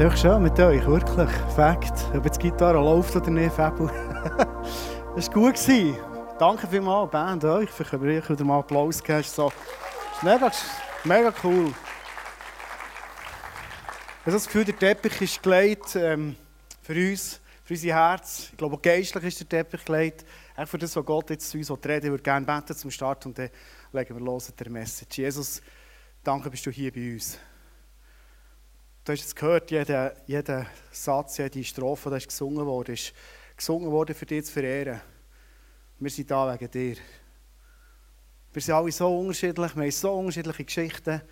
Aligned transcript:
ist 0.00 0.06
einfach 0.06 0.16
schön 0.16 0.42
mit 0.42 0.58
euch, 0.58 0.86
wirklich. 0.86 1.28
Fakt. 1.54 1.92
Ob 2.14 2.24
jetzt 2.24 2.42
die 2.42 2.50
Gitarre 2.50 2.78
läuft 2.78 3.14
oder 3.16 3.30
nicht, 3.30 3.52
Fabel. 3.52 3.86
das 5.14 5.28
war 5.28 5.34
gut. 5.34 5.56
Danke 6.38 6.66
vielmals, 6.66 7.10
Band, 7.10 7.44
euch. 7.44 7.68
Vielleicht 7.68 7.90
können 7.90 8.04
wir 8.04 8.28
wieder 8.30 8.44
mal 8.44 8.60
Applaus 8.60 9.02
geben. 9.02 9.22
So. 9.22 9.52
Mega, 10.22 10.50
mega 11.04 11.34
cool. 11.44 11.66
Ich 11.66 11.74
habe 14.22 14.32
das 14.32 14.46
Gefühl, 14.46 14.64
der 14.64 14.78
Teppich 14.78 15.20
ist 15.20 15.42
gelegt 15.42 15.94
ähm, 15.96 16.34
für 16.80 16.94
uns, 16.94 17.38
für 17.62 17.74
unser 17.74 17.88
Herz. 17.88 18.48
Ich 18.52 18.56
glaube, 18.56 18.76
auch 18.76 18.82
geistlich 18.82 19.24
ist 19.24 19.40
der 19.40 19.48
Teppich 19.50 19.84
gelegt. 19.84 20.24
Auch 20.56 20.66
für 20.66 20.78
das, 20.78 20.96
was 20.96 21.04
Gott 21.04 21.28
jetzt 21.28 21.50
zu 21.50 21.58
uns 21.58 21.70
reden 21.70 22.06
Ich 22.06 22.10
würde 22.10 22.22
gerne 22.22 22.46
beten 22.46 22.74
zum 22.74 22.90
Start 22.90 23.26
und 23.26 23.38
dann 23.38 23.50
legen 23.92 24.18
wir 24.18 24.24
los 24.24 24.48
mit 24.48 24.60
der 24.60 24.70
Message. 24.70 25.18
Jesus, 25.18 25.60
danke, 26.24 26.48
bist 26.48 26.64
du 26.64 26.70
hier 26.70 26.90
bei 26.90 27.12
uns. 27.12 27.38
Du 29.10 29.16
hast 29.16 29.26
es 29.26 29.34
gehört, 29.34 29.72
jeder, 29.72 30.14
jeder 30.24 30.66
Satz, 30.92 31.38
jede 31.38 31.64
Strophe, 31.64 32.16
die 32.16 32.24
gesungen 32.24 32.64
wurde, 32.64 32.92
ist 32.92 33.12
gesungen 33.56 33.90
worden, 33.90 34.14
für 34.14 34.24
dich 34.24 34.44
zu 34.44 34.52
verehren. 34.52 35.00
Wir 35.98 36.10
sind 36.10 36.30
da 36.30 36.54
wegen 36.54 36.70
dir. 36.70 36.96
Wir 38.52 38.62
sind 38.62 38.72
alle 38.72 38.92
so 38.92 39.18
unterschiedlich, 39.18 39.74
wir 39.74 39.82
haben 39.82 39.90
so 39.90 40.12
unterschiedliche 40.12 40.64
Geschichten. 40.64 41.22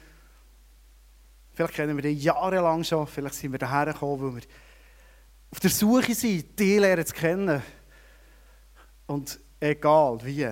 Vielleicht 1.54 1.74
kennen 1.74 1.96
wir 1.96 2.02
die 2.02 2.18
jahrelang 2.18 2.82
schon, 2.82 3.06
vielleicht 3.06 3.36
sind 3.36 3.52
wir 3.52 3.60
daher 3.60 3.92
gekommen, 3.92 4.22
weil 4.22 4.42
wir 4.42 4.48
auf 5.52 5.60
der 5.60 5.70
Suche 5.70 6.16
sind, 6.16 6.58
die 6.58 6.78
lernen 6.78 7.06
zu 7.06 7.14
kennen. 7.14 7.62
Und 9.06 9.38
egal 9.60 10.18
wie, 10.24 10.48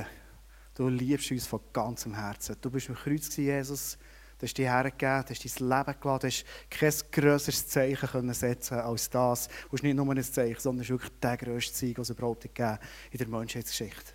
du 0.76 0.88
liebst 0.88 1.32
uns 1.32 1.48
von 1.48 1.60
ganzem 1.72 2.14
Herzen. 2.14 2.54
Du 2.60 2.70
bist 2.70 2.88
am 2.88 2.94
Kreuz, 2.94 3.36
Jesus. 3.36 3.98
Du 4.38 4.44
hast 4.44 4.58
dich 4.58 4.66
hergegeben, 4.66 5.24
du 5.24 5.34
hast 5.34 5.60
dein 5.60 5.68
Leben 5.68 6.00
gelassen, 6.00 6.20
du 6.20 6.26
hast 6.26 6.44
kein 6.70 7.22
grösseres 7.22 7.68
Zeichen 7.68 8.08
können 8.08 8.34
setzen 8.34 8.80
als 8.80 9.08
das. 9.08 9.48
Du 9.48 9.72
hast 9.72 9.82
nicht 9.82 9.96
nur 9.96 10.14
ein 10.14 10.22
Zeichen, 10.22 10.60
sondern 10.60 10.82
es 10.82 10.86
ist 10.86 10.90
wirklich 10.90 11.12
der 11.20 11.36
grösste 11.38 11.78
Sieg, 11.78 11.98
was 11.98 12.10
es 12.10 12.16
überhaupt 12.16 12.42
gegeben 12.42 12.78
in 13.10 13.18
der 13.18 13.28
Menschheitsgeschichte. 13.28 14.12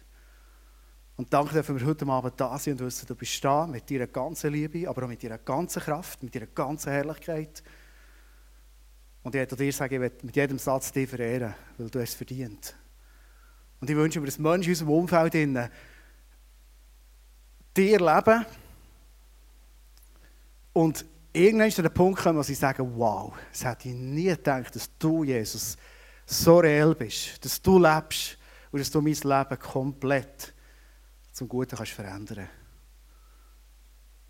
Und 1.18 1.34
danke, 1.34 1.56
dass 1.56 1.70
wir 1.70 1.86
heute 1.86 2.06
Abend 2.08 2.40
da 2.40 2.58
sind 2.58 2.82
und 2.82 2.88
wissen, 2.88 3.08
du 3.08 3.16
bist 3.16 3.44
da 3.44 3.68
mit 3.68 3.90
deiner 3.90 4.08
ganzen 4.08 4.52
Liebe, 4.52 4.88
aber 4.88 5.04
auch 5.04 5.08
mit 5.08 5.24
deiner 5.24 5.40
ganzen 5.40 5.82
Kraft, 5.82 6.24
mit 6.24 6.34
deiner 6.34 6.48
ganzen 6.48 6.92
Herrlichkeit. 6.92 7.64
Und 9.24 9.36
ich 9.36 9.40
werde 9.40 9.56
dir 9.56 9.74
sagen, 9.74 9.96
ich 9.96 10.02
werde 10.02 10.26
mit 10.26 10.36
jedem 10.36 10.58
Satz 10.58 10.92
dich 10.92 11.10
verehren, 11.10 11.54
weil 11.78 11.90
du 11.90 12.00
es 12.00 12.14
verdient. 12.14 12.76
Und 13.80 13.90
ich 13.90 13.96
wünsche 13.96 14.20
mir, 14.20 14.28
dass 14.28 14.40
Menschen 14.40 14.66
in 14.66 14.70
unserem 14.70 14.90
Umfeld 14.90 15.34
dir 15.34 15.70
leben, 18.00 18.46
und 20.74 21.06
irgendwann 21.34 21.68
ist 21.68 21.78
der 21.78 21.90
Punkt 21.90 22.18
gekommen, 22.18 22.40
wo 22.40 22.44
sie 22.44 22.54
sagen, 22.54 22.92
wow, 22.96 23.34
das 23.52 23.66
hätte 23.66 23.90
ich 23.90 23.96
nie 23.96 24.26
gedacht, 24.26 24.76
dass 24.76 24.90
du, 24.98 25.24
Jesus, 25.24 25.78
so 26.26 26.60
real 26.60 26.96
bist, 26.96 27.44
dass 27.44 27.62
du 27.62 27.80
lebst 27.80 28.38
und 28.72 28.80
dass 28.80 28.92
du 28.92 29.02
mein 29.02 29.14
Leben 29.14 29.60
komplett 29.60 30.54
zum 31.32 31.48
Guten 31.48 31.76
kannst 31.76 31.92
verändern. 31.92 32.48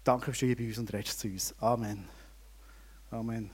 Danke, 0.03 0.31
dass 0.31 0.39
du 0.39 0.47
hier 0.47 0.55
bei 0.55 0.67
uns 0.67 0.77
und 0.79 0.91
redest 0.91 1.19
zu 1.19 1.27
uns. 1.27 1.53
Amen. 1.59 2.07
Amen. 3.11 3.51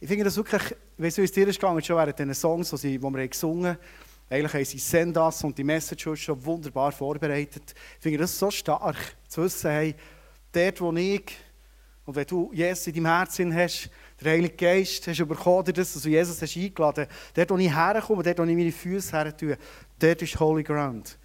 Ich 0.00 0.08
finde 0.08 0.24
das 0.24 0.36
wirklich, 0.36 0.74
wie 0.96 1.06
es 1.06 1.18
uns 1.18 1.32
dir 1.32 1.46
ist 1.46 1.60
gegangen, 1.60 1.82
schon 1.82 1.96
während 1.96 2.18
diesen 2.18 2.34
Songs, 2.34 2.70
die 2.70 3.00
wir 3.00 3.28
gesungen 3.28 3.72
haben, 3.72 3.78
eigentlich 4.30 4.54
haben 4.54 4.64
sie 4.64 4.78
Sendas 4.78 5.44
und 5.44 5.58
die 5.58 5.64
Message 5.64 6.16
schon 6.16 6.42
wunderbar 6.44 6.90
vorbereitet. 6.92 7.74
Ich 7.96 8.02
finde 8.02 8.18
das 8.18 8.38
so 8.38 8.50
stark, 8.50 8.96
zu 9.28 9.42
wissen, 9.42 9.70
hey, 9.70 9.94
dort, 10.52 10.80
wo 10.80 10.92
ich 10.94 11.36
und 12.04 12.16
wenn 12.16 12.26
du 12.26 12.50
Jesus 12.52 12.86
in 12.88 12.94
deinem 12.94 13.06
Herzen 13.06 13.54
hast, 13.54 13.88
der 14.20 14.32
Heilige 14.32 14.56
Geist, 14.56 15.06
hast 15.06 15.20
du 15.20 15.26
bekommen, 15.26 15.72
dass 15.72 15.94
du 15.94 16.08
Jesus 16.08 16.42
hast 16.42 16.56
eingeladen 16.56 17.06
hast, 17.08 17.36
dort, 17.36 17.50
wo 17.50 17.58
ich 17.58 17.74
herkomme, 17.74 18.22
dort, 18.22 18.38
wo 18.38 18.44
ich 18.44 18.56
meine 18.56 18.72
Füße 18.72 19.16
her 19.16 19.36
tue, 19.36 19.56
dort 19.98 20.22
ist 20.22 20.38
Holy 20.38 20.64
Ground. 20.64 21.16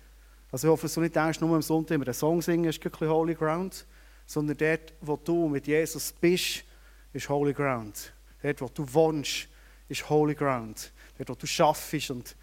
Also 0.51 0.67
ich 0.67 0.71
hoffe, 0.71 0.83
dass 0.83 0.93
du 0.93 1.01
nicht 1.01 1.15
denkst, 1.15 1.41
nur 1.41 1.55
am 1.55 1.61
Sonntag 1.61 1.95
immer 1.95 2.05
einen 2.05 2.13
Song 2.13 2.41
singen, 2.41 2.65
ist 2.65 2.83
wirklich 2.83 3.09
Holy 3.09 3.33
Ground, 3.33 3.85
sondern 4.25 4.57
dort, 4.57 4.93
wo 5.01 5.15
du 5.17 5.47
mit 5.47 5.65
Jesus 5.65 6.13
bist, 6.13 6.63
ist 7.11 7.27
Holy 7.27 7.53
Ground. 7.53 8.13
Dort, 8.43 8.61
wo 8.61 8.67
du 8.67 8.93
wohnst, 8.93 9.47
ist 9.89 10.07
Holy 10.09 10.35
Ground. 10.35 10.91
Dort, 11.17 11.29
wo 11.29 11.35
du 11.35 11.47
schaffst 11.47 12.11
und 12.11 12.35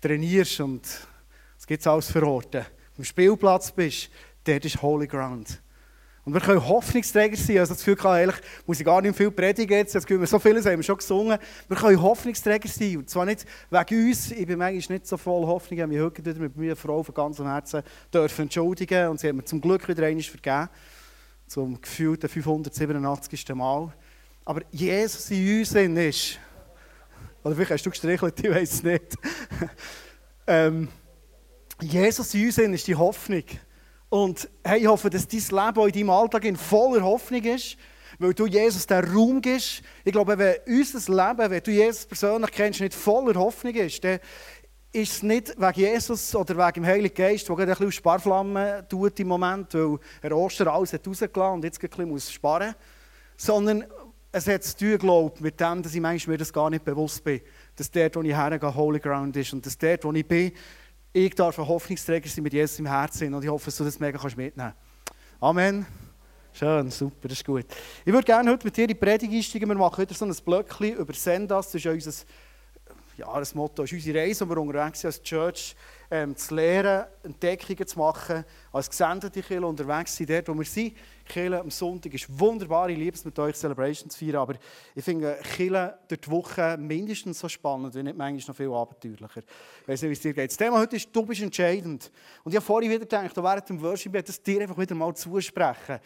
trainierst 0.00 0.60
und 0.60 0.86
es 1.58 1.66
gibt 1.66 1.86
alles 1.86 2.10
für 2.10 2.26
Orte. 2.26 2.66
Am 2.98 3.04
Spielplatz 3.04 3.70
bist, 3.70 4.10
dort 4.44 4.64
ist 4.64 4.82
Holy 4.82 5.06
Ground. 5.06 5.60
Und 6.26 6.34
wir 6.34 6.40
können 6.40 6.66
Hoffnungsträger 6.66 7.36
sein. 7.36 7.58
Also 7.58 7.74
das 7.74 7.84
Gefühl, 7.84 7.96
ehrlich, 8.04 8.34
muss 8.66 8.80
ich 8.80 8.84
gar 8.84 9.00
nicht 9.00 9.16
viel 9.16 9.30
predigen 9.30 9.78
jetzt. 9.78 9.94
Das 9.94 10.04
Gefühl, 10.04 10.26
so 10.26 10.40
vieles 10.40 10.66
haben 10.66 10.76
wir 10.76 10.82
schon 10.82 10.96
gesungen. 10.96 11.38
Wir 11.68 11.76
können 11.76 12.02
Hoffnungsträger 12.02 12.68
sein. 12.68 12.96
Und 12.96 13.08
zwar 13.08 13.26
nicht 13.26 13.46
wegen 13.70 14.08
uns. 14.08 14.32
Ich 14.32 14.44
bin 14.44 14.58
manchmal 14.58 14.98
nicht 14.98 15.06
so 15.06 15.16
voll 15.16 15.46
Hoffnung. 15.46 15.78
Ich 15.78 15.82
habe 15.82 15.92
mich 15.92 16.02
heute 16.02 16.34
mit 16.34 16.56
meiner 16.56 16.74
Frau 16.74 17.00
von 17.04 17.14
ganzem 17.14 17.46
Herzen 17.46 17.84
dürfen 18.12 18.42
entschuldigen. 18.42 19.06
Und 19.06 19.20
sie 19.20 19.28
hat 19.28 19.36
mir 19.36 19.44
zum 19.44 19.60
Glück 19.60 19.86
wieder 19.86 20.04
einmal 20.04 20.24
vergeben. 20.24 20.68
Zum 21.46 21.80
gefühlten 21.80 22.28
587. 22.28 23.48
Mal. 23.54 23.92
Aber 24.44 24.62
Jesus 24.72 25.30
in 25.30 25.60
uns 25.60 25.72
ist. 25.72 26.40
Oder 27.44 27.54
vielleicht 27.54 27.70
hast 27.70 27.86
du 27.86 27.90
gestrichelt, 27.90 28.40
ich 28.40 28.50
weiß 28.50 28.72
es 28.72 28.82
nicht. 28.82 29.16
ähm, 30.48 30.88
Jesus 31.80 32.34
in 32.34 32.46
uns 32.46 32.58
ist 32.58 32.88
die 32.88 32.96
Hoffnung. 32.96 33.44
Und 34.08 34.48
hey, 34.64 34.80
ich 34.80 34.86
hoffe, 34.86 35.10
dass 35.10 35.26
dein 35.26 35.40
Leben 35.40 35.78
auch 35.78 35.86
in 35.86 35.92
deinem 35.92 36.10
Alltag 36.10 36.44
in 36.44 36.56
voller 36.56 37.02
Hoffnung 37.02 37.42
ist, 37.42 37.76
weil 38.18 38.34
du 38.34 38.46
Jesus 38.46 38.86
den 38.86 39.04
Raum 39.04 39.40
gibst. 39.40 39.82
Ich 40.04 40.12
glaube, 40.12 40.38
wenn 40.38 40.56
unser 40.66 41.12
Leben, 41.12 41.50
wenn 41.50 41.62
du 41.62 41.70
Jesus 41.70 42.06
persönlich 42.06 42.50
kennst, 42.52 42.80
nicht 42.80 42.94
voller 42.94 43.38
Hoffnung 43.38 43.74
ist, 43.74 44.04
dann 44.04 44.20
ist 44.92 45.12
es 45.12 45.22
nicht 45.22 45.60
wegen 45.60 45.80
Jesus 45.80 46.34
oder 46.34 46.56
wegen 46.56 46.82
dem 46.82 46.86
Heiligen 46.86 47.14
Geist, 47.14 47.48
der 47.48 47.58
ein 47.58 47.66
bisschen 47.66 47.92
Sparflammen 47.92 48.88
tut 48.88 49.18
im 49.20 49.28
Moment, 49.28 49.74
weil 49.74 49.98
er 50.22 50.36
Ostern 50.36 50.68
alles 50.68 50.92
hat 50.92 51.06
rausgelassen 51.06 51.54
und 51.54 51.64
jetzt 51.64 51.82
ein 51.82 51.88
bisschen 51.88 52.08
muss 52.08 52.32
sparen 52.32 52.74
sondern 53.36 53.84
es 54.32 54.48
hat 54.48 54.64
zu 54.64 54.76
tun, 54.76 54.98
glaube 54.98 55.42
mit 55.42 55.60
dem, 55.60 55.82
dass 55.82 55.94
ich 55.94 56.00
manchmal 56.00 56.34
mir 56.34 56.38
das 56.38 56.52
gar 56.52 56.70
nicht 56.70 56.84
bewusst 56.84 57.22
bin, 57.24 57.40
dass 57.76 57.90
dort, 57.90 58.16
wo 58.16 58.22
ich 58.22 58.34
hergehe, 58.34 58.74
Holy 58.74 58.98
Ground 58.98 59.36
ist 59.36 59.52
und 59.52 59.64
dass 59.64 59.76
dort, 59.76 60.04
wo 60.04 60.12
ich 60.12 60.26
bin, 60.26 60.52
ich 61.16 61.34
darf 61.34 61.58
ein 61.58 61.66
Hoffnungsträger 61.66 62.28
sein 62.28 62.42
mit 62.44 62.52
Jesus 62.52 62.78
im 62.78 62.86
Herzen 62.86 63.32
und 63.32 63.42
ich 63.42 63.48
hoffe, 63.48 63.64
dass 63.64 63.76
du 63.78 63.84
das 63.84 63.98
mega 63.98 64.22
mitnehmen 64.22 64.52
kannst. 64.54 64.76
Amen. 65.40 65.86
Schön, 66.52 66.90
super, 66.90 67.28
das 67.28 67.38
ist 67.38 67.44
gut. 67.44 67.64
Ich 68.04 68.12
würde 68.12 68.24
gerne 68.24 68.50
heute 68.50 68.66
mit 68.66 68.76
dir 68.76 68.82
in 68.82 68.88
die 68.88 68.94
Predigt 68.94 69.32
einsteigen. 69.32 69.66
Wir 69.66 69.76
machen 69.76 70.02
wieder 70.02 70.14
so 70.14 70.26
ein 70.26 70.34
Blöckchen 70.44 70.94
über 70.94 71.14
Sendas. 71.14 71.66
Das 71.68 71.74
ist 71.76 71.84
ja 71.84 71.92
unser 71.92 72.12
Jahresmotto, 73.16 73.82
das 73.82 73.92
ist 73.92 73.98
unsere 73.98 74.18
Reise, 74.18 74.46
wo 74.46 74.54
wir 74.54 74.60
unterwegs 74.60 75.00
sind 75.00 75.08
als 75.08 75.22
Church 75.22 75.74
ähm, 76.10 76.36
zu 76.36 76.54
lernen, 76.54 77.06
Entdeckungen 77.22 77.86
zu 77.86 77.98
machen, 77.98 78.44
als 78.70 78.90
gesendete 78.90 79.42
Kirche 79.42 79.66
unterwegs 79.66 80.14
sind, 80.14 80.28
dort 80.28 80.48
wo 80.48 80.54
wir 80.54 80.66
sind. 80.66 80.94
Kirche 81.26 81.60
am 81.60 81.70
Sonntag 81.70 82.14
ist 82.14 82.26
wunderbar, 82.38 82.88
ich 82.88 82.98
liebe 82.98 83.16
es 83.16 83.24
mit 83.24 83.38
euch 83.38 83.56
Celebration 83.56 84.08
zu 84.08 84.18
feiern, 84.18 84.36
aber 84.36 84.54
ich 84.94 85.04
finde 85.04 85.38
Kirche 85.42 85.98
durch 86.08 86.20
die 86.20 86.30
Woche 86.30 86.76
mindestens 86.78 87.38
so 87.38 87.48
spannend, 87.48 87.94
wenn 87.94 88.06
nicht 88.06 88.16
manchmal 88.16 88.48
noch 88.48 88.56
viel 88.56 88.72
abenteuerlicher. 88.72 89.42
Ich 89.82 89.88
weiß 89.88 90.02
nicht, 90.02 90.10
wie 90.10 90.14
es 90.14 90.20
dir 90.20 90.32
geht. 90.32 90.50
Das 90.50 90.56
Thema 90.56 90.78
heute 90.78 90.96
ist, 90.96 91.08
du 91.12 91.24
bist 91.24 91.42
entscheidend. 91.42 92.10
Und 92.44 92.52
ich 92.52 92.56
habe 92.56 92.64
vorhin 92.64 92.90
wieder 92.90 93.00
gedacht, 93.00 93.36
während 93.36 93.68
dem 93.68 93.82
Worship, 93.82 94.14
ich 94.14 94.24
das 94.24 94.42
dir 94.42 94.62
einfach 94.62 94.78
wieder 94.78 94.94
mal 94.94 95.14
zusprechen. 95.14 95.98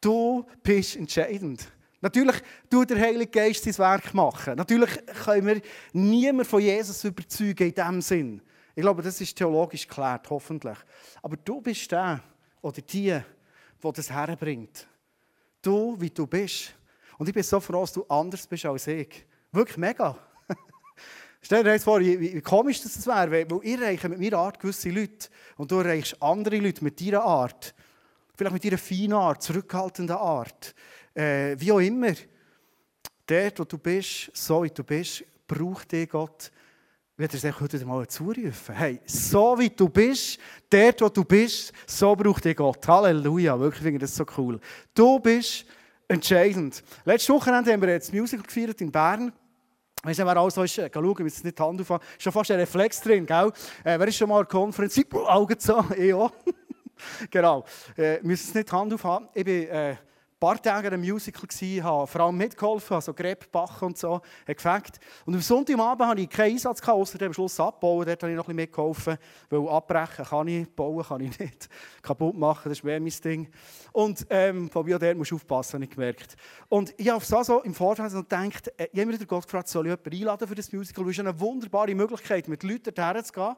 Du 0.00 0.44
bist 0.62 0.96
entscheidend. 0.96 1.66
Natürlich 2.00 2.36
tut 2.70 2.90
der 2.90 3.00
Heilige 3.00 3.30
Geist 3.30 3.64
sein 3.64 3.78
Werk 3.78 4.12
machen. 4.14 4.56
Natürlich 4.56 4.90
können 5.24 5.46
wir 5.46 5.60
niemanden 5.92 6.44
von 6.44 6.60
Jesus 6.60 7.02
überzeugen 7.04 7.68
in 7.68 7.74
diesem 7.74 8.00
Sinn. 8.02 8.42
Ich 8.74 8.82
glaube, 8.82 9.02
das 9.02 9.20
ist 9.20 9.36
theologisch 9.36 9.88
geklärt, 9.88 10.28
hoffentlich. 10.28 10.76
Aber 11.22 11.36
du 11.36 11.62
bist 11.62 11.90
der 11.90 12.20
oder 12.60 12.82
die, 12.82 13.18
der 13.82 13.92
das 13.92 14.10
herbringt. 14.10 14.86
Du, 15.62 15.96
wie 15.98 16.10
du 16.10 16.26
bist. 16.26 16.74
Und 17.18 17.28
ich 17.28 17.34
bin 17.34 17.42
so 17.42 17.60
froh, 17.60 17.80
dass 17.80 17.92
du 17.92 18.04
anders 18.08 18.46
bist 18.46 18.66
als 18.66 18.86
ich. 18.86 19.26
Wirklich 19.52 19.76
mega. 19.76 20.16
Stell 21.40 21.64
dir 21.64 21.72
jetzt 21.72 21.84
vor, 21.84 22.00
wie, 22.00 22.20
wie 22.20 22.40
komisch 22.40 22.82
das 22.82 23.06
wäre, 23.06 23.30
weil 23.30 23.60
ich 23.62 23.80
erreiche 23.80 24.08
mit 24.08 24.20
meiner 24.20 24.38
Art 24.38 24.60
gewisse 24.60 24.90
Leute 24.90 25.28
und 25.56 25.70
du 25.70 25.78
erreichst 25.78 26.20
andere 26.22 26.58
Leute 26.58 26.84
mit 26.84 27.00
deiner 27.00 27.22
Art. 27.22 27.74
Vielleicht 28.36 28.52
mit 28.52 28.64
deiner 28.64 28.78
feinen 28.78 29.14
Art, 29.14 29.42
zurückhaltenden 29.42 30.16
Art. 30.16 30.74
Äh, 31.14 31.56
wie 31.58 31.72
auch 31.72 31.80
immer. 31.80 32.12
Dort, 33.26 33.58
wo 33.58 33.64
du 33.64 33.78
bist, 33.78 34.30
so 34.34 34.62
wie 34.62 34.70
du 34.70 34.84
bist, 34.84 35.24
braucht 35.46 35.90
dich 35.92 36.08
Gott 36.08 36.50
ich 37.16 37.20
werde 37.20 37.38
dir 37.38 37.60
heute 37.60 37.86
mal 37.86 38.06
zurufen. 38.06 38.74
Hey, 38.74 39.00
so 39.06 39.58
wie 39.58 39.70
du 39.70 39.88
bist, 39.88 40.38
dort, 40.68 41.00
wo 41.00 41.08
du 41.08 41.24
bist, 41.24 41.72
so 41.86 42.14
braucht 42.14 42.44
dich 42.44 42.54
Gott. 42.54 42.86
Halleluja, 42.86 43.58
wirklich 43.58 43.82
finde 43.82 43.96
ich 43.96 44.10
das 44.10 44.14
so 44.14 44.26
cool. 44.36 44.60
Du 44.92 45.18
bist 45.18 45.64
entscheidend. 46.08 46.84
Letzte 47.06 47.32
Woche 47.32 47.50
haben 47.50 47.80
wir 47.80 47.88
jetzt 47.88 48.12
Musical 48.12 48.44
gefeiert 48.44 48.82
in 48.82 48.92
Bern. 48.92 49.32
Weißt 50.02 50.18
du, 50.18 50.26
wer 50.26 50.36
alles 50.36 50.58
ist, 50.58 50.76
äh, 50.76 50.90
schauen, 50.92 51.16
wir 51.16 51.24
nicht 51.24 51.42
die 51.42 51.62
Hand 51.62 51.80
auf. 51.80 51.90
Ist 51.90 52.22
schon 52.22 52.32
fast 52.34 52.50
ein 52.50 52.60
Reflex 52.60 53.00
drin, 53.00 53.24
gell? 53.24 53.50
Äh, 53.82 53.98
wer 53.98 54.08
ist 54.08 54.16
schon 54.16 54.28
mal 54.28 54.42
in 54.42 54.48
Konferenz? 54.48 55.00
Augen 55.10 55.58
zu, 55.58 55.86
ich 55.96 56.12
auch. 56.12 56.32
genau. 57.30 57.64
Äh, 57.96 58.20
müssen 58.20 58.48
es 58.48 58.54
nicht 58.54 58.70
die 58.70 58.76
Hand 58.76 58.92
aufhaben. 58.92 59.26
Ich 59.32 59.42
bin 59.42 59.68
äh, 59.68 59.96
paar 60.38 60.60
Tage 60.60 60.88
in 60.88 60.94
einem 60.94 61.08
Musical, 61.08 61.48
habe 61.82 62.06
vor 62.06 62.20
allem 62.20 62.36
mitgeholfen, 62.36 62.94
habe 62.94 63.02
so 63.02 63.14
Gräb, 63.14 63.50
Bach 63.50 63.80
und 63.80 63.96
so 63.96 64.20
gefegt. 64.44 65.00
Und 65.24 65.34
am 65.34 65.40
Sonntagabend 65.40 66.08
hatte 66.08 66.20
ich 66.20 66.28
keinen 66.28 66.52
Einsatz, 66.52 66.86
außer 66.86 67.22
am 67.22 67.32
Schluss 67.32 67.58
abbauen. 67.58 68.04
Dort 68.06 68.22
habe 68.22 68.32
ich 68.32 68.36
noch 68.36 68.44
ein 68.44 68.56
bisschen 68.56 68.56
mitgeholfen, 68.56 69.18
weil 69.48 69.68
abbrechen 69.68 70.24
kann 70.24 70.48
ich, 70.48 70.68
bauen 70.68 71.04
kann 71.04 71.20
ich 71.20 71.38
nicht. 71.38 71.68
Kaputt 72.02 72.36
machen, 72.36 72.68
das 72.68 72.78
ist 72.78 72.84
mehr 72.84 73.00
mein 73.00 73.12
Ding. 73.24 73.48
Und 73.92 74.26
ähm, 74.28 74.68
Fabio, 74.68 74.98
dort 74.98 75.16
musst 75.16 75.30
du 75.30 75.36
aufpassen, 75.36 75.74
habe 75.74 75.84
ich 75.84 75.90
gemerkt. 75.90 76.36
Und 76.68 76.94
ich 76.98 77.08
habe 77.08 77.24
so, 77.24 77.42
so 77.42 77.62
im 77.62 77.74
Vorfeld 77.74 78.12
gedacht, 78.12 78.68
äh, 78.76 78.88
ich 78.92 79.00
habe 79.00 79.12
mir 79.12 79.18
Gott 79.26 79.44
gefragt, 79.44 79.68
soll 79.68 79.86
ich 79.86 79.90
jemanden 79.90 80.12
einladen 80.12 80.48
für 80.48 80.54
das 80.54 80.70
Musical? 80.72 81.04
Das 81.04 81.12
ist 81.12 81.20
eine 81.20 81.40
wunderbare 81.40 81.94
Möglichkeit, 81.94 82.46
mit 82.48 82.62
Leuten 82.62 82.94
dorthin 82.94 83.24
zu 83.24 83.32
gehen. 83.32 83.56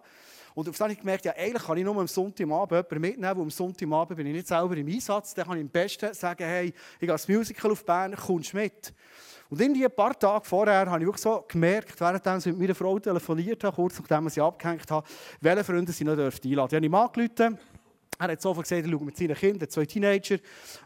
Und 0.54 0.68
auf 0.68 0.74
das 0.74 0.80
habe 0.80 0.92
ich 0.92 0.98
gemerkt, 0.98 1.24
ja, 1.24 1.32
eigentlich 1.36 1.64
kann 1.64 1.76
ich 1.76 1.84
nur 1.84 1.96
am 1.96 2.06
Sonntagabend 2.06 2.70
jemanden 2.70 3.00
mitnehmen, 3.00 3.36
weil 3.36 3.42
am 3.42 3.50
Sonntagabend 3.50 4.16
bin 4.16 4.26
ich 4.26 4.32
nicht 4.34 4.48
selber 4.48 4.76
im 4.76 4.86
Einsatz. 4.86 5.34
Dann 5.34 5.46
kann 5.46 5.56
ich 5.56 5.62
am 5.62 5.68
besten 5.68 6.14
sagen, 6.14 6.44
hey, 6.44 6.66
ich 6.66 7.00
gehe 7.00 7.10
ins 7.10 7.28
Musical 7.28 7.70
auf 7.70 7.84
Bern, 7.84 8.14
kommst 8.16 8.54
mit? 8.54 8.92
Und 9.50 9.60
in 9.62 9.82
ein 9.82 9.90
paar 9.90 10.18
Tage 10.18 10.44
vorher 10.44 10.90
habe 10.90 11.02
ich 11.02 11.08
auch 11.08 11.16
so 11.16 11.44
gemerkt, 11.48 11.98
während 11.98 12.26
ich 12.26 12.46
mit 12.46 12.58
meiner 12.58 12.74
Frau 12.74 12.98
telefoniert 12.98 13.64
habe, 13.64 13.74
kurz 13.74 13.98
nachdem 13.98 14.26
ich 14.26 14.34
sie 14.34 14.42
abgehängt 14.42 14.90
habe, 14.90 15.06
welche 15.40 15.64
Freunde 15.64 15.90
sie 15.90 16.04
noch 16.04 16.12
einladen 16.12 16.30
dürfen. 16.30 16.52
Ich 16.52 16.58
habe 16.58 16.86
ihm 16.86 16.94
angerufen. 16.94 17.58
Er 18.20 18.32
hat 18.32 18.42
sofort 18.42 18.68
gesagt, 18.68 18.84
er 18.84 18.90
schaut 18.90 19.02
mit 19.02 19.16
seinen 19.16 19.36
Kindern, 19.36 19.70
zwei 19.70 19.86
Teenager, 19.86 20.38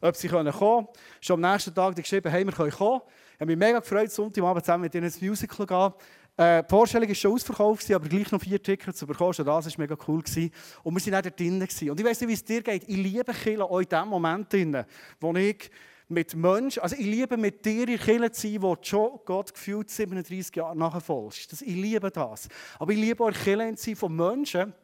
ob 0.02 0.14
sie 0.14 0.28
kommen 0.28 0.52
können. 0.52 0.86
Schon 1.20 1.42
am 1.42 1.52
nächsten 1.52 1.74
Tag 1.74 1.96
geschrieben, 1.96 2.30
hey, 2.30 2.44
wir 2.44 2.52
können 2.52 2.70
kommen. 2.70 3.00
Ich 3.34 3.40
habe 3.40 3.46
mich 3.46 3.56
mega 3.56 3.80
gefreut, 3.80 4.12
Sonntagabend 4.12 4.64
zusammen 4.64 4.82
mit 4.82 4.94
ihnen 4.94 5.04
ins 5.04 5.20
Musical 5.20 5.56
zu 5.56 5.66
gehen. 5.66 5.92
Äh, 6.36 6.62
die 6.62 6.68
Vorstellung 6.68 7.08
war 7.08 7.14
schon 7.14 7.32
ausverkauft, 7.32 7.90
aber 7.90 8.08
gleich 8.08 8.30
noch 8.30 8.40
vier 8.40 8.62
Tickets 8.62 8.98
zu 8.98 9.06
bekommen. 9.06 9.34
Schon 9.34 9.46
das 9.46 9.66
war 9.66 9.72
mega 9.76 9.96
cool. 10.06 10.22
Gewesen. 10.22 10.50
Und 10.82 10.94
wir 10.94 11.12
waren 11.12 11.20
auch 11.20 11.22
dort 11.22 11.38
drinnen. 11.38 11.62
Und 11.62 12.00
ich 12.00 12.06
weiss 12.06 12.20
nicht, 12.20 12.28
wie 12.28 12.34
es 12.34 12.44
dir 12.44 12.62
geht. 12.62 12.84
Ich 12.88 12.96
liebe 12.96 13.32
Kirche 13.32 13.64
auch 13.64 13.80
in 13.80 13.88
dem 13.88 14.08
Moment, 14.08 14.52
drin, 14.52 14.84
wo 15.20 15.34
ich 15.34 15.70
mit 16.08 16.34
Menschen, 16.34 16.82
also 16.82 16.94
ich 16.96 17.06
liebe 17.06 17.36
mit 17.36 17.64
dir 17.64 17.88
in 17.88 17.98
Kirche 17.98 18.30
zu 18.32 18.48
sein, 18.48 18.62
wo 18.62 18.76
schon 18.80 19.20
Gott 19.24 19.52
gefühlt 19.52 19.88
37 19.88 20.54
Jahre 20.56 20.76
nachfolgst. 20.76 21.62
ich 21.62 21.74
liebe 21.74 22.10
das. 22.10 22.48
Aber 22.78 22.92
ich 22.92 22.98
liebe 22.98 23.24
auch 23.24 23.32
Kirche 23.32 23.74
zu 23.76 23.84
sein 23.84 23.96
von 23.96 24.14
Menschen, 24.14 24.74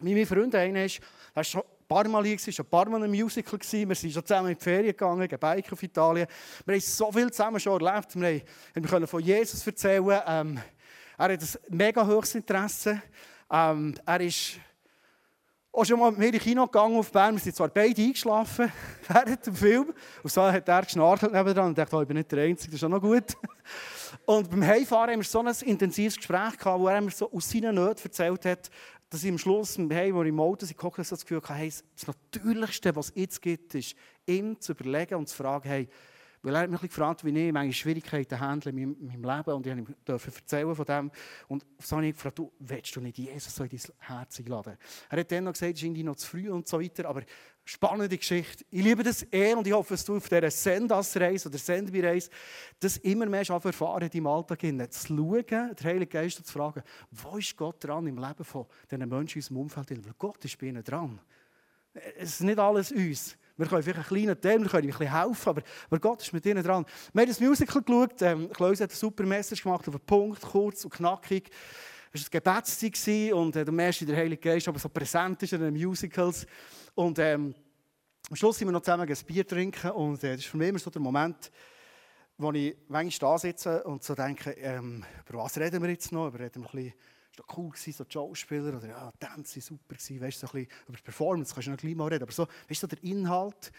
wie 0.00 0.14
mein 0.14 0.26
Freund 0.26 0.54
einer 0.54 0.84
ist, 0.84 1.00
er 1.34 1.42
ist 1.42 1.50
schon 1.50 1.62
paar 1.90 2.06
Mal 2.06 2.24
hier, 2.24 2.38
schon 2.38 2.64
ein 2.64 2.70
paar 2.70 2.88
Mal 2.88 3.04
im 3.04 3.10
Musical 3.10 3.58
gewesen. 3.58 3.88
Wir 3.88 3.96
sind 3.96 4.12
schon 4.12 4.24
zusammen 4.24 4.50
in 4.50 4.56
die 4.56 4.62
Ferien 4.62 4.92
gegangen, 4.92 5.28
Bike 5.28 5.72
auf 5.72 5.82
Italien. 5.82 6.28
Wir 6.64 6.74
haben 6.74 6.80
so 6.80 7.10
viel 7.10 7.30
zusammen 7.32 7.58
schon 7.58 7.80
erlebt. 7.80 8.14
Wir, 8.14 8.28
haben, 8.28 8.42
wir 8.74 8.82
können 8.82 9.06
von 9.08 9.20
Jesus 9.20 9.66
erzählen. 9.66 10.20
Ähm, 10.24 10.60
er 11.20 11.34
hat 11.34 11.42
ein 11.42 11.76
mega 11.76 12.06
hohes 12.06 12.34
Interesse. 12.34 13.02
Ähm, 13.50 13.94
er 14.06 14.20
ist 14.22 14.52
auch 15.70 15.84
schon 15.84 16.00
mal 16.00 16.10
mit 16.12 16.18
mir 16.18 16.32
in 16.32 16.40
Kino 16.40 16.64
gegangen 16.64 16.96
auf 16.96 17.12
Bern. 17.12 17.34
Wir 17.34 17.40
sind 17.40 17.54
zwar 17.54 17.68
beide 17.68 18.00
eingeschlafen 18.00 18.72
während 19.08 19.46
dem 19.46 19.54
Film. 19.54 19.92
Und 20.22 20.32
so 20.32 20.42
hat 20.42 20.66
er 20.66 20.82
geschnarchelt 20.82 21.30
nebenan 21.30 21.66
und 21.66 21.78
dachte, 21.78 21.94
oh, 21.94 22.00
ich 22.00 22.08
bin 22.08 22.16
nicht 22.16 22.32
der 22.32 22.44
Einzige, 22.44 22.70
das 22.72 22.80
ist 22.80 22.84
auch 22.84 22.88
noch 22.88 23.02
gut. 23.02 23.36
Und 24.26 24.50
beim 24.50 24.64
Heimfahren 24.64 25.10
haben 25.10 25.20
wir 25.20 25.24
so 25.24 25.40
ein 25.40 25.54
intensives 25.68 26.16
Gespräch 26.16 26.58
gehabt, 26.58 26.80
wo 26.80 26.88
er 26.88 27.00
mir 27.00 27.10
so 27.10 27.30
aus 27.30 27.48
seinen 27.48 27.74
Nöten 27.74 28.02
erzählt 28.04 28.44
hat, 28.44 28.70
dass 29.08 29.22
ich 29.22 29.30
am 29.30 29.38
Schluss, 29.38 29.78
hey, 29.90 30.14
wo 30.14 30.22
ich 30.22 30.28
im 30.30 30.40
Auto 30.40 30.66
habe, 30.66 31.04
so 31.04 31.14
das 31.14 31.22
Gefühl 31.22 31.38
hatte, 31.38 31.54
hey, 31.54 31.72
das 31.96 32.06
Natürlichste, 32.06 32.96
was 32.96 33.10
es 33.10 33.12
jetzt 33.14 33.42
gibt, 33.42 33.74
ist, 33.74 33.94
ihm 34.26 34.58
zu 34.60 34.72
überlegen 34.72 35.16
und 35.16 35.28
zu 35.28 35.36
fragen, 35.36 35.68
hey, 35.68 35.88
weil 36.42 36.54
er 36.54 36.62
hat 36.62 36.70
mich 36.70 36.80
gefragt, 36.80 37.24
wie 37.24 37.38
ich 37.38 37.52
meine 37.52 37.72
Schwierigkeiten 37.72 38.40
handle 38.40 38.70
in 38.70 38.96
meinem 38.98 39.22
Leben. 39.22 39.52
Und 39.52 39.66
ich 39.66 39.96
durfte 40.04 40.30
ihm 40.30 40.34
erzählen 40.36 40.74
von 40.74 40.84
dem. 40.86 41.10
Und 41.48 41.66
so 41.78 41.96
habe 41.96 42.06
ich 42.06 42.14
gefragt, 42.14 42.38
du, 42.38 42.50
willst 42.58 42.96
du 42.96 43.00
nicht 43.00 43.18
Jesus 43.18 43.54
so 43.54 43.64
in 43.64 43.70
dein 43.70 43.80
Herz 43.98 44.38
einladen? 44.38 44.78
Er 45.10 45.20
hat 45.20 45.30
dann 45.30 45.44
noch 45.44 45.52
gesagt, 45.52 45.76
es 45.76 45.82
ist 45.82 45.96
noch 45.98 46.16
zu 46.16 46.26
früh 46.26 46.50
und 46.50 46.66
so 46.66 46.80
weiter. 46.80 47.08
Aber 47.08 47.22
spannende 47.64 48.16
Geschichte. 48.16 48.64
Ich 48.70 48.82
liebe 48.82 49.02
das 49.02 49.22
eher 49.24 49.58
und 49.58 49.66
ich 49.66 49.72
hoffe, 49.72 49.94
dass 49.94 50.04
du 50.04 50.16
auf 50.16 50.28
dieser 50.28 50.50
Sendas-Reise 50.50 51.48
oder 51.48 51.58
Sendby-Reise 51.58 52.30
das 52.80 52.96
immer 52.98 53.26
mehr 53.26 53.46
erfahren 53.48 54.02
in 54.04 54.10
deinem 54.10 54.26
Alltag. 54.26 54.60
Zu 54.60 55.06
schauen, 55.06 55.44
den 55.46 55.84
Heiligen 55.84 56.10
Geist 56.10 56.44
zu 56.44 56.52
fragen, 56.52 56.82
wo 57.10 57.36
ist 57.36 57.54
Gott 57.56 57.84
dran 57.84 58.06
im 58.06 58.16
Leben 58.16 58.44
von 58.44 58.66
diesen 58.90 59.08
Menschen 59.08 59.38
in 59.38 59.42
unserem 59.42 59.56
Umfeld? 59.58 59.90
Weil 59.90 60.14
Gott 60.18 60.44
ist 60.44 60.58
bei 60.58 60.66
ihnen 60.66 60.82
dran. 60.82 61.20
Es 62.16 62.30
ist 62.30 62.42
nicht 62.42 62.58
alles 62.58 62.92
uns. 62.92 63.36
Wir 63.60 63.66
können 63.66 63.82
vielleicht 63.82 63.98
einen 63.98 64.06
kleinen 64.06 64.40
Teil, 64.40 64.58
wir 64.62 64.68
können 64.70 64.84
ein 64.84 64.98
bisschen 64.98 65.20
helfen, 65.20 65.48
aber, 65.50 65.62
aber 65.90 65.98
Gott 65.98 66.22
ist 66.22 66.32
mit 66.32 66.46
ihnen 66.46 66.64
dran. 66.64 66.86
Wir 67.12 67.20
haben 67.20 67.28
das 67.28 67.40
Musical 67.40 67.82
geschaut, 67.82 68.22
ähm, 68.22 68.50
Klaus 68.50 68.80
hat 68.80 68.88
eine 68.88 68.96
super 68.96 69.24
Message 69.26 69.62
gemacht, 69.62 69.86
auf 69.86 69.94
den 69.94 70.00
Punkt, 70.06 70.40
kurz 70.40 70.82
und 70.86 70.94
knackig. 70.94 71.50
Es 72.10 72.22
war 72.22 72.54
eine 72.54 72.62
Gebetszeit 72.62 73.32
und 73.34 73.54
äh, 73.56 73.64
du 73.66 73.70
merkst, 73.70 74.08
der 74.08 74.16
Heilige 74.16 74.40
Geist 74.40 74.66
aber 74.66 74.78
so 74.78 74.88
präsent 74.88 75.42
ist 75.42 75.52
in 75.52 75.60
den 75.60 75.74
Musicals. 75.74 76.46
Und 76.94 77.18
ähm, 77.18 77.54
am 78.30 78.36
Schluss 78.36 78.56
sind 78.56 78.68
wir 78.68 78.72
noch 78.72 78.80
zusammen 78.80 79.06
ein 79.06 79.16
Bier 79.26 79.46
trinken 79.46 79.90
und 79.90 80.24
äh, 80.24 80.30
das 80.30 80.40
ist 80.40 80.46
für 80.46 80.56
mich 80.56 80.68
immer 80.70 80.78
so 80.78 80.88
der 80.88 81.02
Moment, 81.02 81.50
wo 82.38 82.50
ich 82.52 82.74
manchmal 82.88 83.32
da 83.32 83.38
sitze 83.38 83.84
und 83.84 84.02
so 84.02 84.14
denke, 84.14 84.52
ähm, 84.52 85.04
über 85.28 85.40
was 85.40 85.58
reden 85.58 85.82
wir 85.82 85.90
jetzt 85.90 86.10
noch? 86.12 86.28
Über 86.28 86.38
reden 86.38 86.62
wir 86.62 86.70
ein 86.70 86.76
bisschen 86.76 86.94
doch 87.36 87.56
cool 87.56 87.70
gewesen, 87.70 87.92
so 87.92 88.04
Schauspieler 88.08 88.76
oder 88.76 88.88
ja, 88.88 89.12
Tänze 89.18 89.60
super 89.60 89.94
gewesen, 89.94 90.20
weißt, 90.20 90.40
so 90.40 90.46
ein 90.48 90.52
bisschen 90.52 90.68
über 90.88 90.98
Performance 91.02 91.54
kannst 91.54 91.66
du 91.66 91.70
noch 91.72 91.78
gleich 91.78 91.94
mal 91.94 92.08
reden, 92.08 92.24
aber 92.24 92.32
so, 92.32 92.46
weißt 92.68 92.82
du, 92.82 92.86
der 92.86 93.02
Inhalt. 93.04 93.72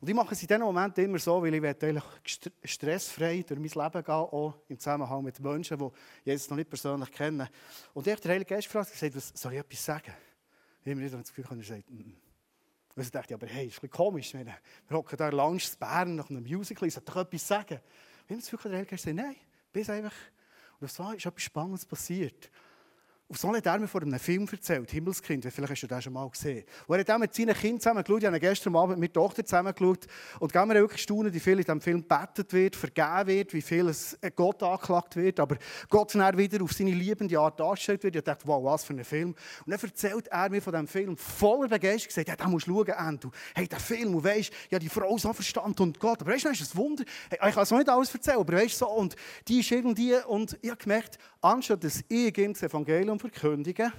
Und 0.00 0.08
ich 0.08 0.14
mache 0.14 0.34
es 0.34 0.42
in 0.42 0.48
diesen 0.48 0.62
Momenten 0.62 1.04
immer 1.04 1.18
so, 1.18 1.42
weil 1.42 1.54
ich 1.54 1.64
eigentlich 1.64 2.04
stressfrei 2.64 3.42
durch 3.46 3.58
mein 3.58 3.84
Leben 3.84 4.04
gehen, 4.04 4.14
auch 4.14 4.54
im 4.68 4.78
Zusammenhang 4.78 5.24
mit 5.24 5.40
Menschen, 5.40 5.78
die 5.78 5.88
Jesus 6.24 6.50
noch 6.50 6.56
nicht 6.56 6.68
persönlich 6.68 7.10
kennen. 7.10 7.48
Und 7.94 8.06
ich 8.06 8.12
habe 8.12 8.20
den 8.20 8.30
Heiligen 8.32 8.48
Geist 8.48 8.66
gefragt 8.66 8.92
gesagt, 8.92 9.16
was 9.16 9.32
soll 9.34 9.54
ich 9.54 9.58
etwas 9.58 9.84
sagen? 9.84 10.12
Ich 10.82 10.90
habe 10.90 11.00
mir 11.00 11.10
das 11.10 11.34
Gefühl, 11.34 11.58
er 11.58 11.64
sagt, 11.64 11.90
mm. 11.90 12.12
Und 12.96 13.02
ich 13.02 13.10
dachte, 13.10 13.34
aber 13.34 13.46
hey, 13.46 13.66
ist 13.66 13.74
ein 13.74 13.88
bisschen 13.88 13.90
komisch, 13.90 14.32
wir 14.32 14.56
hocken 14.90 15.18
da 15.18 15.28
in 15.28 15.36
Lounge 15.36 15.62
Bern 15.78 16.16
nach 16.16 16.30
einem 16.30 16.42
Musical, 16.42 16.88
ich 16.88 16.94
sollte 16.94 17.12
doch 17.12 17.20
etwas 17.20 17.46
sagen. 17.46 17.80
Ich 18.24 18.30
habe 18.30 18.40
das 18.40 18.50
Gefühl, 18.50 18.70
der 18.70 18.78
Heilige 18.78 18.90
Geist 18.90 19.04
sagt, 19.04 19.16
nein, 19.16 19.36
bis 19.70 19.90
einfach. 19.90 20.14
Und 20.80 20.90
so 20.90 21.10
ist 21.12 21.26
etwas 21.26 21.42
Spannendes 21.42 21.84
passiert. 21.84 22.50
Auf 23.28 23.38
so 23.38 23.52
hat 23.52 23.66
er 23.66 23.80
mir 23.80 23.88
vor 23.88 24.02
einem 24.02 24.20
Film 24.20 24.46
erzählt, 24.48 24.88
Himmelskind, 24.88 25.44
vielleicht 25.44 25.72
hast 25.72 25.82
du 25.82 25.88
das 25.88 26.04
schon 26.04 26.12
mal 26.12 26.30
gesehen. 26.30 26.64
Und 26.86 26.96
er 26.96 27.12
hat 27.12 27.20
mit 27.20 27.34
seinen 27.34 27.56
Kindern 27.56 27.80
zusammen 27.80 28.04
geschaut, 28.04 28.20
ich 28.20 28.26
habe 28.26 28.38
gestern 28.38 28.76
Abend 28.76 29.00
mit 29.00 29.00
meiner 29.00 29.12
Tochter 29.12 29.44
zusammen 29.44 29.74
geschaut 29.74 30.06
und 30.38 30.52
gehen 30.52 30.68
wir 30.68 30.74
wirklich 30.76 31.02
staunen, 31.02 31.34
wie 31.34 31.40
viel 31.40 31.54
in 31.54 31.64
diesem 31.64 31.80
Film 31.80 32.02
gebetet 32.02 32.52
wird, 32.52 32.76
vergeben 32.76 33.26
wird, 33.26 33.52
wie 33.52 33.62
viel 33.62 33.88
es 33.88 34.16
Gott 34.36 34.62
angeklagt 34.62 35.16
wird, 35.16 35.40
aber 35.40 35.56
Gott 35.88 36.14
dann 36.14 36.38
wieder 36.38 36.62
auf 36.62 36.72
seine 36.72 36.92
liebende 36.92 37.36
Art 37.36 37.58
dargestellt 37.58 38.04
wird. 38.04 38.14
Ich 38.14 38.22
dachte, 38.22 38.46
wow, 38.46 38.62
was 38.62 38.84
für 38.84 38.92
ein 38.92 39.02
Film. 39.04 39.30
Und 39.30 39.72
dann 39.72 39.80
erzählt 39.80 40.28
er 40.28 40.48
mir 40.48 40.62
von 40.62 40.72
diesem 40.72 40.86
Film 40.86 41.16
voller 41.16 41.66
Begeisterung, 41.66 42.06
gesagt, 42.06 42.28
ja, 42.28 42.36
da 42.36 42.46
musst 42.46 42.68
du 42.68 42.76
schauen, 42.76 42.92
Andrew. 42.92 43.30
Hey, 43.56 43.66
der 43.66 43.80
Film, 43.80 44.14
und 44.14 44.22
weisst, 44.22 44.52
ja, 44.70 44.78
die 44.78 44.88
Frau 44.88 45.18
so 45.18 45.32
verstanden 45.32 45.82
und 45.82 45.98
Gott, 45.98 46.20
aber 46.20 46.30
weißt 46.30 46.44
du, 46.44 46.50
das 46.50 46.60
ist 46.60 46.76
ein 46.76 46.78
Wunder. 46.78 47.02
Ich 47.32 47.38
kann 47.38 47.62
es 47.64 47.70
noch 47.72 47.78
nicht 47.78 47.90
alles 47.90 48.14
erzählen, 48.14 48.38
aber 48.38 48.52
weißt 48.52 48.80
du, 48.80 48.84
so, 48.84 48.88
und 48.88 49.16
die 49.48 49.58
ist 49.58 49.70
irgendwie, 49.72 50.14
und 50.28 50.56
ich 50.62 50.70
habe 50.70 50.80
gemerkt, 50.80 51.18
anstatt 51.40 51.82
dass 51.82 52.04
ich 52.08 52.32
das 52.32 52.62
Evangelium 52.62 53.15
Evangelium 53.16 53.18
verkündigen, 53.18 53.92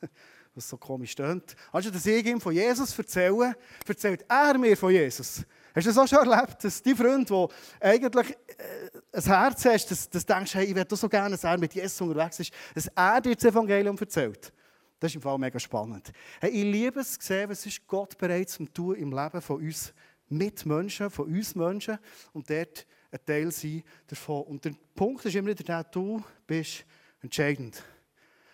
was 0.54 0.68
so 0.68 0.76
komisch 0.76 1.12
stöhnt, 1.12 1.56
anstatt 1.72 1.94
dass 1.94 2.06
ich 2.06 2.26
ihm 2.26 2.40
von 2.40 2.52
Jesus 2.52 2.96
erzähle, 2.98 3.56
erzählt 3.86 4.24
er 4.28 4.58
mir 4.58 4.76
von 4.76 4.92
Jesus. 4.92 5.44
Hast 5.74 5.86
du 5.86 5.90
das 5.90 5.98
auch 5.98 6.06
schon 6.06 6.28
erlebt, 6.28 6.62
dass 6.62 6.82
die 6.82 6.94
Freund, 6.94 7.30
der 7.30 7.48
eigentlich 7.80 8.30
äh, 8.30 9.16
ein 9.16 9.22
Herz 9.22 9.64
hast, 9.64 9.90
dass, 9.90 10.10
dass 10.10 10.26
du 10.26 10.34
denkst, 10.34 10.54
hey, 10.54 10.66
ich 10.66 10.74
würde 10.74 10.94
so 10.94 11.08
gerne, 11.08 11.30
dass 11.30 11.44
er 11.44 11.58
mit 11.58 11.72
Jesus 11.72 11.98
unterwegs 12.00 12.40
ist, 12.40 12.52
dass 12.74 12.88
er 12.88 13.20
dir 13.22 13.34
das 13.34 13.44
Evangelium 13.44 13.96
erzählt? 13.98 14.52
Das 15.00 15.10
ist 15.10 15.16
im 15.16 15.22
Fall 15.22 15.38
mega 15.38 15.58
spannend. 15.58 16.12
Hey, 16.40 16.50
ich 16.50 16.64
liebe 16.64 17.00
es 17.00 17.18
zu 17.18 17.26
sehen, 17.26 17.48
was 17.48 17.64
ist 17.64 17.86
Gott 17.86 18.18
bereit 18.18 18.50
zu 18.50 18.66
tun 18.66 18.96
im 18.96 19.10
Leben 19.10 19.40
von 19.40 19.56
uns 19.56 19.94
Mitmenschen, 20.28 21.10
von 21.10 21.26
uns 21.26 21.54
Menschen 21.54 21.98
und 22.32 22.48
dort 22.48 22.86
ein 23.10 23.18
Teil 23.24 23.50
sein 23.50 23.82
davon. 24.06 24.42
Und 24.42 24.64
der 24.64 24.74
Punkt 24.94 25.24
ist 25.24 25.34
immer 25.34 25.48
wieder 25.48 25.64
der, 25.64 25.84
du 25.84 26.22
bist 26.46 26.84
entscheidend. 27.22 27.82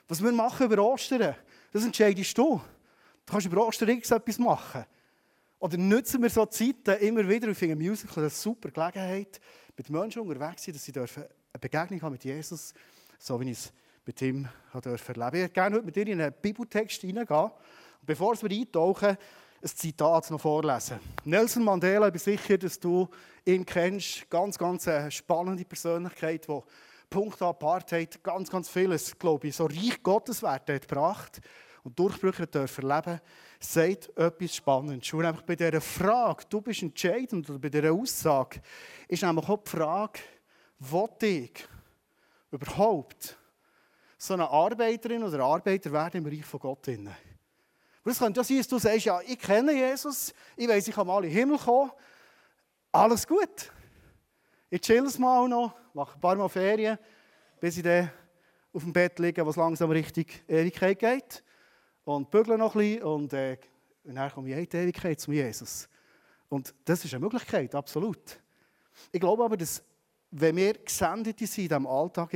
Was 0.09 0.23
wir 0.23 0.33
machen 0.33 0.67
über 0.67 0.83
Ostern, 0.83 1.35
das 1.71 1.85
entscheidest 1.85 2.37
du. 2.37 2.61
Du 3.27 3.33
kannst 3.33 3.47
über 3.47 3.67
Ostern 3.67 3.91
irgendetwas 3.91 4.39
machen. 4.39 4.85
Oder 5.59 5.77
nutzen 5.77 6.23
wir 6.23 6.31
so 6.31 6.47
Zeiten 6.47 6.97
immer 7.01 7.29
wieder, 7.29 7.49
ich 7.49 7.59
finde 7.59 7.77
Musical 7.77 8.25
eine 8.25 8.31
super 8.31 8.71
Gelegenheit, 8.71 9.41
mit 9.77 9.91
Menschen 9.91 10.23
unterwegs 10.23 10.63
zu 10.63 10.67
sein, 10.67 10.75
dass 10.75 10.85
sie 10.85 10.93
dürfen 10.93 11.25
eine 11.25 11.61
Begegnung 11.61 12.01
haben 12.03 12.13
mit 12.13 12.25
Jesus, 12.25 12.73
so 13.19 13.39
wie 13.41 13.51
ich 13.51 13.59
es 13.59 13.73
mit 14.07 14.23
ihm 14.23 14.49
erleben 14.73 14.91
durfte. 14.91 15.13
Ich 15.13 15.33
würde 15.33 15.49
gerne 15.51 15.77
heute 15.77 15.85
mit 15.85 15.97
dir 15.97 16.07
in 16.07 16.21
einen 16.21 16.35
Bibeltext 16.41 17.03
hineingehen. 17.03 17.43
Und 17.43 18.07
bevor 18.07 18.41
wir 18.41 18.51
eintauchen, 18.51 19.19
ein 19.61 19.69
Zitat 19.69 20.31
noch 20.31 20.41
vorlesen. 20.41 21.01
Nelson 21.25 21.65
Mandela, 21.65 22.07
ich 22.07 22.13
bin 22.13 22.21
sicher, 22.21 22.57
dass 22.57 22.79
du 22.79 23.09
ihn 23.45 23.67
kennst. 23.67 24.31
Ganz, 24.31 24.57
ganz 24.57 24.87
eine 24.89 25.11
spannende 25.11 25.65
Persönlichkeit, 25.65 26.47
die 26.47 26.61
Punkt 27.11 27.41
Apartheid 27.41 28.23
ganz, 28.23 28.51
ganz 28.51 28.69
vieles, 28.69 29.19
glaube 29.19 29.49
ich, 29.49 29.57
so 29.57 29.67
reich 29.67 30.03
Gotteswerte 30.03 30.75
hat 30.75 30.89
gebracht 30.89 31.41
und 31.85 31.99
Durchbrüche 31.99 32.47
dürfen 32.47 32.91
erleben, 32.91 33.21
sagt 33.61 34.17
etwas 34.17 34.55
Spannendes. 34.55 35.13
Und 35.13 35.25
einfach 35.25 35.43
bei 35.43 35.57
dieser 35.57 35.81
Frage, 35.81 36.45
du 36.49 36.61
bist 36.61 36.83
entscheidend, 36.83 37.49
oder 37.49 37.59
bei 37.59 37.71
dieser 37.71 37.93
Aussage, 37.93 38.61
ist 39.09 39.23
nämlich 39.23 39.49
auch 39.49 39.63
die 39.63 39.71
Frage, 39.71 40.21
wo 40.79 41.09
ich 41.23 41.67
überhaupt 42.51 43.37
so 44.17 44.35
eine 44.35 44.49
Arbeiterin 44.49 45.23
oder 45.23 45.41
Arbeiter 45.41 45.93
werden 45.93 46.25
im 46.25 46.27
Reich 46.27 46.45
von 46.45 46.61
Gott 46.61 46.87
drin. 46.87 47.09
Das 48.05 48.19
könnte 48.19 48.41
ja 48.41 48.45
sein, 48.45 48.59
dass 48.59 48.69
du 48.69 48.79
sagst, 48.79 49.05
ja, 49.05 49.21
ich 49.21 49.39
kenne 49.39 49.73
Jesus, 49.73 50.33
ich 50.57 50.69
weiß, 50.69 50.89
ich 50.89 50.95
kann 50.95 51.07
mal 51.07 51.25
in 51.25 51.31
den 51.31 51.39
Himmel 51.39 51.59
kommen, 51.59 51.91
alles 52.91 53.27
gut. 53.27 53.71
Ich 54.71 54.81
chill 54.81 55.05
es 55.05 55.19
mal 55.19 55.49
noch, 55.49 55.75
mache 55.99 56.15
ein 56.15 56.21
paar 56.21 56.37
Mal 56.37 56.49
Ferien, 56.49 56.97
bis 57.61 57.77
ich 57.77 57.83
dann 57.83 58.11
auf 58.73 58.85
dem 58.85 58.93
Bett 58.93 59.19
liege, 59.19 59.45
was 59.45 59.57
langsam 59.57 59.91
Richtung 59.91 60.27
Ewigkeit 60.47 60.99
geht. 60.99 61.43
Und 62.05 62.31
bügle 62.31 62.57
noch 62.57 62.75
ein 62.77 62.81
bisschen 62.81 63.03
und, 63.03 63.33
äh, 63.33 63.59
und 64.05 64.15
dann 64.15 64.31
komme 64.31 64.49
ich 64.49 64.57
in 64.57 64.69
die 64.69 64.77
Ewigkeit 64.77 65.21
zum 65.21 65.35
Jesus. 65.35 65.89
Und 66.49 66.73
das 66.85 67.05
ist 67.05 67.13
eine 67.13 67.25
Möglichkeit, 67.25 67.75
absolut. 67.75 68.41
Ich 69.11 69.21
glaube 69.21 69.45
aber, 69.45 69.57
dass 69.57 69.83
wenn 70.31 70.57
wir 70.57 70.75
gesendet 70.75 71.39
sind 71.39 71.59
in 71.59 71.69
diesem 71.69 71.87
Alltag, 71.87 72.33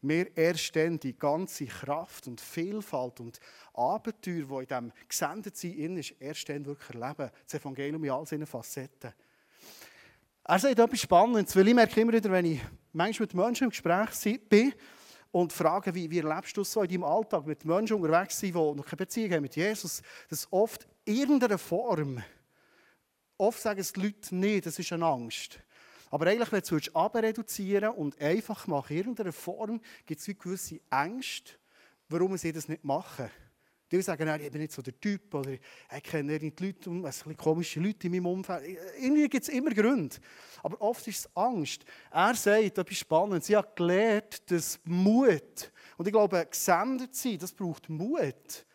wir 0.00 0.36
erst 0.36 0.76
dann 0.76 1.00
die 1.00 1.18
ganze 1.18 1.66
Kraft 1.66 2.28
und 2.28 2.40
Vielfalt 2.40 3.18
und 3.18 3.40
Abenteuer, 3.74 4.44
die 4.44 4.54
in 4.54 4.66
diesem 4.66 4.92
Gesendetsein 5.08 5.96
ist, 5.96 6.14
erst 6.20 6.48
dann 6.48 6.64
wirklich 6.64 6.94
erleben. 6.94 7.30
Das 7.44 7.60
Evangelium 7.60 8.04
in 8.04 8.10
all 8.10 8.24
seinen 8.24 8.46
Facetten. 8.46 9.12
Er 10.50 10.58
sagt 10.58 10.78
etwas 10.78 11.00
Spannendes, 11.00 11.54
weil 11.54 11.68
ich 11.68 11.74
merke 11.74 12.00
immer 12.00 12.14
wieder, 12.14 12.30
wenn 12.30 12.46
ich 12.46 12.60
manchmal 12.94 13.26
mit 13.26 13.34
Menschen 13.34 13.64
im 13.64 13.70
Gespräch 13.70 14.40
bin 14.48 14.72
und 15.30 15.52
frage, 15.52 15.94
wie, 15.94 16.10
wie 16.10 16.20
erlebst 16.20 16.56
du 16.56 16.62
es 16.62 16.72
so 16.72 16.82
in 16.82 16.88
deinem 16.88 17.04
Alltag, 17.04 17.46
mit 17.46 17.66
Menschen 17.66 17.96
unterwegs 17.96 18.40
sind, 18.40 18.54
die 18.54 18.58
noch 18.58 18.86
keine 18.86 18.96
Beziehung 18.96 19.30
haben 19.30 19.42
mit 19.42 19.56
Jesus, 19.56 20.00
dass 20.30 20.50
oft 20.50 20.88
irgendeine 21.04 21.58
Form, 21.58 22.22
oft 23.36 23.60
sagen 23.60 23.78
es 23.78 23.92
die 23.92 24.00
Leute 24.00 24.34
nicht, 24.34 24.64
das 24.64 24.78
ist 24.78 24.90
eine 24.90 25.04
Angst. 25.04 25.60
Aber 26.10 26.26
eigentlich, 26.26 26.50
wenn 26.50 26.62
du 26.62 26.76
es 26.76 26.94
abreduzieren 26.94 27.90
und 27.90 28.18
einfach 28.18 28.66
machen, 28.66 28.92
in 28.92 28.98
irgendeiner 29.00 29.32
Form, 29.34 29.82
gibt 30.06 30.26
es 30.26 30.38
gewisse 30.38 30.80
Ängste, 30.88 31.52
warum 32.08 32.34
sie 32.38 32.52
das 32.52 32.68
nicht 32.68 32.84
machen. 32.84 33.28
Die 33.90 34.02
sagen, 34.02 34.40
ich 34.40 34.50
bin 34.50 34.60
nicht 34.60 34.72
so 34.72 34.82
der 34.82 34.98
Typ 35.00 35.32
oder 35.34 35.52
ich 35.52 36.02
kenne 36.02 36.38
die 36.38 36.52
Leute, 36.58 36.90
es 37.08 37.20
sind 37.20 37.36
komische 37.38 37.80
Leute 37.80 38.06
in 38.06 38.12
meinem 38.12 38.26
Umfeld. 38.26 38.78
Irgendwie 39.00 39.28
gibt 39.28 39.44
es 39.44 39.48
immer 39.48 39.70
Gründe. 39.70 40.16
Aber 40.62 40.80
oft 40.82 41.06
ist 41.08 41.20
es 41.20 41.36
Angst. 41.36 41.84
Er 42.10 42.34
sagt 42.34 42.78
etwas 42.78 42.98
Spannendes. 42.98 43.46
Sie 43.46 43.56
hat 43.56 43.74
gelernt, 43.74 44.50
dass 44.50 44.78
Mut, 44.84 45.72
und 45.96 46.06
ich 46.06 46.12
glaube, 46.12 46.46
gesendet 46.50 47.14
sein, 47.14 47.38
das 47.38 47.52
braucht 47.52 47.88
Mut. 47.88 48.66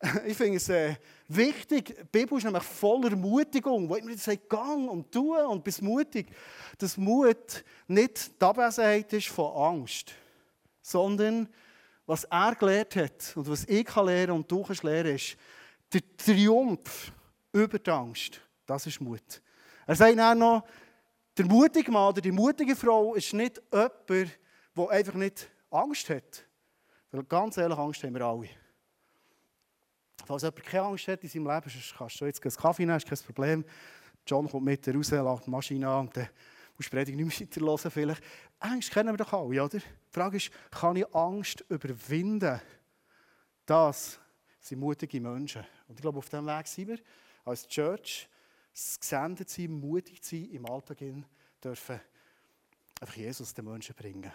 Ich 0.26 0.36
finde 0.36 0.56
es 0.56 0.68
äh, 0.68 0.96
wichtig, 1.28 1.96
die 1.96 2.04
Bibel 2.04 2.36
ist 2.36 2.44
nämlich 2.44 2.62
voller 2.62 3.10
Ermutigung, 3.10 3.88
wo 3.88 3.94
immer 3.94 4.16
sagt, 4.16 4.48
gang 4.50 4.90
und 4.90 5.10
tu 5.10 5.34
und 5.34 5.64
bist 5.64 5.80
mutig. 5.80 6.26
Dass 6.78 6.96
Mut 6.96 7.64
nicht 7.86 8.40
die 8.40 8.44
Abwesenheit 8.44 9.12
ist 9.14 9.28
von 9.28 9.78
Angst, 9.78 10.12
sondern 10.82 11.48
was 12.06 12.24
er 12.24 12.54
gelernt 12.54 12.96
hat 12.96 13.32
und 13.36 13.48
was 13.48 13.64
ich 13.64 13.84
kann 13.84 14.06
lernen 14.06 14.32
und 14.32 14.50
du 14.50 14.62
kannst 14.62 14.82
lernen, 14.82 15.14
ist 15.14 15.36
der 15.92 16.02
Triumph 16.16 17.12
über 17.52 17.78
die 17.78 17.90
Angst. 17.90 18.40
Das 18.66 18.86
ist 18.86 19.00
Mut. 19.00 19.42
Er 19.86 19.94
sagt 19.94 20.18
auch 20.18 20.34
noch, 20.34 20.64
der 21.36 21.46
mutige 21.46 21.90
Mann 21.90 22.10
oder 22.10 22.20
die 22.20 22.32
mutige 22.32 22.76
Frau 22.76 23.14
ist 23.14 23.32
nicht 23.32 23.60
jemand, 23.72 23.92
der 24.08 24.88
einfach 24.90 25.14
nicht 25.14 25.50
Angst 25.70 26.08
hat. 26.08 26.44
Weil 27.10 27.24
ganz 27.24 27.56
ehrlich, 27.56 27.78
Angst 27.78 28.02
haben 28.02 28.14
wir 28.14 28.22
alle. 28.22 28.48
Falls 30.26 30.42
jemand 30.42 30.62
keine 30.64 30.84
Angst 30.84 31.08
hat 31.08 31.22
in 31.22 31.28
seinem 31.28 31.46
Leben, 31.46 31.72
kannst 31.98 32.20
du 32.20 32.26
jetzt 32.26 32.42
einen 32.42 32.54
Kaffee 32.56 32.86
nehmen, 32.86 32.96
ist 32.96 33.08
kein 33.08 33.18
Problem. 33.18 33.64
John 34.26 34.48
kommt 34.48 34.64
mit 34.64 34.88
raus, 34.88 35.10
lädt 35.10 35.46
die 35.46 35.50
Maschine 35.50 35.88
an 35.88 36.06
und 36.06 36.16
dann 36.16 36.28
musst 36.76 36.92
du 36.92 36.96
Predigt 36.96 37.16
nicht 37.16 37.40
mehr 37.40 37.48
weiterhören 37.48 37.90
vielleicht. 37.90 38.22
Angst 38.58 38.90
kennen 38.90 39.12
wir 39.12 39.16
doch 39.16 39.32
alle, 39.32 39.62
oder? 39.62 39.78
Die 39.78 39.82
Frage 40.10 40.36
ist, 40.36 40.50
kann 40.70 40.96
ich 40.96 41.14
Angst 41.14 41.64
überwinden? 41.68 42.60
Das 43.66 44.18
sind 44.60 44.80
mutige 44.80 45.20
Menschen. 45.20 45.64
Und 45.88 45.96
ich 45.96 46.02
glaube, 46.02 46.18
auf 46.18 46.28
diesem 46.28 46.46
Weg 46.46 46.66
sind 46.66 46.88
wir 46.88 46.98
als 47.44 47.66
Church, 47.68 48.28
gesendet 48.98 49.50
sein, 49.50 49.70
mutig 49.70 50.24
sein, 50.24 50.48
im 50.50 50.66
Alltag 50.66 50.98
hin, 50.98 51.24
dürfen 51.62 52.00
einfach 53.00 53.16
Jesus 53.16 53.54
den 53.54 53.66
Menschen 53.66 53.94
bringen. 53.94 54.32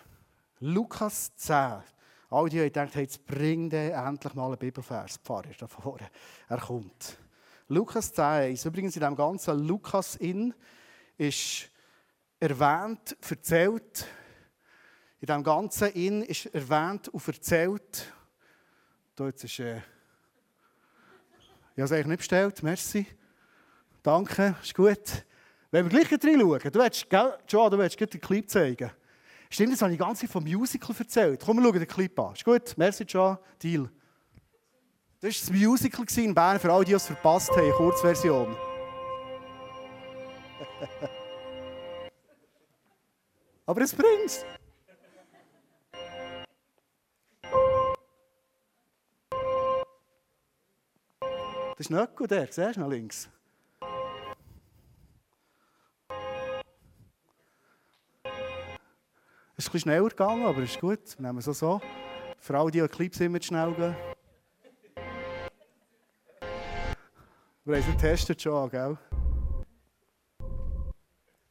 Lukas 0.59 1.35
10, 1.35 1.83
All 2.31 2.47
die 2.47 2.59
haben 2.59 2.65
gedacht, 2.65 2.93
hey, 2.93 3.03
jetzt 3.03 3.25
bring 3.25 3.69
den 3.69 3.91
endlich 3.91 4.33
mal 4.35 4.47
einen 4.47 4.57
Bibelvers. 4.57 5.17
Pfarrer 5.17 5.49
ist 5.49 5.61
da 5.61 5.67
vorne. 5.67 6.09
Er 6.47 6.59
kommt. 6.59 7.17
Lukas 7.67 8.13
10, 8.13 8.55
übrigens 8.65 8.95
in 8.95 9.01
dem 9.01 9.15
ganzen 9.15 9.67
Lukas 9.67 10.15
in 10.15 10.53
ist 11.17 11.71
erwähnt, 12.39 13.17
erzählt. 13.27 14.05
In 15.19 15.27
dem 15.27 15.43
ganzen 15.43 15.89
in 15.89 16.23
ist 16.23 16.45
erwähnt 16.47 17.09
und 17.09 17.27
erzählt. 17.27 18.13
Da 19.15 19.25
jetzt 19.25 19.43
ist, 19.43 19.59
äh, 19.59 19.77
ich 19.77 21.81
habe 21.81 21.83
es 21.83 21.91
eigentlich 21.91 22.07
nicht 22.07 22.17
bestellt, 22.19 22.63
merci. 22.63 23.05
Danke, 24.01 24.55
ist 24.63 24.73
gut. 24.73 25.25
Wenn 25.71 25.85
wir 25.85 25.89
gleich 25.89 26.11
reinschauen, 26.11 26.71
du 26.71 26.79
willst, 26.79 27.07
Joe, 27.47 27.69
du 27.69 27.77
willst 27.77 27.99
den 27.99 28.21
Clip 28.21 28.49
zeigen. 28.49 28.91
Stimmt, 29.49 29.73
das 29.73 29.81
habe 29.81 29.91
ich 29.91 29.99
ganz 29.99 30.23
vom 30.31 30.43
Musical 30.43 30.95
erzählt. 30.97 31.41
Komm, 31.43 31.57
wir 31.57 31.63
schauen 31.63 31.79
den 31.79 31.87
Clip 31.87 32.19
an. 32.19 32.33
Ist 32.33 32.45
gut? 32.45 32.77
Merci, 32.77 33.03
John. 33.03 33.37
Deal. 33.61 33.89
Das 35.19 35.35
war 35.35 35.39
das 35.41 35.51
Musical 35.51 36.05
in 36.23 36.33
Bern, 36.33 36.59
für 36.59 36.71
alle, 36.71 36.85
die 36.85 36.93
es 36.93 37.07
verpasst 37.07 37.51
haben. 37.51 37.71
Kurzversion. 37.71 38.55
Aber 43.69 43.81
es 43.81 43.93
bringt's. 43.93 44.43
Das 51.77 51.81
ist 51.81 51.91
nicht 51.91 52.15
gut, 52.15 52.31
der. 52.31 52.51
Siehst 52.51 52.77
du 52.77 52.79
noch 52.79 52.89
links? 52.89 53.29
Es 59.55 59.65
ist 59.65 59.67
ein 59.67 59.71
bisschen 59.71 59.79
schneller 59.81 60.09
gegangen, 60.09 60.47
aber 60.47 60.63
es 60.63 60.71
ist 60.71 60.81
gut. 60.81 61.19
Wir 61.19 61.27
nehmen 61.27 61.37
es 61.37 61.45
so. 61.45 61.79
Für 62.39 62.57
alle, 62.57 62.71
die 62.71 62.87
Clips 62.87 63.19
immer 63.19 63.39
schnell 63.39 63.71
gehen. 63.75 63.95
Wir 67.65 67.75
haben 67.75 67.83
es 67.83 67.85
getestet 67.85 68.41
schon, 68.41 68.67
gell? 68.71 68.97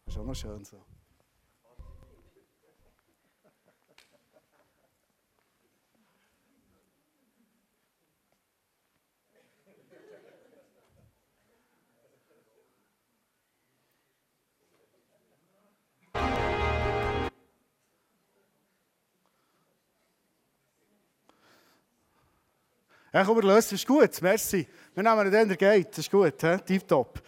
Das 0.04 0.16
ist 0.16 0.18
auch 0.18 0.25
noch 0.25 0.34
schön 0.34 0.64
so. 0.64 0.84
Ja, 23.10 23.24
komm, 23.24 23.36
wir 23.36 23.42
lösen, 23.42 23.70
das 23.70 23.72
ist 23.72 23.86
gut, 23.86 24.20
merci. 24.20 24.66
Wir 24.94 25.02
nehmen 25.02 25.30
den, 25.30 25.48
der 25.48 25.56
geht, 25.56 25.88
das 25.90 25.98
ist 25.98 26.10
gut, 26.10 26.34
he? 26.42 26.58
tipptopp. 26.58 27.22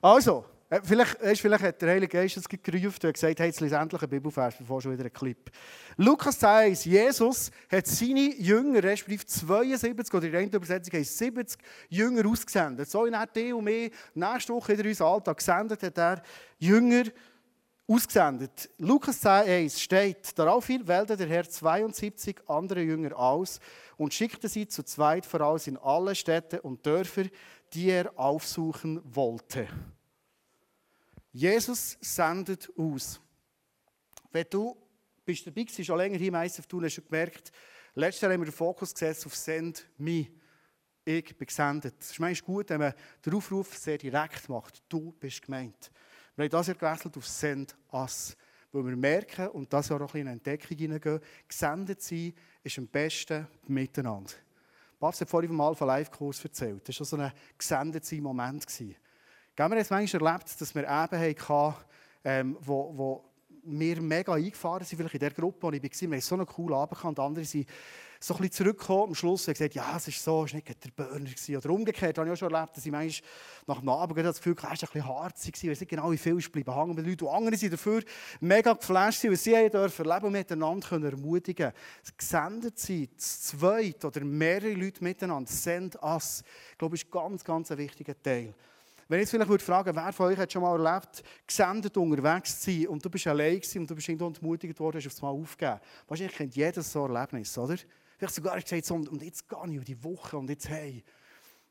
Also, 0.00 0.46
äh, 0.70 0.80
vielleicht, 0.82 1.18
vielleicht 1.18 1.62
hat 1.62 1.82
der 1.82 1.90
Heilige 1.90 2.16
Geist 2.16 2.38
es 2.38 2.48
gerufen 2.48 3.00
und 3.04 3.12
gesagt, 3.12 3.38
hey, 3.38 3.48
jetzt 3.48 3.60
lese 3.60 3.76
endlich 3.76 4.00
einen 4.00 4.08
Bibelvers, 4.08 4.56
bevor 4.56 4.80
schon 4.80 4.92
wieder 4.92 5.04
ein 5.04 5.12
Clip. 5.12 5.50
Lukas 5.98 6.42
1, 6.42 6.86
Jesus 6.86 7.50
hat 7.70 7.86
seine 7.86 8.34
Jünger, 8.38 8.82
respektive 8.82 9.26
72, 9.26 10.14
oder 10.14 10.26
in 10.26 10.50
der 10.50 10.56
Übersetzung 10.56 10.98
heißt 10.98 11.18
70 11.18 11.60
Jünger 11.90 12.26
ausgesendet. 12.26 12.88
So 12.88 13.04
in 13.04 13.14
die 13.34 13.52
und 13.52 13.64
mehr 13.64 13.90
nächste 14.14 14.54
Woche 14.54 14.72
in 14.72 14.86
unseren 14.86 15.12
Alltag 15.12 15.36
gesendet 15.36 15.82
hat 15.82 15.98
er 15.98 16.22
Jünger 16.58 17.04
ausgesendet. 17.90 18.70
Lukas 18.78 19.20
10,1 19.22 19.78
steht, 19.78 20.38
daraufhin 20.38 20.86
wählte 20.86 21.16
der 21.16 21.26
Herr 21.26 21.48
72 21.48 22.36
andere 22.46 22.80
Jünger 22.82 23.18
aus 23.18 23.58
und 24.00 24.14
schickte 24.14 24.48
sie 24.48 24.66
zu 24.66 24.82
zweit 24.82 25.26
voraus 25.26 25.66
in 25.66 25.76
alle 25.76 26.14
Städte 26.14 26.62
und 26.62 26.86
Dörfer, 26.86 27.24
die 27.74 27.90
er 27.90 28.18
aufsuchen 28.18 28.98
wollte. 29.04 29.68
Jesus 31.32 31.98
sendet 32.00 32.72
aus. 32.78 33.20
Wenn 34.32 34.46
du 34.48 34.74
bist 35.22 35.46
dabei 35.46 35.64
bist, 35.64 35.84
schon 35.84 35.98
länger 35.98 36.16
hier 36.16 36.28
im 36.28 36.34
ISF 36.34 36.66
tun, 36.66 36.82
hast 36.82 36.96
du 36.96 37.02
gemerkt, 37.02 37.52
letztes 37.94 38.22
Jahr 38.22 38.32
haben 38.32 38.40
wir 38.40 38.46
den 38.46 38.54
Fokus 38.54 38.94
gesetzt 38.94 39.26
auf 39.26 39.36
Send 39.36 39.86
Me. 39.98 40.28
Ich 41.04 41.36
bin 41.36 41.46
gesendet. 41.46 41.96
Es 42.00 42.12
ist 42.12 42.20
manchmal 42.20 42.54
gut, 42.54 42.70
wenn 42.70 42.80
man 42.80 42.94
den 43.26 43.34
Aufruf 43.34 43.76
sehr 43.76 43.98
direkt 43.98 44.48
macht. 44.48 44.82
Du 44.88 45.12
bist 45.12 45.42
gemeint. 45.42 45.90
Wir 46.36 46.44
haben 46.44 46.50
das 46.50 46.68
Jahr 46.68 46.76
gewechselt 46.76 47.18
auf 47.18 47.28
Send 47.28 47.76
Us. 47.92 48.34
Weil 48.72 48.86
wir 48.86 48.96
merken, 48.96 49.48
und 49.48 49.72
das 49.72 49.90
auch 49.90 50.14
in 50.14 50.22
eine 50.22 50.32
Entdeckung 50.32 50.76
hineingehen, 50.76 51.20
gesendet 51.48 52.02
sein 52.02 52.32
ist 52.62 52.78
am 52.78 52.86
besten 52.86 53.46
miteinander. 53.66 54.32
Babs 54.98 55.20
hat 55.20 55.30
vorhin 55.30 55.50
vom 55.50 55.60
Alpha 55.60 55.84
Live-Kurs 55.84 56.44
erzählt. 56.44 56.86
Das 56.88 56.98
war 57.00 57.06
so 57.06 57.16
ein 57.16 57.32
gesendet 57.56 58.04
sein 58.04 58.20
Moment. 58.20 58.66
Wir 58.78 59.64
haben 59.64 59.72
es 59.72 59.90
manchmal 59.90 60.26
erlebt, 60.26 60.60
dass 60.60 60.74
wir 60.74 60.82
Eben 60.82 61.48
hatten, 61.48 61.74
ähm, 62.24 62.56
wo, 62.60 62.92
wo 62.96 63.24
wir 63.64 64.00
mega 64.00 64.34
eingefahren 64.34 64.84
sind, 64.84 64.98
vielleicht 64.98 65.14
in 65.14 65.20
der 65.20 65.30
Gruppe, 65.30 65.62
wo 65.62 65.72
ich 65.72 65.82
war, 65.82 65.90
wir 66.10 66.16
haben 66.16 66.20
so 66.20 66.34
einen 66.34 66.46
coolen 66.46 66.74
Abend 66.74 67.04
und 67.04 67.18
andere 67.18 67.44
sind 67.44 67.68
so 68.22 68.34
ein 68.34 68.40
bisschen 68.40 68.52
zurückgekommen 68.66 69.08
am 69.08 69.14
Schluss 69.14 69.48
und 69.48 69.54
gesagt, 69.54 69.74
ja, 69.74 69.96
es 69.96 70.06
ist 70.06 70.22
so, 70.22 70.44
es 70.44 70.52
war 70.52 70.56
nicht 70.56 70.84
der 70.84 70.90
Burner. 70.90 71.20
Gewesen. 71.20 71.56
Oder 71.56 71.70
umgekehrt 71.70 72.18
habe 72.18 72.28
ich 72.28 72.32
auch 72.34 72.36
schon 72.36 72.52
erlebt, 72.52 72.76
dass 72.76 72.84
ich 72.84 72.92
manchmal 72.92 73.30
nach 73.66 73.78
dem 73.78 73.88
Abend 73.88 74.18
das 74.18 74.36
Gefühl 74.36 74.56
hatte, 74.60 74.74
es 74.74 74.82
war 74.82 74.88
ein 74.88 74.92
bisschen 74.92 75.08
harzig, 75.08 75.54
ich 75.62 75.70
weiß 75.70 75.80
nicht 75.80 75.88
genau, 75.88 76.12
wie 76.12 76.18
viel 76.18 76.36
ist 76.36 76.52
bleiben 76.52 76.74
hängen 76.74 76.94
bei 76.94 77.02
Leuten. 77.02 77.24
Und 77.24 77.34
andere 77.34 77.56
sind 77.56 77.72
dafür 77.72 78.02
mega 78.40 78.74
geflasht, 78.74 79.24
weil 79.24 79.36
sie 79.36 79.70
dürfen 79.70 80.06
erleben 80.06 80.26
und 80.26 80.32
miteinander 80.32 80.86
können 80.86 81.10
ermutigen 81.10 81.72
Gesendet 82.16 82.78
sein, 82.78 83.08
zu 83.16 83.58
zweit 83.58 84.04
oder 84.04 84.22
mehrere 84.22 84.74
Leute 84.74 85.02
miteinander, 85.02 85.50
send 85.50 85.96
us, 86.02 86.44
ich 86.72 86.78
glaube, 86.78 86.96
ist 86.96 87.10
ganz, 87.10 87.42
ganz 87.42 87.70
ein 87.70 87.78
wichtiger 87.78 88.20
Teil. 88.22 88.52
Wenn 89.08 89.18
ich 89.18 89.22
jetzt 89.22 89.30
vielleicht 89.30 89.66
würde 89.66 89.96
wer 89.96 90.12
von 90.12 90.26
euch 90.26 90.38
hat 90.38 90.52
schon 90.52 90.62
mal 90.62 90.78
erlebt, 90.78 91.24
gesendet 91.44 91.96
unterwegs 91.96 92.60
zu 92.60 92.70
sein 92.70 92.86
und 92.86 93.04
du 93.04 93.10
bist 93.10 93.26
allein 93.26 93.60
und 93.74 93.90
du 93.90 93.94
bist 93.96 94.08
irgendwo 94.08 94.28
entmutigt 94.28 94.78
worden, 94.78 94.98
hast 94.98 95.06
aufs 95.08 95.20
Mal 95.20 95.30
aufgegeben. 95.30 95.80
Wahrscheinlich 96.06 96.36
kennt 96.36 96.54
jeder 96.54 96.80
so 96.80 97.06
ein 97.06 97.16
Erlebnis, 97.16 97.58
oder? 97.58 97.76
Vielleicht 98.20 98.34
sogar 98.34 98.60
gesagt, 98.60 98.84
so, 98.84 98.96
und 98.96 99.22
jetzt 99.22 99.46
ich 99.50 99.74
über 99.74 99.84
die 99.84 100.04
Woche 100.04 100.36
und 100.36 100.50
jetzt 100.50 100.68
hey. 100.68 101.02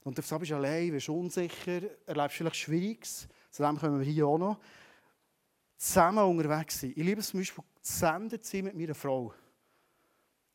Und 0.03 0.17
du 0.17 0.21
bist 0.23 0.51
allein, 0.51 0.91
bist 0.91 1.07
unsicher, 1.07 1.81
erlebst 2.07 2.37
vielleicht 2.37 2.55
Schwieriges. 2.55 3.27
Zu 3.51 3.61
dem 3.61 3.77
kommen 3.77 3.99
wir 3.99 4.05
hier 4.07 4.25
auch 4.25 4.39
noch. 4.39 4.59
Zusammen 5.77 6.25
unterwegs 6.25 6.81
sein. 6.81 6.89
Ich 6.95 7.03
liebe 7.03 7.19
es 7.19 7.27
zum 7.27 7.41
Beispiel, 7.41 7.63
gesendet 7.79 8.43
sein 8.47 8.63
mit 8.63 8.75
meiner 8.75 8.95
Frau. 8.95 9.31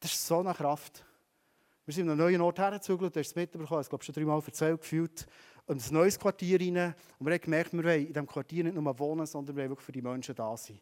Das 0.01 0.13
ist 0.13 0.27
so 0.27 0.41
eine 0.41 0.53
Kraft. 0.53 1.07
Wir 1.87 1.95
sind 1.95 2.07
in 2.07 2.11
einem 2.11 2.19
neuen 2.19 2.41
Ort 2.41 2.59
hergezügelt, 2.59 3.15
du 3.15 3.21
hast 3.21 3.29
es 3.29 3.37
mitbekommen, 3.37 3.81
ich 3.81 3.89
glaube 3.89 4.03
schon 4.03 4.17
dreimal 4.17 4.43
erzählt, 4.45 4.81
gefühlt, 4.81 5.29
in 5.69 5.79
ein 5.79 5.83
neues 5.93 6.19
Quartier 6.19 6.59
rein. 6.59 6.93
Und 7.21 7.27
wir 7.27 7.35
haben 7.35 7.41
gemerkt, 7.41 7.73
wir 7.73 7.85
wollen 7.85 8.01
in 8.01 8.09
diesem 8.09 8.27
Quartier 8.27 8.65
nicht 8.65 8.75
nur 8.75 8.99
wohnen, 8.99 9.27
sondern 9.27 9.55
wir 9.55 9.63
wollen 9.63 9.71
wirklich 9.71 9.87
für 9.87 9.93
die 9.93 10.03
Menschen 10.03 10.35
da 10.35 10.57
sein. 10.57 10.81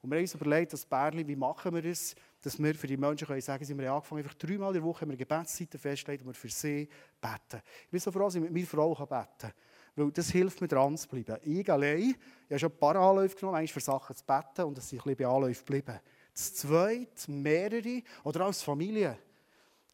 Und 0.00 0.10
wir 0.10 0.18
haben 0.18 0.22
uns 0.22 0.34
überlegt, 0.34 0.72
das 0.72 0.86
Bärli, 0.86 1.26
wie 1.26 1.34
machen 1.34 1.74
wir 1.74 1.82
das, 1.82 2.14
dass 2.44 2.62
wir 2.62 2.74
für 2.74 2.86
die 2.86 2.98
Menschen 2.98 3.26
können 3.26 3.40
sagen 3.40 3.64
können, 3.64 3.78
wir 3.78 3.88
haben 3.88 3.96
angefangen, 3.96 4.22
einfach 4.22 4.34
dreimal 4.34 4.68
in 4.68 4.74
der 4.74 4.82
Woche 4.82 5.00
haben 5.00 5.10
wir 5.10 5.16
Gebetszeiten 5.16 5.80
festgelegt 5.80 6.22
und 6.22 6.28
wir 6.28 6.34
für 6.34 6.50
sie 6.50 6.86
beten. 7.18 7.62
Ich 7.84 7.90
bin 7.90 8.00
so 8.00 8.12
froh, 8.12 8.24
dass 8.24 8.34
ich 8.34 8.42
mit 8.42 8.52
meiner 8.52 8.66
Frau 8.66 8.94
beten 8.94 9.08
kann. 9.38 9.52
Weil 9.96 10.10
das 10.10 10.30
hilft 10.30 10.60
mir 10.60 10.68
dran 10.68 10.96
zu 10.98 11.08
bleiben. 11.08 11.38
Ich 11.42 11.70
allein, 11.70 12.00
ich 12.00 12.16
habe 12.50 12.58
schon 12.58 12.70
ein 12.70 12.78
paar 12.78 12.96
Anläufe 12.96 13.36
genommen, 13.36 13.56
eigentlich 13.56 13.72
für 13.72 13.80
Sachen 13.80 14.14
zu 14.14 14.24
beten 14.24 14.66
und 14.66 14.76
dass 14.76 14.92
ich 14.92 15.00
ein 15.00 15.04
bisschen 15.04 15.26
bei 15.26 15.34
Anläufen 15.34 15.64
geblieben. 15.64 16.00
Das 16.34 16.54
Zweite, 16.54 17.30
mehrere 17.30 18.02
oder 18.24 18.40
als 18.42 18.60
Familie. 18.60 19.16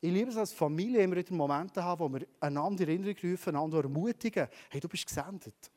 Ich 0.00 0.10
liebe 0.10 0.30
es 0.30 0.36
als 0.36 0.52
Familie, 0.52 1.02
immer 1.02 1.16
wieder 1.16 1.32
Momente 1.34 1.84
haben, 1.84 2.00
wo 2.00 2.08
wir 2.08 2.26
einander 2.40 2.82
in 2.82 2.88
Erinnerung 2.88 3.30
rufen, 3.30 3.54
einander 3.54 3.82
ermutigen. 3.82 4.48
Hey, 4.70 4.80
du 4.80 4.88
bist 4.88 5.06
gesendet. 5.06 5.69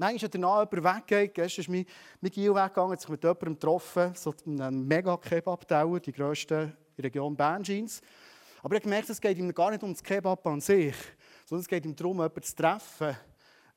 Manchmal 0.00 0.28
danach 0.28 0.70
jemand 0.70 0.96
weggegangen. 0.96 1.30
Gestern 1.34 1.62
ist 1.62 1.68
mein, 1.68 1.84
mein 2.20 2.30
Gil 2.30 2.54
weggegangen, 2.54 2.92
hat 2.92 3.00
sich 3.00 3.10
mit 3.10 3.22
jemandem 3.24 3.54
getroffen, 3.54 4.12
so 4.14 4.32
einem 4.46 4.86
mega 4.86 5.16
Kebab-Tower, 5.16 5.98
die 5.98 6.12
grösste 6.12 6.54
in 6.54 6.72
der 6.96 7.04
Region 7.04 7.36
Bernjeans. 7.36 8.00
Aber 8.62 8.74
ich 8.74 8.80
habe 8.80 8.90
gemerkt, 8.90 9.10
es 9.10 9.20
geht 9.20 9.36
ihm 9.36 9.52
gar 9.52 9.72
nicht 9.72 9.82
um 9.82 9.92
das 9.92 10.02
Kebab 10.02 10.46
an 10.46 10.60
sich, 10.60 10.94
sondern 11.46 11.62
es 11.62 11.68
geht 11.68 11.84
ihm 11.84 11.96
darum, 11.96 12.18
jemanden 12.18 12.42
zu 12.42 12.54
treffen, 12.54 13.16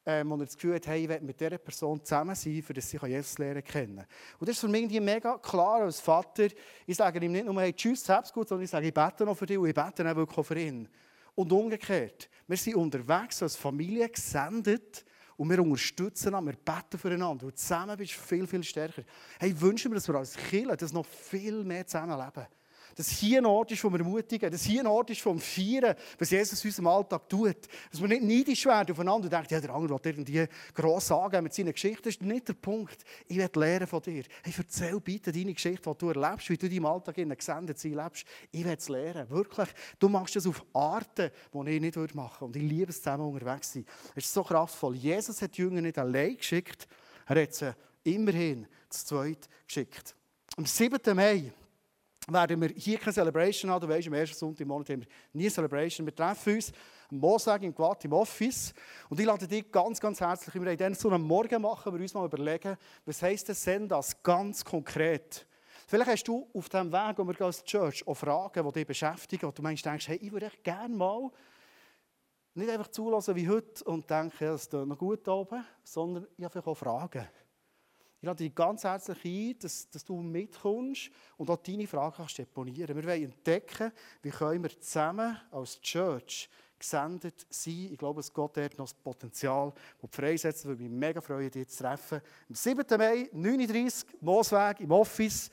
ähm, 0.06 0.32
und 0.32 0.42
er 0.42 0.46
das 0.46 0.56
Gefühl 0.56 0.76
hat, 0.76 0.88
hey, 0.88 1.04
ich 1.04 1.10
will 1.10 1.22
mit 1.22 1.40
dieser 1.40 1.58
Person 1.58 2.04
zusammen 2.04 2.36
sein, 2.36 2.62
für 2.62 2.74
das 2.74 2.90
sie 2.90 2.98
Jesus 2.98 3.38
lernen 3.40 3.64
können. 3.64 4.06
Und 4.40 4.48
das 4.48 4.56
ist 4.56 4.60
für 4.60 4.68
mich 4.68 4.90
mega 5.00 5.38
klar 5.40 5.82
als 5.82 6.00
Vater. 6.00 6.48
Ich 6.86 6.98
sage 6.98 7.24
ihm 7.24 7.32
nicht 7.32 7.46
nur, 7.46 7.60
hey, 7.62 7.74
tschüss, 7.74 8.08
hab's 8.10 8.32
gut, 8.32 8.48
sondern 8.48 8.66
ich 8.66 8.70
sage, 8.70 8.88
ich 8.88 8.94
bete 8.94 9.26
noch 9.26 9.38
für 9.38 9.46
dich 9.46 9.58
und 9.58 9.68
ich 9.68 9.76
bete 9.76 10.10
auch 10.10 10.16
wirklich 10.16 10.46
für 10.46 10.60
ihn. 10.60 10.88
Und 11.34 11.52
umgekehrt. 11.52 12.30
Wir 12.48 12.58
sind 12.58 12.76
unterwegs 12.76 13.42
als 13.42 13.56
Familie 13.56 14.10
gesendet 14.10 15.06
und 15.42 15.50
wir 15.50 15.60
unterstützen 15.60 16.28
einander, 16.28 16.52
wir 16.52 16.60
beten 16.60 17.00
füreinander. 17.00 17.48
Und 17.48 17.58
zusammen 17.58 17.98
bist 17.98 18.16
du 18.16 18.20
viel, 18.20 18.46
viel 18.46 18.64
stärker. 18.64 19.02
Hey, 19.40 19.60
wünschen 19.60 19.90
wir, 19.90 19.96
dass 19.96 20.08
wir 20.08 20.14
als 20.14 20.36
Kirche 20.36 20.78
das 20.78 20.94
noch 20.94 21.04
viel 21.04 21.64
mehr 21.64 21.88
zusammenleben. 21.88 22.46
Dass 22.96 23.10
hier 23.10 23.40
ein 23.40 23.46
Ort 23.46 23.72
ist, 23.72 23.84
wo 23.84 23.90
wir 23.90 24.00
ermutigen, 24.00 24.52
dass 24.52 24.64
hier 24.64 24.82
ein 24.82 24.88
Ort 24.88 25.10
ist 25.10 25.22
vom 25.22 25.40
Feiern, 25.40 25.96
was 26.18 26.30
Jesus 26.30 26.64
in 26.64 26.70
unserem 26.70 26.88
Alltag 26.88 27.30
tut. 27.30 27.58
Dass 27.92 28.02
wir 28.02 28.08
nicht 28.08 28.24
neidisch 28.24 28.66
werden 28.66 28.92
aufeinander 28.92 29.26
und 29.26 29.34
denken, 29.34 29.54
ja, 29.54 29.62
der 29.62 29.74
andere 29.74 29.94
will 29.94 30.12
irgendwie 30.12 30.46
gross 30.74 31.08
sagen 31.08 31.44
mit 31.44 31.54
seiner 31.54 31.74
Geschichte. 31.74 32.04
Das 32.04 32.16
ist 32.16 32.22
nicht 32.22 32.48
der 32.48 32.54
Punkt. 32.54 33.04
Ich 33.28 33.38
will 33.38 33.50
lernen 33.56 33.88
von 33.88 34.02
dir. 34.02 34.24
Hey, 34.44 34.54
erzähl 34.58 35.00
bitte 35.00 35.32
deine 35.32 35.54
Geschichte, 35.54 35.90
die 35.90 35.98
du 35.98 36.10
erlebst, 36.10 36.50
wie 36.50 36.58
du 36.58 36.66
in 36.66 36.74
deinem 36.74 36.86
Alltag 36.86 37.18
in 37.18 37.30
gesendet 37.30 37.80
sein 37.80 37.94
lebst. 37.94 38.26
Ich 38.52 38.64
will 38.64 38.76
es 38.78 38.90
lernen. 38.90 39.30
Wirklich. 39.30 39.70
Du 40.00 40.10
machst 40.10 40.36
das 40.36 40.48
auf 40.48 40.64
Arten, 40.74 41.32
die 41.54 41.70
ich 41.70 41.82
nicht 41.82 42.16
machen 42.16 42.16
würde. 42.16 42.46
Und 42.46 42.56
ich 42.56 42.64
liebe 42.64 42.92
es, 42.92 42.98
zusammen 42.98 43.26
unterwegs 43.26 43.72
zu 43.72 43.80
sein. 43.80 43.86
Es 44.16 44.26
ist 44.26 44.34
so 44.34 44.44
kraftvoll. 44.44 44.96
Jesus 44.96 45.42
hat 45.42 45.58
die 45.58 45.62
Jünger 45.62 45.82
nicht 45.82 45.98
allein 45.98 46.38
geschickt. 46.38 46.88
Er 47.28 47.42
hat 47.44 47.54
sie 47.54 47.74
immerhin 48.04 48.68
zu 48.90 49.06
zweit 49.06 49.48
geschickt. 49.66 50.16
Am 50.58 50.66
7. 50.66 51.16
Mai 51.16 51.52
werden 52.28 52.62
wir 52.62 52.70
hier 52.70 52.98
keine 52.98 53.14
Celebration 53.14 53.72
haben. 53.72 53.82
Du 53.82 53.94
weißt, 53.94 54.08
am 54.08 54.14
ersten 54.14 54.38
Sonntag 54.38 54.62
im 54.62 54.68
Monat 54.68 54.90
haben 54.90 55.02
wir 55.02 55.08
nie 55.34 55.50
Celebration. 55.50 56.06
Wir 56.06 56.16
treffen 56.16 56.56
uns 56.56 56.72
am 57.10 57.18
Montag 57.18 57.64
im 57.64 57.74
Quad 57.74 58.06
im 58.06 58.14
Office. 58.14 58.74
Und 59.10 59.20
ich 59.20 59.26
lade 59.26 59.48
dich 59.48 59.72
ganz, 59.72 60.00
ganz 60.00 60.22
herzlich 60.22 60.56
Wir 60.56 60.78
dann 60.78 60.94
so 60.94 61.10
einen 61.10 61.24
Morgen 61.24 61.62
machen, 61.62 61.94
wir 61.94 62.00
uns 62.00 62.14
mal 62.14 62.26
überlegen, 62.26 62.78
was 63.06 63.22
heisst 63.22 63.50
das 63.50 63.64
das 63.88 64.22
ganz 64.22 64.64
konkret? 64.64 65.48
Vielleicht 65.88 66.12
hast 66.12 66.24
du 66.24 66.48
auf 66.54 66.70
dem 66.70 66.92
Weg, 66.92 67.18
wo 67.18 67.28
wir 67.28 67.42
als 67.42 67.64
Church, 67.64 68.08
auch 68.08 68.14
Fragen, 68.14 68.66
die 68.66 68.72
dich 68.72 68.88
beschäftigen, 68.88 69.48
und 69.48 69.58
du 69.58 69.62
meinst, 69.62 69.86
denkst, 69.86 70.08
hey, 70.08 70.18
ich 70.18 70.32
würde 70.32 70.46
echt 70.46 70.64
gerne 70.64 70.96
mal 70.96 71.30
nicht 72.54 72.70
einfach 72.70 72.88
zulassen 72.88 73.36
wie 73.36 73.50
heute 73.50 73.84
und 73.86 74.10
denken, 74.10 74.36
ja, 74.40 74.52
das 74.52 74.64
ist 74.64 74.74
noch 74.74 74.98
gut 74.98 75.28
oben, 75.28 75.66
sondern 75.84 76.28
ich 76.38 76.44
habe 76.44 76.52
vielleicht 76.52 76.68
auch 76.68 76.78
Fragen. 76.78 77.28
Ich 78.22 78.26
lade 78.28 78.44
dich 78.44 78.54
ganz 78.54 78.84
herzlich 78.84 79.26
ein, 79.26 79.60
dass, 79.60 79.90
dass 79.90 80.06
du 80.06 80.22
mitkommst 80.22 81.10
und 81.38 81.50
auch 81.50 81.58
deine 81.58 81.88
Fragen 81.88 82.18
kannst 82.18 82.38
deponieren. 82.38 82.96
Wir 82.96 83.04
wollen 83.04 83.24
entdecken, 83.24 83.92
wie 84.22 84.30
können 84.30 84.62
wir 84.62 84.80
zusammen 84.80 85.36
als 85.50 85.82
Church 85.82 86.48
gesendet 86.78 87.48
sein. 87.50 87.90
Ich 87.92 87.98
glaube, 87.98 88.20
es 88.20 88.32
Gott 88.32 88.58
dort 88.58 88.78
noch 88.78 88.86
das 88.86 88.94
Potenzial, 88.94 89.74
das 90.00 90.10
freisetzen 90.12 90.70
würde 90.70 90.84
mich 90.84 90.92
mega 90.92 91.20
freuen, 91.20 91.50
dich 91.50 91.68
zu 91.70 91.84
treffen. 91.84 92.22
Am 92.48 92.54
7. 92.54 92.86
Mai, 92.96 93.28
39, 93.34 94.22
Moosweg, 94.22 94.82
im 94.82 94.92
Office. 94.92 95.50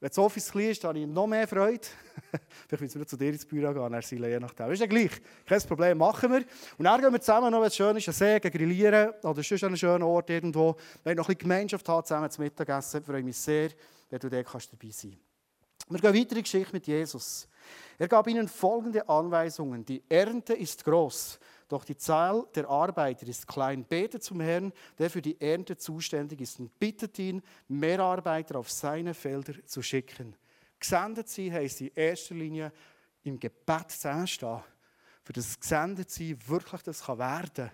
Wenn 0.00 0.08
das 0.08 0.18
Office 0.18 0.52
klein 0.52 0.70
ist, 0.70 0.84
habe 0.84 0.98
ich 0.98 1.06
noch 1.08 1.26
mehr 1.26 1.48
Freude. 1.48 1.80
Vielleicht 2.68 2.82
müssen 2.82 3.00
wir 3.00 3.06
zu 3.06 3.16
dir 3.16 3.30
ins 3.32 3.44
Büro 3.44 3.72
gehen, 3.72 3.92
er 3.92 4.02
sei 4.02 4.16
je 4.16 4.38
nachdem. 4.38 4.70
Ist 4.70 4.78
ja 4.78 4.86
gleich. 4.86 5.10
Kein 5.44 5.60
Problem, 5.62 5.98
machen 5.98 6.30
wir. 6.30 6.44
Und 6.78 6.84
dann 6.84 7.00
gehen 7.00 7.12
wir 7.12 7.20
zusammen 7.20 7.50
noch, 7.50 7.60
wenn 7.60 7.66
es 7.66 7.74
schön 7.74 7.96
ist, 7.96 8.06
ein 8.06 8.14
See, 8.14 8.38
grillieren 8.38 9.10
oder 9.24 9.42
sonst 9.42 9.64
an 9.64 9.68
einem 9.68 9.76
schönen 9.76 10.02
Ort 10.04 10.30
irgendwo. 10.30 10.76
Wenn 11.02 11.16
noch 11.16 11.24
ein 11.24 11.34
bisschen 11.34 11.38
Gemeinschaft 11.38 11.88
haben, 11.88 12.06
zusammen 12.06 12.30
zum 12.30 12.44
Mittagessen, 12.44 13.02
freue 13.02 13.18
ich 13.18 13.24
mich 13.24 13.36
sehr, 13.38 13.70
wenn 14.08 14.20
du 14.20 14.28
dort 14.28 14.46
kannst 14.46 14.72
dabei 14.72 14.90
sein 14.92 15.10
kannst. 15.10 15.28
Wir 15.90 16.12
gehen 16.12 16.20
weiter 16.20 16.30
in 16.30 16.36
die 16.36 16.42
Geschichte 16.42 16.72
mit 16.72 16.86
Jesus. 16.86 17.48
Er 17.98 18.06
gab 18.06 18.28
ihnen 18.28 18.46
folgende 18.46 19.08
Anweisungen. 19.08 19.84
Die 19.84 20.02
Ernte 20.08 20.54
ist 20.54 20.84
groß, 20.84 21.40
doch 21.68 21.84
die 21.84 21.96
Zahl 21.96 22.46
der 22.54 22.68
Arbeiter 22.68 23.26
ist 23.26 23.46
klein. 23.46 23.84
Betet 23.84 24.22
zum 24.22 24.40
Herrn, 24.40 24.72
der 24.98 25.10
für 25.10 25.20
die 25.20 25.38
Ernte 25.38 25.76
zuständig 25.76 26.40
ist, 26.40 26.58
und 26.58 26.76
bittet 26.78 27.18
ihn, 27.18 27.42
mehr 27.68 28.00
Arbeiter 28.00 28.58
auf 28.58 28.70
seine 28.70 29.12
Felder 29.12 29.54
zu 29.66 29.82
schicken. 29.82 30.34
Gesendet 30.80 31.28
sein 31.28 31.52
heisst 31.52 31.82
in 31.82 31.90
erster 31.94 32.34
Linie 32.34 32.72
im 33.22 33.38
Gebet 33.38 33.90
zusammenstehen. 33.90 34.62
Für 35.22 35.32
das 35.34 35.60
gesendet 35.60 36.10
sein 36.10 36.38
wirklich 36.46 36.82
das 36.82 37.02
kann 37.02 37.18
werden, 37.18 37.70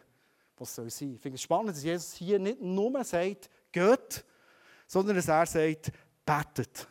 was 0.56 0.74
soll 0.74 0.90
sein. 0.90 1.14
Ich 1.14 1.20
finde 1.20 1.36
es 1.36 1.42
spannend, 1.42 1.70
dass 1.70 1.84
Jesus 1.84 2.14
hier 2.14 2.40
nicht 2.40 2.60
nur 2.60 3.04
sagt, 3.04 3.48
geht, 3.70 4.24
sondern 4.88 5.14
dass 5.14 5.28
er 5.28 5.46
sagt, 5.46 5.92
betet. 6.26 6.88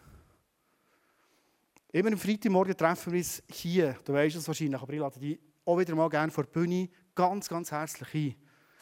Immer 1.92 2.14
am 2.14 2.18
Freitagmorgen 2.18 2.78
treffen 2.78 3.12
wir 3.12 3.20
uns 3.20 3.44
hier, 3.52 3.98
du 4.06 4.14
weißt 4.14 4.38
es 4.38 4.48
wahrscheinlich, 4.48 4.82
aber 4.82 4.94
ich 4.94 5.00
lade 5.00 5.20
dich 5.20 5.40
auch 5.66 5.78
wieder 5.78 5.96
mal 5.96 6.10
gerne 6.10 6.32
vor 6.32 6.44
der 6.44 6.52
Bühne 6.52 6.90
ganz, 7.16 7.48
ganz 7.48 7.72
herzlich 7.72 8.14
ein. 8.14 8.36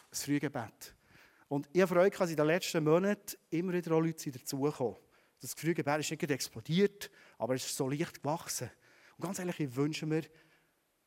Das 0.10 0.24
Frühgebet. 0.24 0.96
Und 1.48 1.70
ich 1.72 1.82
habe 1.82 1.94
Freude, 1.94 2.18
dass 2.18 2.30
in 2.30 2.36
den 2.36 2.48
letzten 2.48 2.84
Monaten 2.84 3.38
immer 3.50 3.74
wieder 3.74 3.94
auch 3.94 4.00
Leute 4.00 4.32
dazugekommen 4.32 4.96
Das 5.42 5.54
Frühgebet 5.54 6.00
ist 6.00 6.12
nicht 6.12 6.32
explodiert, 6.32 7.12
aber 7.38 7.56
es 7.56 7.66
ist 7.66 7.76
so 7.76 7.90
leicht 7.90 8.22
gewachsen. 8.22 8.70
Und 9.18 9.26
ganz 9.26 9.40
ehrlich, 9.40 9.60
ich 9.60 9.76
wünsche 9.76 10.06
mir, 10.06 10.24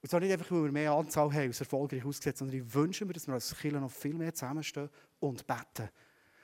und 0.02 0.08
zwar 0.08 0.20
nicht 0.20 0.32
einfach, 0.32 0.50
weil 0.50 0.64
wir 0.64 0.72
mehr 0.72 0.92
Anzahl 0.92 1.32
haben, 1.32 1.48
als 1.48 1.60
erfolgreich 1.60 2.04
ausgesetzt, 2.04 2.38
sondern 2.38 2.58
ich 2.58 2.74
wünsche 2.74 3.04
mir, 3.04 3.14
dass 3.14 3.26
wir 3.26 3.34
als 3.34 3.56
Kirche 3.56 3.78
noch 3.78 3.90
viel 3.90 4.14
mehr 4.14 4.34
zusammenstehen 4.34 4.90
und 5.18 5.46
beten. 5.46 5.88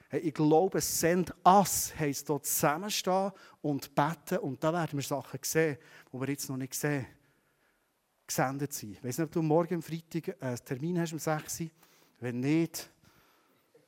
Hey, 0.09 0.21
ich 0.21 0.35
glaube, 0.35 0.81
Send 0.81 1.33
Us 1.47 1.93
heisst 1.99 2.29
dort 2.29 2.47
zusammenstehen 2.47 3.33
und 3.61 3.95
beten. 3.95 4.39
Und 4.39 4.65
da 4.65 4.73
werden 4.73 4.99
wir 4.99 5.05
Sachen 5.05 5.39
sehen, 5.43 5.79
die 6.13 6.21
wir 6.21 6.29
jetzt 6.29 6.49
noch 6.49 6.57
nicht 6.57 6.75
sehen 6.75 7.07
gesendet 8.31 8.73
sein. 8.73 8.93
Ich 8.93 9.05
weiß 9.05 9.19
nicht, 9.19 9.27
ob 9.27 9.33
du 9.33 9.43
morgen 9.43 9.83
Freitag 9.83 10.37
einen 10.41 10.65
Termin 10.65 11.01
hast 11.01 11.13
um 11.13 11.19
6 11.19 11.61
Uhr. 11.61 11.67
Wenn 12.21 12.39
nicht, 12.39 12.89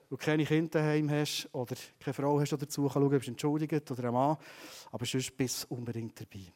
du 0.08 0.16
keine 0.16 0.44
Kinder 0.44 0.80
daheim 0.80 1.08
hast 1.10 1.48
oder 1.52 1.76
keine 2.00 2.14
Frau 2.14 2.40
hast, 2.40 2.50
die 2.50 2.56
dazu 2.56 2.90
schauen 2.90 3.08
bist 3.08 3.28
entschuldigt 3.28 3.88
oder 3.90 4.04
ein 4.04 4.12
Mann. 4.12 4.36
Aber 4.90 5.06
sonst 5.06 5.36
bist 5.36 5.62
du 5.62 5.74
unbedingt 5.76 6.20
dabei. 6.20 6.46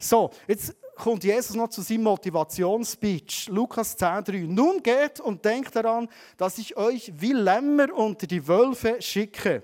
So, 0.00 0.30
jetzt 0.48 0.74
kommt 0.96 1.22
Jesus 1.22 1.54
noch 1.54 1.68
zu 1.68 1.82
seinem 1.82 2.02
Motivationsspeech. 2.02 3.48
Lukas 3.48 3.96
10,3. 3.96 4.48
Nun 4.48 4.82
geht 4.82 5.20
und 5.20 5.44
denkt 5.44 5.76
daran, 5.76 6.08
dass 6.36 6.58
ich 6.58 6.76
euch 6.76 7.12
wie 7.14 7.32
Lämmer 7.32 7.94
unter 7.94 8.26
die 8.26 8.46
Wölfe 8.46 9.00
schicke. 9.00 9.62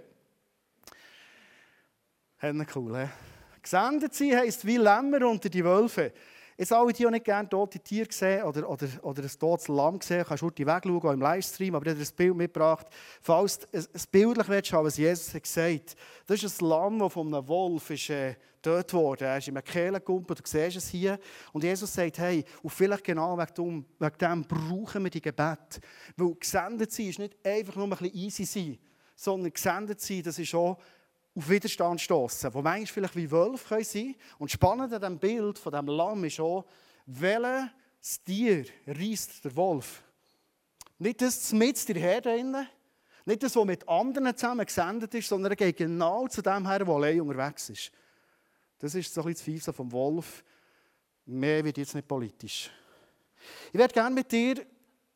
Hände 2.37 2.67
cool, 2.77 2.97
he? 2.97 3.09
Gesendet 3.61 4.15
sein 4.15 4.37
heisst 4.37 4.65
wie 4.67 4.77
Lämmer 4.77 5.27
unter 5.27 5.49
die 5.49 5.65
Wölfe. 5.65 6.13
Jetzt 6.57 6.73
alle, 6.73 6.93
die 6.93 7.07
auch 7.07 7.11
nicht 7.11 7.25
gerne 7.25 7.49
tote 7.49 7.79
Tiere 7.81 8.09
sehen 8.11 8.43
oder, 8.45 8.69
oder, 8.69 8.87
oder 9.03 9.23
ein 9.23 9.31
totes 9.39 9.69
Lamm 9.69 10.01
sehen, 10.01 10.25
kannst 10.27 10.43
du 10.43 10.47
heute 10.47 10.67
wegschauen, 10.67 11.01
auch 11.01 11.13
im 11.13 11.21
Livestream, 11.21 11.75
aber 11.75 11.87
ich 11.87 11.93
habe 11.93 12.03
ein 12.03 12.17
Bild 12.17 12.37
mitgebracht. 12.37 12.87
Falls 13.21 13.59
du 13.59 13.67
ein 13.73 13.85
Bildlich 14.11 14.49
willst, 14.49 14.73
was 14.73 14.97
Jesus 14.97 15.35
hat 15.35 15.43
gesagt 15.43 15.97
Das 16.27 16.43
ist 16.43 16.61
ein 16.61 16.69
Lamm, 16.69 16.99
das 16.99 17.13
von 17.13 17.35
einem 17.35 17.49
Wolf 17.49 17.91
ist, 17.91 18.11
äh, 18.11 18.35
getötet 18.63 18.95
wurde. 18.95 19.25
Er 19.25 19.39
ist 19.39 19.49
in 19.49 19.57
einem 19.57 19.65
Kehlenkumpen, 19.65 20.37
du 20.37 20.43
siehst 20.45 20.77
es 20.77 20.89
hier. 20.89 21.19
Und 21.53 21.65
Jesus 21.65 21.93
sagt, 21.93 22.19
hey, 22.19 22.45
und 22.63 22.71
vielleicht 22.71 23.05
genau 23.05 23.37
wegen 23.37 23.55
dem, 23.55 23.85
wegen 23.99 24.19
dem 24.19 24.45
brauchen 24.45 25.03
wir 25.03 25.11
die 25.11 25.21
Gebet. 25.21 25.81
Weil 26.17 26.35
gesendet 26.37 26.93
sein 26.93 27.09
ist 27.09 27.19
nicht 27.19 27.37
einfach 27.45 27.77
nur 27.77 27.87
ein 27.87 27.91
bisschen 27.91 28.15
easy 28.15 28.45
sein, 28.45 28.79
sondern 29.17 29.53
gesendet 29.53 30.01
sein, 30.01 30.23
das 30.23 30.39
ist 30.39 30.55
auch 30.55 30.79
auf 31.35 31.49
Widerstand 31.49 32.01
stoßen, 32.01 32.53
wo 32.53 32.61
manchmal 32.61 32.87
vielleicht 32.87 33.17
wie 33.17 33.31
Wölfe 33.31 33.69
können 33.69 33.85
sein 33.85 34.15
Und 34.39 34.51
spannend 34.51 34.93
an 34.93 35.01
diesem 35.01 35.19
Bild 35.19 35.59
von 35.59 35.73
diesem 35.73 35.87
Lamm 35.87 36.25
ist 36.25 36.41
auch, 36.41 36.65
welches 37.07 38.23
Tier 38.25 38.65
reißt 38.87 39.45
der 39.45 39.57
Wolf? 39.57 40.03
Nicht 40.99 41.23
das 41.23 41.53
mit 41.53 41.89
der 41.89 41.97
Herde 41.97 42.67
nicht 43.25 43.43
das, 43.43 43.55
was 43.55 43.65
mit 43.65 43.89
anderen 43.89 44.37
zusammen 44.37 44.67
gesendet 44.67 45.15
ist, 45.15 45.29
sondern 45.29 45.53
er 45.53 45.57
geht 45.57 45.77
genau 45.77 46.27
zu 46.27 46.43
dem 46.43 46.67
her, 46.67 46.81
der 46.81 46.89
allein 46.89 47.21
unterwegs 47.21 47.71
ist. 47.71 47.93
Das 48.79 48.95
ist 48.95 49.15
so 49.15 49.21
ein 49.21 49.27
bisschen 49.27 49.35
das 49.35 49.43
Fiese 49.43 49.73
vom 49.73 49.93
Wolf. 49.93 50.43
Mehr 51.27 51.65
wird 51.65 51.79
jetzt 51.79 51.95
nicht 51.95 52.09
politisch. 52.09 52.71
Ich 53.73 53.79
werde 53.79 53.95
gerne 53.95 54.15
mit 54.15 54.31
dir 54.33 54.59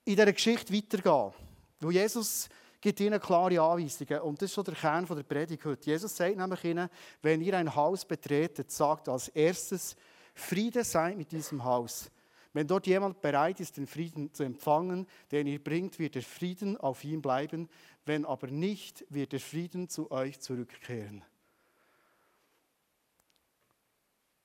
in 0.04 0.14
dieser 0.14 0.32
Geschichte 0.32 0.72
weitergehen, 0.72 1.32
wo 1.80 1.90
Jesus 1.90 2.48
gibt 2.86 3.00
ihnen 3.00 3.18
klare 3.18 3.60
Anweisungen. 3.60 4.20
Und 4.20 4.40
das 4.40 4.50
ist 4.50 4.54
so 4.54 4.62
der 4.62 4.76
Kern 4.76 5.04
der 5.06 5.24
Predigt 5.24 5.64
heute. 5.64 5.90
Jesus 5.90 6.14
sagt 6.14 6.36
nämlich 6.36 6.62
ihnen, 6.62 6.88
wenn 7.20 7.40
ihr 7.40 7.58
ein 7.58 7.74
Haus 7.74 8.04
betretet, 8.04 8.70
sagt 8.70 9.08
als 9.08 9.26
erstes, 9.26 9.96
Friede 10.34 10.84
sei 10.84 11.16
mit 11.16 11.32
diesem 11.32 11.64
Haus. 11.64 12.12
Wenn 12.52 12.68
dort 12.68 12.86
jemand 12.86 13.20
bereit 13.20 13.58
ist, 13.58 13.76
den 13.76 13.88
Frieden 13.88 14.32
zu 14.32 14.44
empfangen, 14.44 15.08
den 15.32 15.48
ihr 15.48 15.58
bringt, 15.58 15.98
wird 15.98 16.14
der 16.14 16.22
Frieden 16.22 16.76
auf 16.76 17.02
ihm 17.02 17.20
bleiben. 17.20 17.68
Wenn 18.04 18.24
aber 18.24 18.46
nicht, 18.46 19.04
wird 19.08 19.32
der 19.32 19.40
Frieden 19.40 19.88
zu 19.88 20.12
euch 20.12 20.38
zurückkehren. 20.38 21.24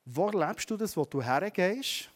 Wo 0.04 0.28
lebst 0.30 0.68
du 0.68 0.76
das, 0.76 0.96
wo 0.96 1.04
du 1.04 1.22
hergehst? 1.22 2.10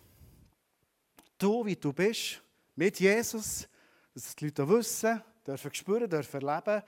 Du, 1.38 1.64
wie 1.64 1.76
du 1.76 1.92
bist, 1.92 2.42
mit 2.74 2.98
Jesus, 2.98 3.68
dass 4.12 4.34
die 4.34 4.46
Leute 4.46 4.68
wissen, 4.68 5.22
dürfen 5.46 5.74
spüren, 5.74 6.08
dürfen 6.08 6.40
erleben. 6.42 6.82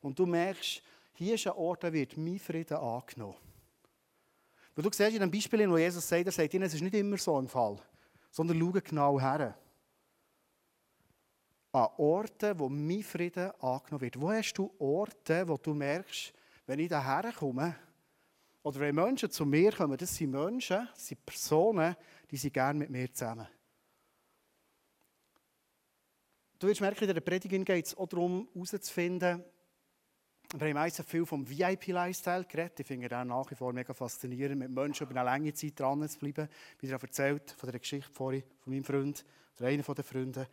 Und 0.00 0.18
du 0.18 0.26
merkst, 0.26 0.82
hier 1.14 1.34
ist 1.34 1.46
ein 1.46 1.52
Ort, 1.54 1.84
da 1.84 1.92
wird 1.92 2.16
mein 2.16 2.38
Frieden 2.38 2.76
angenommen. 2.76 3.36
Weil 4.74 4.82
du 4.82 4.90
siehst 4.90 5.14
in 5.14 5.20
dem 5.20 5.30
Beispiel, 5.30 5.70
wo 5.70 5.78
Jesus 5.78 6.08
sagt, 6.08 6.26
er 6.26 6.32
sagt 6.32 6.52
ihnen, 6.52 6.64
es 6.64 6.74
ist 6.74 6.80
nicht 6.80 6.94
immer 6.94 7.16
so 7.16 7.38
ein 7.40 7.48
Fall, 7.48 7.78
sondern 8.30 8.58
schau 8.58 8.80
genau 8.80 9.20
her. 9.20 9.56
An 11.72 11.88
Orten, 11.96 12.58
wo 12.58 12.68
mein 12.68 13.02
Frieden 13.02 13.50
angenommen 13.60 14.00
wird. 14.00 14.20
Wo 14.20 14.30
hast 14.30 14.54
du 14.54 14.72
Orte, 14.78 15.46
wo 15.46 15.56
du 15.56 15.74
merkst, 15.74 16.32
wenn 16.66 16.78
ich 16.78 16.88
daher 16.88 17.32
komme, 17.32 17.76
oder 18.62 18.80
wenn 18.80 18.94
Menschen 18.94 19.30
zu 19.30 19.44
mir 19.44 19.72
kommen, 19.72 19.96
das 19.96 20.16
sind 20.16 20.30
Menschen, 20.30 20.88
das 20.94 21.06
sind 21.06 21.24
Personen, 21.24 21.94
die 22.30 22.36
sind 22.36 22.54
gerne 22.54 22.78
mit 22.78 22.90
mir 22.90 23.12
zusammen. 23.12 23.46
Du 26.64 26.70
wirst 26.70 26.80
merken, 26.80 27.06
in 27.06 27.14
der 27.14 27.20
Predigt 27.20 27.66
geht 27.66 27.84
es 27.84 27.94
auch 27.94 28.08
darum, 28.08 28.48
herauszufinden, 28.54 29.44
wir 30.54 30.66
haben 30.66 30.72
meistens 30.72 31.06
viel 31.06 31.26
vom 31.26 31.46
VIP-Lifestyle 31.46 32.46
geredet. 32.46 32.80
Ich 32.80 32.86
finde 32.86 33.06
den 33.06 33.28
nach 33.28 33.50
wie 33.50 33.54
vor 33.54 33.74
mega 33.74 33.92
faszinierend, 33.92 34.60
mit 34.60 34.70
Menschen 34.70 35.06
über 35.06 35.20
eine 35.20 35.28
lange 35.28 35.52
Zeit 35.52 35.78
dran 35.78 36.08
zu 36.08 36.18
bleiben. 36.18 36.48
Wie 36.78 36.88
er 36.88 36.98
erzählt 36.98 37.50
von 37.50 37.70
der 37.70 37.78
Geschichte 37.78 38.10
vorhin, 38.10 38.44
von 38.60 38.72
meinem 38.72 38.82
Freund 38.82 39.26
oder 39.58 39.68
einer 39.68 39.82
der 39.82 40.04
Freunde. 40.04 40.48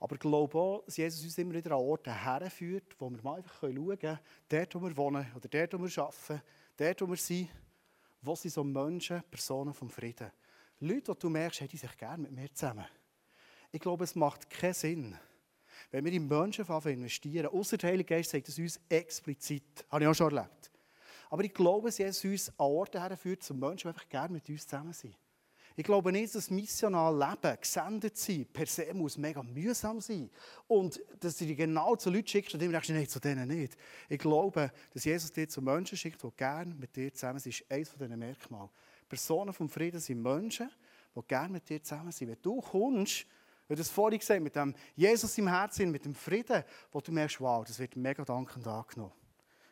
Aber 0.00 0.16
ich 0.16 0.20
glaube 0.20 0.58
auch, 0.58 0.84
dass 0.84 0.96
Jesus 0.96 1.22
uns 1.22 1.38
immer 1.38 1.54
wieder 1.54 1.70
an 1.70 1.80
Orte 1.80 2.12
herführt, 2.12 2.96
wo 2.98 3.08
wir 3.08 3.22
mal 3.22 3.36
einfach 3.36 3.60
schauen 3.60 3.96
können, 4.00 4.18
dort, 4.48 4.74
wo 4.74 4.80
wir 4.80 4.96
wohnen 4.96 5.26
oder 5.36 5.48
dort, 5.48 5.74
wo 5.74 5.86
wir 5.86 6.02
arbeiten, 6.02 6.42
dort, 6.76 7.02
wo 7.02 7.06
wir 7.06 7.16
sind, 7.16 7.48
wo 8.20 8.34
sind 8.34 8.50
so 8.50 8.64
Menschen, 8.64 9.22
Personen 9.30 9.72
vom 9.72 9.90
Frieden. 9.90 10.28
Leute, 10.80 11.14
die 11.14 11.20
du 11.20 11.30
merkst, 11.30 11.60
haben 11.60 11.68
sich 11.68 11.96
gerne 11.96 12.24
mit 12.24 12.32
mir 12.32 12.52
zusammen. 12.52 12.86
Ich 13.70 13.80
glaube, 13.80 14.02
es 14.02 14.16
macht 14.16 14.50
keinen 14.50 14.74
Sinn, 14.74 15.16
wenn 15.90 16.04
wir 16.04 16.12
in 16.12 16.26
Menschen 16.26 16.64
investieren, 16.64 17.46
außer 17.46 17.76
der 17.76 17.90
Heilige 17.90 18.14
Geist 18.14 18.30
sagt 18.30 18.48
es 18.48 18.58
uns 18.58 18.80
explizit. 18.88 19.86
Habe 19.90 20.04
ich 20.04 20.08
auch 20.08 20.14
schon 20.14 20.34
erlebt. 20.36 20.70
Aber 21.30 21.44
ich 21.44 21.52
glaube, 21.52 21.88
dass 21.88 21.98
Jesus 21.98 22.24
uns 22.24 22.48
an 22.50 22.66
Orte 22.66 23.00
herführt, 23.00 23.42
zum 23.42 23.58
Menschen, 23.58 23.88
die 23.88 23.88
einfach 23.88 24.08
gerne 24.08 24.34
mit 24.34 24.48
uns 24.48 24.66
zusammen 24.66 24.92
sind. 24.92 25.16
Ich 25.78 25.84
glaube 25.84 26.10
nicht, 26.10 26.34
dass 26.34 26.48
missional 26.48 27.14
Leben, 27.14 27.60
gesendet 27.60 28.16
sein, 28.16 28.46
per 28.50 28.64
se 28.64 28.94
muss 28.94 29.18
mega 29.18 29.42
mühsam 29.42 30.00
sein. 30.00 30.30
Und 30.66 30.98
dass 31.20 31.36
du 31.36 31.44
dich 31.44 31.56
genau 31.56 31.96
zu 31.96 32.08
Leuten 32.08 32.28
schickst 32.28 32.54
und 32.54 32.62
immer 32.62 32.72
denkst, 32.72 32.88
nein, 32.88 33.06
zu 33.06 33.20
denen 33.20 33.46
nicht. 33.46 33.76
Ich 34.08 34.18
glaube, 34.18 34.72
dass 34.94 35.04
Jesus 35.04 35.30
dir 35.30 35.46
zu 35.46 35.60
Menschen 35.60 35.98
schickt, 35.98 36.22
die 36.22 36.30
gerne 36.34 36.74
mit 36.74 36.96
dir 36.96 37.12
zusammen 37.12 37.40
sind. 37.40 37.52
Das 37.52 37.60
ist 37.60 37.70
eines 37.70 37.92
dieser 37.92 38.16
Merkmale. 38.16 38.70
Personen 39.06 39.52
vom 39.52 39.68
Frieden 39.68 40.00
sind 40.00 40.22
Menschen, 40.22 40.70
die 41.14 41.20
gerne 41.28 41.52
mit 41.52 41.68
dir 41.68 41.82
zusammen 41.82 42.10
sind. 42.10 42.28
Wenn 42.28 42.40
du 42.40 42.58
kommst, 42.62 43.26
weil 43.68 43.76
das 43.76 43.90
vorhin 43.90 44.18
gesagt 44.18 44.42
mit 44.42 44.54
dem 44.54 44.74
Jesus 44.94 45.36
im 45.38 45.48
Herzen, 45.48 45.90
mit 45.90 46.04
dem 46.04 46.14
Frieden, 46.14 46.62
wo 46.92 47.00
du 47.00 47.12
merkst, 47.12 47.40
wow, 47.40 47.64
das 47.64 47.78
wird 47.78 47.96
mega 47.96 48.24
dankend 48.24 48.66
angenommen. 48.66 49.12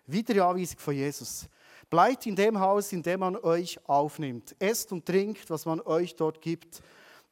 Weitere 0.06 0.40
Anweisung 0.40 0.78
von 0.78 0.94
Jesus. 0.94 1.48
Bleibt 1.88 2.26
in 2.26 2.36
dem 2.36 2.58
Haus, 2.58 2.92
in 2.92 3.02
dem 3.02 3.20
man 3.20 3.36
euch 3.36 3.78
aufnimmt. 3.88 4.54
Esst 4.58 4.92
und 4.92 5.06
trinkt, 5.06 5.48
was 5.48 5.64
man 5.64 5.80
euch 5.80 6.14
dort 6.14 6.40
gibt. 6.40 6.82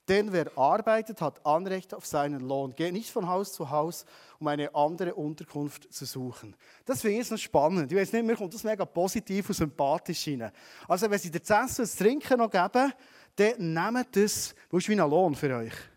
Denn 0.08 0.32
wer 0.32 0.56
arbeitet, 0.58 1.20
hat 1.20 1.44
Anrecht 1.46 1.94
auf 1.94 2.06
seinen 2.06 2.40
Lohn. 2.40 2.74
Geht 2.74 2.92
nicht 2.92 3.10
von 3.10 3.28
Haus 3.28 3.52
zu 3.52 3.70
Haus, 3.70 4.04
um 4.40 4.48
eine 4.48 4.74
andere 4.74 5.14
Unterkunft 5.14 5.92
zu 5.92 6.04
suchen. 6.04 6.56
Das 6.84 7.02
finde 7.02 7.20
ich 7.20 7.30
noch 7.30 7.38
spannend. 7.38 7.92
Ich 7.92 7.98
weiß 7.98 8.12
nicht, 8.12 8.24
mir 8.24 8.36
kommt 8.36 8.52
das 8.52 8.64
mega 8.64 8.84
positiv 8.84 9.48
und 9.48 9.54
sympathisch 9.54 10.26
rein. 10.26 10.50
Also, 10.88 11.08
wenn 11.08 11.18
sie 11.18 11.30
dir 11.30 11.42
zu 11.42 11.54
essen 11.54 11.82
und 11.82 11.86
zu 11.86 11.98
trinken 11.98 12.38
noch 12.38 12.50
geben, 12.50 12.92
dann 13.36 13.74
nehmt 13.74 14.16
das, 14.16 14.54
das 14.70 14.78
ist 14.78 14.88
wie 14.88 15.00
ein 15.00 15.10
Lohn 15.10 15.34
für 15.34 15.54
euch. 15.56 15.91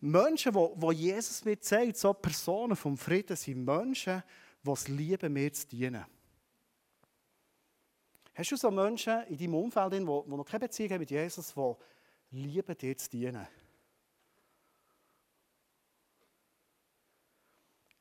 Menschen, 0.00 0.52
die 0.52 0.94
Jesus 0.94 1.44
mir 1.44 1.58
zeigt, 1.58 1.96
so 1.96 2.12
Personen 2.12 2.76
vom 2.76 2.96
Frieden, 2.96 3.36
sind 3.36 3.64
Menschen, 3.64 4.22
die 4.62 4.70
es 4.70 4.88
lieben, 4.88 5.32
mir 5.32 5.52
zu 5.52 5.66
dienen. 5.68 6.04
Hast 8.34 8.52
du 8.52 8.56
so 8.56 8.70
Menschen 8.70 9.22
in 9.28 9.38
deinem 9.38 9.54
Umfeld, 9.54 9.94
die, 9.94 10.00
noch 10.00 10.44
keine 10.44 10.60
Beziehung 10.60 10.90
haben 10.90 11.00
mit 11.00 11.10
Jesus, 11.10 11.54
die 11.54 12.36
lieben, 12.36 12.76
dir 12.76 12.96
zu 12.96 13.08
dienen? 13.08 13.46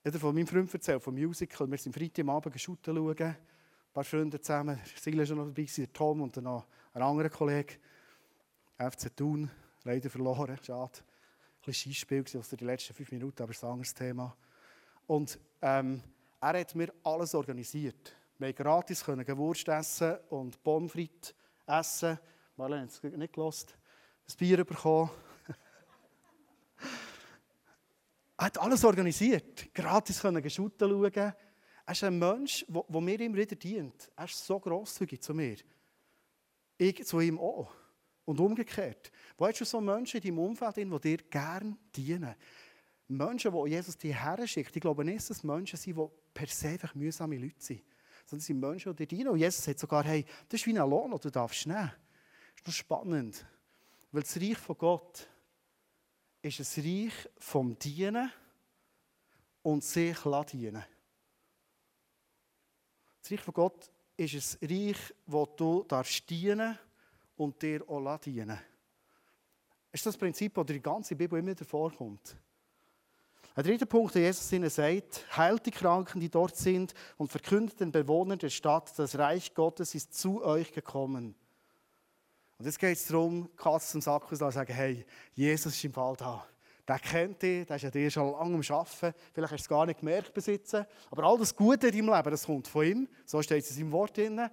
Ich 0.03 0.11
habe 0.11 0.19
von 0.19 0.35
meinem 0.35 0.45
Freund 0.45 0.71
erzählt, 0.71 1.01
vom 1.01 1.15
Musical. 1.15 1.71
Wir 1.71 1.77
sind 1.77 1.95
Freitagabend 1.95 2.61
shooten 2.61 2.95
schauen. 2.95 3.17
Ein 3.17 3.37
paar 3.91 4.03
Freunde 4.03 4.39
zusammen. 4.39 4.79
Sila 5.01 5.19
war 5.19 5.25
schon 5.25 5.37
noch 5.37 5.47
dabei, 5.47 5.87
Tom 5.91 6.21
und 6.21 6.37
dann 6.37 6.43
noch 6.43 6.67
ein 6.93 7.01
anderer 7.01 7.29
Kollege. 7.29 7.75
FC 8.77 9.15
Thun, 9.15 9.49
leider 9.83 10.09
verloren, 10.09 10.59
schade 10.61 10.99
bisschen 11.65 11.93
Skispiel 11.93 12.39
aus 12.39 12.49
den 12.49 12.67
letzten 12.67 12.93
fünf 12.93 13.11
Minuten, 13.11 13.41
aber 13.41 13.51
es 13.51 13.57
ist 13.57 13.63
ein 13.63 13.71
anderes 13.71 13.93
Thema. 13.93 14.35
Und 15.07 15.39
ähm, 15.61 16.01
er 16.39 16.59
hat 16.59 16.75
mir 16.75 16.93
alles 17.03 17.35
organisiert. 17.35 18.15
Wir 18.37 18.53
konnten 18.53 18.63
gratis 18.63 19.05
Gewurst 19.05 19.67
essen 19.67 20.17
und 20.29 20.61
Pommes 20.63 20.91
frites 20.91 21.33
essen. 21.65 22.19
Marlene 22.57 22.83
hat 22.83 22.89
es 22.89 23.03
nicht 23.03 23.33
gelost. 23.33 23.77
Ein 24.29 24.37
Bier 24.37 24.63
bekommen. 24.63 25.09
er 28.37 28.45
hat 28.45 28.57
alles 28.57 28.83
organisiert. 28.83 29.73
Gratis 29.73 30.21
können 30.21 30.49
shooten 30.49 30.89
schauen. 30.89 31.33
Er 31.87 31.91
ist 31.91 32.03
ein 32.03 32.17
Mensch, 32.17 32.65
der 32.67 33.01
mir 33.01 33.19
immer 33.19 33.37
wieder 33.37 33.55
dient. 33.55 34.11
Er 34.15 34.25
ist 34.25 34.45
so 34.45 34.59
grosszügig 34.59 35.21
zu 35.21 35.33
mir. 35.33 35.57
Ich 36.77 37.05
zu 37.05 37.19
ihm 37.19 37.39
auch. 37.39 37.71
Und 38.25 38.39
umgekehrt. 38.39 39.11
Wo 39.37 39.47
hast 39.47 39.61
du 39.61 39.65
so 39.65 39.79
Menschen 39.79 40.17
in 40.17 40.23
deinem 40.23 40.39
Umfeld, 40.39 40.77
die 40.77 40.99
dir 40.99 41.17
gerne 41.29 41.77
dienen? 41.95 42.35
Menschen, 43.07 43.51
die 43.51 43.69
Jesus 43.69 43.97
dir 43.97 44.15
her 44.15 44.47
schickt. 44.47 44.75
Ich 44.75 44.81
glaube 44.81 45.05
nicht, 45.05 45.17
dass 45.17 45.29
es 45.29 45.43
Menschen 45.43 45.77
sind, 45.77 45.97
die 45.97 46.05
per 46.33 46.47
se 46.47 46.69
einfach 46.69 46.95
mühsame 46.95 47.37
Leute 47.37 47.59
sind. 47.59 47.83
Sondern 48.25 48.39
es 48.39 48.45
sind 48.47 48.59
Menschen, 48.59 48.95
die 48.95 49.05
dir 49.05 49.17
dienen. 49.17 49.29
Und 49.29 49.37
Jesus 49.37 49.63
sagt 49.63 49.79
sogar, 49.79 50.03
hey, 50.03 50.25
das 50.49 50.59
ist 50.59 50.67
wie 50.67 50.77
ein 50.77 50.89
Lohn, 50.89 51.11
den 51.11 51.19
du 51.19 51.29
darfst 51.29 51.67
nehmen. 51.67 51.91
Das 52.55 52.61
ist 52.61 52.67
noch 52.67 52.73
spannend. 52.73 53.45
Weil 54.11 54.23
das 54.23 54.37
Reich 54.37 54.57
von 54.57 54.77
Gott 54.77 55.29
ist 56.41 56.59
ein 56.59 56.83
Reich 56.83 57.29
vom 57.37 57.77
Dienen 57.77 58.31
und 59.61 59.83
sich 59.83 60.17
dienen. 60.51 60.83
Das 63.21 63.31
Reich 63.31 63.41
von 63.41 63.53
Gott 63.53 63.91
ist 64.17 64.61
ein 64.61 64.69
Reich, 64.69 65.13
wo 65.25 65.45
du 65.45 65.83
dienen 65.83 65.87
darfst 65.87 66.31
und 67.35 67.61
dir 67.61 67.87
auch 67.89 68.17
dienen 68.19 68.59
Das 69.91 70.01
ist 70.01 70.05
das 70.05 70.17
Prinzip, 70.17 70.53
das 70.53 70.61
in 70.63 70.67
der 70.67 70.79
ganzen 70.79 71.17
Bibel 71.17 71.39
immer 71.39 71.51
wieder 71.51 71.65
vorkommt. 71.65 72.37
Ein 73.57 73.63
dritter 73.63 73.85
Punkt, 73.85 74.15
der 74.15 74.23
Jesus 74.23 74.51
ihnen 74.51 74.69
sagt, 74.69 75.25
heilt 75.37 75.65
die 75.65 75.71
Kranken, 75.71 76.19
die 76.19 76.29
dort 76.29 76.57
sind 76.57 76.93
und 77.15 77.31
verkündet 77.31 77.79
den 77.79 77.91
Bewohnern 77.91 78.37
der 78.37 78.49
Stadt, 78.49 78.91
das 78.97 79.17
Reich 79.17 79.53
Gottes 79.53 79.95
ist 79.95 80.13
zu 80.13 80.43
euch 80.43 80.73
gekommen. 80.73 81.35
Und 82.57 82.65
jetzt 82.65 82.79
geht 82.79 82.97
es 82.97 83.07
darum, 83.07 83.49
Katz 83.55 83.91
zum 83.91 84.01
Sack 84.01 84.27
zu 84.27 84.35
sagen, 84.35 84.73
hey, 84.73 85.05
Jesus 85.33 85.73
ist 85.73 85.83
im 85.85 85.93
Fall 85.93 86.15
da. 86.17 86.45
Der 86.87 86.99
kennt 86.99 87.41
dich, 87.41 87.65
der 87.65 87.77
ist 87.77 87.81
ja 87.81 87.89
dir 87.89 88.11
schon 88.11 88.31
lange 88.31 88.55
am 88.55 88.61
Arbeiten. 88.61 89.17
Vielleicht 89.33 89.53
hast 89.53 89.61
du 89.61 89.63
es 89.63 89.69
gar 89.69 89.85
nicht 89.85 89.99
gemerkt 89.99 90.33
besitzen. 90.33 90.85
Aber 91.09 91.23
all 91.23 91.37
das 91.37 91.55
Gute 91.55 91.87
in 91.87 91.93
deinem 91.93 92.13
Leben, 92.13 92.31
das 92.31 92.45
kommt 92.45 92.67
von 92.67 92.85
ihm. 92.85 93.07
So 93.25 93.41
steht 93.41 93.63
es 93.63 93.71
in 93.71 93.77
seinem 93.77 93.91
Wort 93.91 94.15
drin. 94.15 94.49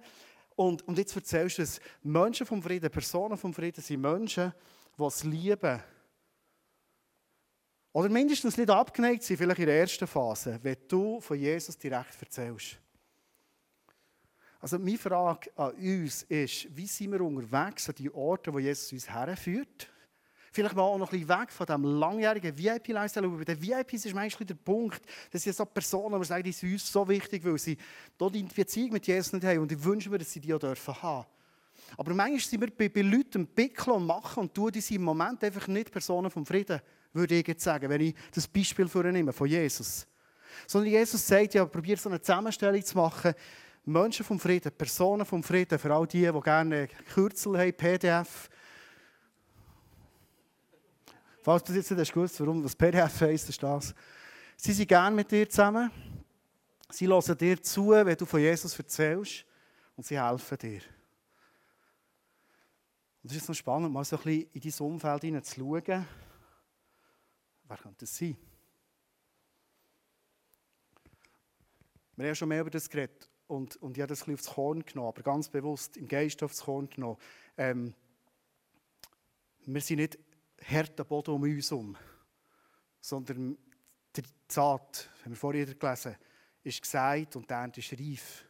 Und, 0.55 0.87
und 0.87 0.97
jetzt 0.97 1.15
erzählst 1.15 1.57
du 1.57 1.61
es. 1.63 1.79
Menschen 2.01 2.45
vom 2.45 2.61
Frieden, 2.61 2.89
Personen 2.89 3.37
vom 3.37 3.53
Frieden 3.53 3.81
sind 3.81 4.01
Menschen, 4.01 4.53
die 4.97 5.03
es 5.03 5.23
lieben. 5.23 5.81
Oder 7.91 8.09
mindestens 8.09 8.57
nicht 8.57 8.69
abgeneigt 8.69 9.23
sind, 9.23 9.37
vielleicht 9.37 9.59
in 9.59 9.67
der 9.67 9.79
ersten 9.79 10.07
Phase, 10.07 10.59
wenn 10.63 10.77
du 10.87 11.21
von 11.21 11.37
Jesus 11.37 11.77
direkt 11.77 12.19
erzählst. 12.21 12.79
Also 14.59 14.79
meine 14.79 14.97
Frage 14.97 15.51
an 15.57 15.73
uns 15.73 16.23
ist, 16.23 16.75
wie 16.75 16.87
sind 16.87 17.11
wir 17.11 17.21
unterwegs 17.21 17.89
an 17.89 17.95
die 17.95 18.11
Orte, 18.11 18.53
wo 18.53 18.59
Jesus 18.59 18.91
uns 18.93 19.09
herführt? 19.09 19.92
Vielleicht 20.55 20.75
mal 20.75 20.83
auch 20.83 20.99
noch 20.99 21.11
ein 21.11 21.19
bisschen 21.19 21.41
weg 21.41 21.51
von 21.51 21.65
diesem 21.65 21.83
langjährigen 21.83 22.55
VIP-Lifestyle. 22.55 23.27
Bei 23.27 23.43
den 23.43 23.59
VIPs 23.59 24.05
ist 24.05 24.13
manchmal 24.13 24.45
der 24.45 24.53
Punkt, 24.53 25.01
dass 25.31 25.41
sind 25.41 25.55
so 25.55 25.65
Personen, 25.65 26.21
die 26.21 26.27
sagen, 26.27 26.43
die 26.43 26.51
sind 26.51 26.73
uns 26.73 26.91
so 26.91 27.07
wichtig, 27.07 27.43
weil 27.43 27.57
sie 27.57 27.75
dort 28.19 28.35
die 28.35 28.43
Beziehung 28.43 28.91
mit 28.91 29.07
Jesus 29.07 29.33
nicht 29.33 29.43
haben. 29.43 29.57
Und 29.57 29.71
ich 29.71 29.83
wünsche 29.83 30.11
mir, 30.11 30.19
dass 30.19 30.31
sie 30.31 30.39
die 30.39 30.53
auch 30.53 30.59
dürfen 30.59 31.01
haben. 31.01 31.25
Aber 31.97 32.13
manchmal 32.13 32.39
sind 32.39 32.61
wir 32.61 32.69
bei, 32.69 32.87
bei 32.87 33.01
Leuten 33.01 33.47
pickeln 33.47 33.95
und 33.95 34.05
machen 34.05 34.41
und 34.41 34.53
tun, 34.53 34.71
die 34.71 34.79
sind 34.79 34.97
im 34.97 35.03
Moment 35.03 35.43
einfach 35.43 35.67
nicht 35.67 35.91
Personen 35.91 36.29
vom 36.29 36.45
Frieden, 36.45 36.79
würde 37.13 37.33
ich 37.33 37.47
jetzt 37.47 37.63
sagen, 37.63 37.89
wenn 37.89 38.01
ich 38.01 38.15
das 38.31 38.47
Beispiel 38.47 38.87
vornehme, 38.87 39.33
von 39.33 39.47
Jesus. 39.47 40.05
Sondern 40.67 40.91
Jesus 40.91 41.25
sagt 41.25 41.55
ja, 41.55 41.65
probiert 41.65 41.99
so 41.99 42.09
eine 42.09 42.21
Zusammenstellung 42.21 42.85
zu 42.85 42.95
machen, 42.95 43.33
Menschen 43.85 44.23
vom 44.23 44.39
Frieden, 44.39 44.71
Personen 44.71 45.25
vom 45.25 45.41
Frieden, 45.41 45.79
für 45.79 45.91
all 45.91 46.05
die, 46.05 46.31
die 46.31 46.41
gerne 46.41 46.87
Kürzel 47.11 47.57
haben, 47.57 47.73
PDF, 47.73 48.49
Falls 51.43 51.61
du 51.65 51.73
jetzt 51.73 51.91
nicht 51.91 52.13
gewusst 52.13 52.39
warum 52.39 52.63
das 52.63 52.73
PDF 52.73 53.19
heisst, 53.19 53.49
ist 53.49 53.61
das. 53.61 53.93
Sie 54.55 54.71
sind 54.71 54.87
gerne 54.87 55.13
mit 55.13 55.29
dir 55.29 55.49
zusammen. 55.49 55.91
Sie 56.89 57.05
hören 57.05 57.37
dir 57.37 57.61
zu, 57.61 57.89
wenn 57.89 58.15
du 58.15 58.25
von 58.25 58.39
Jesus 58.39 58.79
erzählst. 58.79 59.45
Und 59.97 60.05
sie 60.05 60.19
helfen 60.19 60.57
dir. 60.57 60.81
Und 63.21 63.31
es 63.31 63.35
ist 63.35 63.49
noch 63.49 63.55
spannend, 63.55 63.91
mal 63.91 64.05
so 64.05 64.15
ein 64.15 64.23
bisschen 64.23 64.49
in 64.53 64.61
dein 64.61 64.87
Umfeld 64.87 65.21
hineinzuschauen. 65.21 66.07
Wer 67.65 67.77
könnte 67.77 67.97
das 67.99 68.17
sein? 68.17 68.37
Wir 72.15 72.23
haben 72.23 72.27
ja 72.29 72.35
schon 72.35 72.47
mehr 72.47 72.61
über 72.61 72.69
das 72.69 72.89
geredet. 72.89 73.29
Und, 73.47 73.75
und 73.77 73.97
ich 73.97 74.01
habe 74.01 74.07
das 74.07 74.21
ein 74.21 74.33
bisschen 74.33 74.47
aufs 74.47 74.55
Korn 74.55 74.85
genommen, 74.85 75.09
aber 75.09 75.23
ganz 75.23 75.49
bewusst 75.49 75.97
im 75.97 76.07
Geist 76.07 76.41
aufs 76.41 76.61
Korn 76.61 76.89
genommen. 76.89 77.17
Ähm, 77.57 77.93
wir 79.65 79.81
sind 79.81 79.97
nicht 79.97 80.17
harten 80.63 81.05
Boden 81.05 81.31
um 81.31 81.41
uns 81.43 81.71
herum, 81.71 81.97
sondern 83.01 83.57
der 84.15 84.23
Saat, 84.47 85.09
haben 85.23 85.31
wir 85.31 85.37
vorhin 85.37 85.77
gelesen, 85.77 86.15
ist 86.63 86.81
gesagt 86.81 87.35
und 87.35 87.49
der 87.49 87.57
Ernte 87.57 87.79
ist 87.79 87.93
reif. 87.93 88.45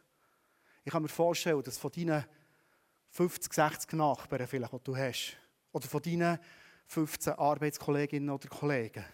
Ich 0.84 0.92
kann 0.92 1.02
mir 1.02 1.08
vorstellen, 1.08 1.62
dass 1.62 1.78
von 1.78 1.90
deinen 1.90 2.24
50, 3.10 3.52
60 3.52 3.92
Nachbarn, 3.94 4.46
vielleicht, 4.46 4.72
die 4.72 4.84
du 4.84 4.96
hast, 4.96 5.36
oder 5.72 5.88
von 5.88 6.02
deinen 6.02 6.38
15 6.86 7.32
Arbeitskolleginnen 7.34 8.30
oder 8.30 8.48
Kollegen, 8.48 9.04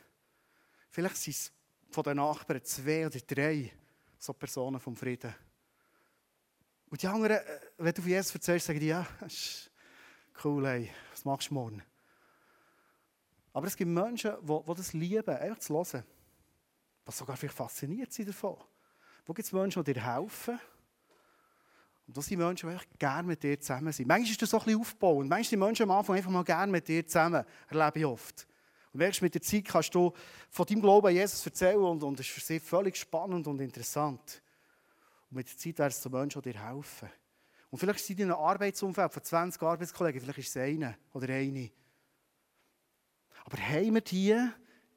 vielleicht 0.91 1.17
sind 1.17 1.37
es 1.37 1.53
von 1.91 2.03
den 2.03 2.17
Nachbarn 2.17 2.65
zwei 2.65 3.07
oder 3.07 3.19
drei 3.21 3.73
so 4.19 4.33
Personen 4.33 4.81
vom 4.81 4.97
Frieden. 4.97 5.35
Und 6.91 7.01
die 7.01 7.07
anderen, 7.07 7.37
äh, 7.37 7.61
wenn 7.79 7.95
du 7.95 8.03
von 8.03 8.11
Jesus 8.11 8.35
erzählst, 8.35 8.67
sagen 8.67 8.81
die, 8.81 8.89
ja, 8.89 9.07
cool, 10.45 10.67
ey, 10.67 10.91
was 11.13 11.25
machst 11.25 11.51
du 11.51 11.55
morgen? 11.55 11.83
Aber 13.53 13.67
es 13.67 13.77
gibt 13.77 13.91
Menschen, 13.91 14.33
die, 14.43 14.59
die 14.69 14.75
das 14.75 14.93
lieben, 14.93 15.37
einfach 15.37 15.59
zu 15.59 15.75
hören. 15.75 16.05
Was 17.05 17.19
sogar 17.19 17.37
vielleicht 17.37 17.57
fasziniert 17.57 18.13
sind 18.13 18.29
davon. 18.29 18.57
Wo 19.27 19.33
gibt 19.33 19.47
es 19.47 19.53
Menschen, 19.53 19.83
die 19.85 19.93
dir 19.93 20.05
helfen? 20.05 20.59
Und 22.07 22.17
das 22.17 22.27
sind 22.27 22.39
Menschen, 22.39 22.69
die 22.69 22.75
einfach 22.75 22.87
gerne 22.99 23.29
mit 23.29 23.43
dir 23.43 23.61
zusammen 23.61 23.93
sind. 23.93 24.09
Manchmal 24.09 24.31
ist 24.31 24.43
das 24.43 24.51
so 24.51 24.59
ein 24.59 24.65
bisschen 24.65 24.81
aufbauend. 24.81 25.29
Manchmal 25.29 25.45
sind 25.45 25.59
Menschen 25.61 25.83
am 25.85 25.93
Anfang 25.93 26.17
einfach 26.17 26.31
mal 26.31 26.45
gerne 26.45 26.73
mit 26.73 26.89
dir 26.89 27.07
zusammen. 27.07 27.45
Erlebe 27.69 28.01
ich 28.01 28.05
oft. 28.05 28.47
Und 28.93 28.99
merkst, 28.99 29.23
mit 29.23 29.35
der 29.35 29.43
Zeit 29.43 29.65
kannst 29.67 29.95
du 29.95 30.13
von 30.51 30.67
deinem 30.67 30.83
Glauben 30.83 31.07
an 31.07 31.15
Jesus 31.15 31.45
erzählen 31.47 31.79
und, 31.79 32.03
und 32.03 32.19
es 32.19 32.27
ist 32.27 32.33
für 32.33 32.41
sie 32.41 32.59
völlig 32.59 32.97
spannend 32.97 33.47
und 33.47 33.61
interessant. 33.61 34.43
Und 35.31 35.37
mit 35.37 35.49
der 35.49 35.57
Zeit 35.57 35.79
werden 35.79 35.91
es 35.91 36.03
so 36.03 36.11
Menschen, 36.11 36.43
die 36.43 36.53
dir 36.53 36.67
helfen. 36.67 37.09
Und 37.71 37.79
vielleicht 37.79 38.05
sind 38.05 38.19
in 38.19 38.33
einem 38.33 38.41
Arbeitsumfeld 38.41 39.13
von 39.13 39.23
20 39.23 39.63
Arbeitskollegen, 39.63 40.21
vielleicht 40.21 40.39
ist 40.39 40.49
es 40.49 40.57
einer 40.57 40.97
oder 41.13 41.33
eine, 41.33 41.71
aber 43.45 43.59
haben 43.59 43.95
wir 43.95 44.01
die 44.01 44.37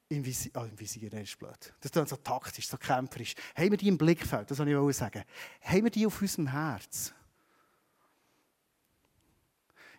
im 0.10 0.26
Visier, 0.26 0.52
oh, 0.56 0.64
im 0.64 0.80
Visier, 0.80 1.10
das 1.10 1.22
ist 1.22 1.40
blöd. 1.40 1.74
Das 1.80 1.92
ist 1.92 2.10
so 2.10 2.16
taktisch, 2.18 2.68
so 2.68 2.78
kämpferisch. 2.78 3.34
Haben 3.56 3.72
wir 3.72 3.78
die 3.78 3.88
im 3.88 3.98
Blickfeld, 3.98 4.50
das 4.50 4.60
wollte 4.60 4.72
ich 4.90 4.98
sagen. 4.98 5.24
Haben 5.62 5.84
wir 5.84 5.92
die 5.92 6.06
auf 6.06 6.22
unserem 6.22 6.48
Herz? 6.48 7.14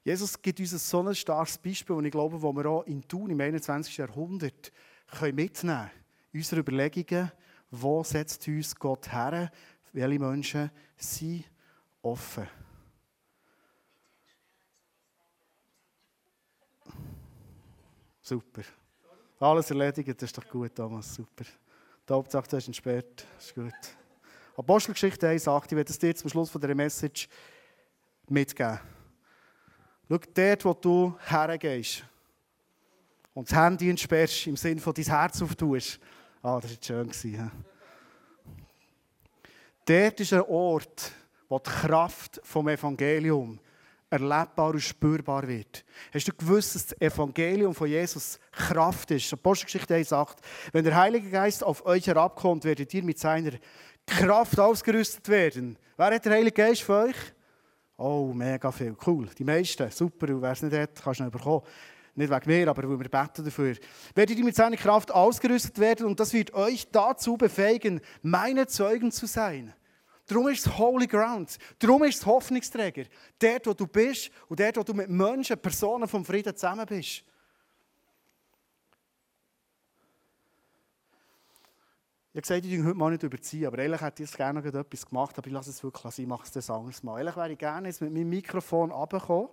Jesus 0.04 0.40
gibt 0.40 0.61
uns 0.61 0.90
so 0.90 1.02
ein 1.02 1.14
starkes 1.14 1.57
Beispiel, 1.57 1.96
und 1.96 2.04
ich 2.04 2.12
glaube, 2.12 2.40
wo 2.40 2.52
wir 2.52 2.66
auch 2.66 2.83
in 2.83 3.07
Thun 3.09 3.30
im 3.30 3.40
21. 3.40 3.96
Jahrhundert 3.96 4.70
können 5.07 5.35
mitnehmen 5.35 5.78
können. 5.78 5.90
Unsere 6.35 6.61
Überlegungen, 6.61 7.33
wo 7.70 8.04
setzt 8.04 8.46
uns 8.46 8.74
Gott 8.74 9.11
her? 9.11 9.50
Welche 9.92 10.18
Menschen 10.18 10.70
sind 10.96 11.44
offen? 12.02 12.46
Super. 18.26 18.62
Alles 19.38 19.70
erledigt, 19.70 20.08
das 20.16 20.30
ist 20.30 20.38
doch 20.38 20.48
gut, 20.48 20.74
Thomas. 20.74 21.14
Super. 21.14 21.44
Die 22.08 22.12
Hauptsache, 22.12 22.48
du 22.48 22.56
hast 22.56 22.66
ihn 22.66 22.72
spät. 22.72 23.26
Das 23.37 23.44
ist 23.44 23.54
gut. 23.54 23.72
Apostelgeschichte 24.56 25.28
1 25.28 25.44
sagt, 25.44 25.70
ich 25.70 25.76
werde 25.76 25.90
es 25.90 25.98
dir 25.98 26.16
zum 26.16 26.30
Schluss 26.30 26.48
von 26.48 26.58
dieser 26.58 26.74
Message 26.74 27.28
mitgeben. 28.26 28.80
Schau, 30.08 30.18
dort, 30.32 30.64
wo 30.64 30.72
du 30.72 31.18
hergehst 31.26 32.02
und 33.34 33.50
das 33.50 33.58
Handy 33.58 33.90
entsperrst, 33.90 34.46
im 34.46 34.56
Sinne 34.56 34.80
von 34.80 34.94
dein 34.94 35.04
Herz 35.04 35.42
auftust. 35.42 36.00
Ah, 36.42 36.60
das 36.60 36.70
war 36.70 37.04
schön. 37.04 37.10
Ja. 37.30 37.50
Dort 39.84 40.20
ist 40.20 40.32
ein 40.32 40.42
Ort, 40.42 41.12
wo 41.46 41.58
die 41.58 41.68
Kraft 41.68 42.40
vom 42.42 42.68
Evangelium 42.68 43.60
erlebbar 44.14 44.70
und 44.70 44.81
spürbar 44.81 45.46
wird. 45.46 45.85
Hast 46.12 46.29
du 46.29 46.33
gewusst, 46.33 46.74
dass 46.74 46.87
das 46.87 47.00
Evangelium 47.00 47.74
von 47.74 47.88
Jesus 47.88 48.38
Kraft 48.53 49.11
ist? 49.11 49.33
Apostelgeschichte 49.33 49.94
1 49.94 50.09
sagt, 50.09 50.40
wenn 50.72 50.85
der 50.85 50.96
Heilige 50.96 51.31
Geist 51.31 51.64
auf 51.64 51.85
euch 51.85 52.07
herabkommt, 52.07 52.64
werdet 52.64 52.94
ihr 52.94 53.03
mit 53.03 53.18
seiner 53.18 53.53
Kraft 54.07 54.59
ausgerüstet 54.59 55.29
werden. 55.29 55.77
Wer 55.96 56.14
hat 56.14 56.24
der 56.24 56.33
Heilige 56.33 56.53
Geist 56.53 56.83
für 56.83 57.05
euch? 57.05 57.16
Oh, 57.96 58.33
mega 58.35 58.70
viel. 58.72 58.96
Cool. 59.07 59.29
Die 59.38 59.44
meisten. 59.44 59.90
Super. 59.90 60.29
Und 60.29 60.42
wer 60.42 60.53
es 60.53 60.62
nicht 60.62 60.77
hat, 60.77 61.03
kannst 61.03 61.20
du 61.20 61.24
noch 61.24 61.33
bekommen. 61.33 61.62
Nicht 62.16 62.31
wegen 62.31 62.50
mir, 62.50 62.68
aber 62.68 62.88
weil 62.88 63.00
wir 63.00 63.09
beten 63.09 63.44
dafür. 63.44 63.74
Werdet 64.14 64.38
ihr 64.38 64.44
mit 64.44 64.55
seiner 64.55 64.77
Kraft 64.77 65.12
ausgerüstet 65.12 65.79
werden 65.79 66.07
und 66.07 66.20
das 66.20 66.33
wird 66.33 66.55
euch 66.55 66.88
dazu 66.92 67.37
befähigen, 67.37 68.00
meine 68.22 68.68
Zeugen 68.68 69.11
zu 69.11 69.27
sein. 69.27 69.74
Darum 70.26 70.48
ist 70.48 70.66
es 70.66 70.78
Holy 70.78 71.06
Ground. 71.06 71.58
Darum 71.78 72.02
ist 72.04 72.16
es 72.16 72.26
Hoffnungsträger. 72.26 73.04
Dort, 73.38 73.66
wo 73.66 73.74
du 73.74 73.87
bist 73.87 74.30
und 74.48 74.58
dort, 74.58 74.76
wo 74.76 74.82
du 74.82 74.94
mit 74.94 75.10
Menschen, 75.10 75.58
Personen 75.58 76.08
vom 76.08 76.24
Frieden 76.24 76.56
zusammen 76.56 76.87
bist. 76.87 77.24
Ich 82.32 82.38
habe 82.38 82.62
gesagt, 82.62 82.64
ich 82.64 82.82
heute 82.82 82.94
mal 82.94 83.10
nicht 83.10 83.22
überziehen, 83.22 83.66
aber 83.66 83.78
ehrlich 83.78 84.00
hätte 84.00 84.24
ich 84.24 84.32
gerne 84.32 84.60
noch 84.60 84.66
etwas 84.66 85.06
gemacht, 85.06 85.38
aber 85.38 85.46
ich 85.46 85.52
lasse 85.52 85.70
es 85.70 85.84
wirklich 85.84 86.14
sein, 86.14 86.24
ich 86.24 86.28
mache 86.28 86.42
es 86.42 86.50
das 86.50 86.68
anderes 86.68 87.00
Mal. 87.02 87.18
Ehrlich 87.18 87.37
wäre 87.37 87.52
ich 87.52 87.58
gerne 87.58 87.87
jetzt 87.87 88.00
mit 88.00 88.12
meinem 88.12 88.28
Mikrofon 88.28 88.90
runtergekommen 88.90 89.50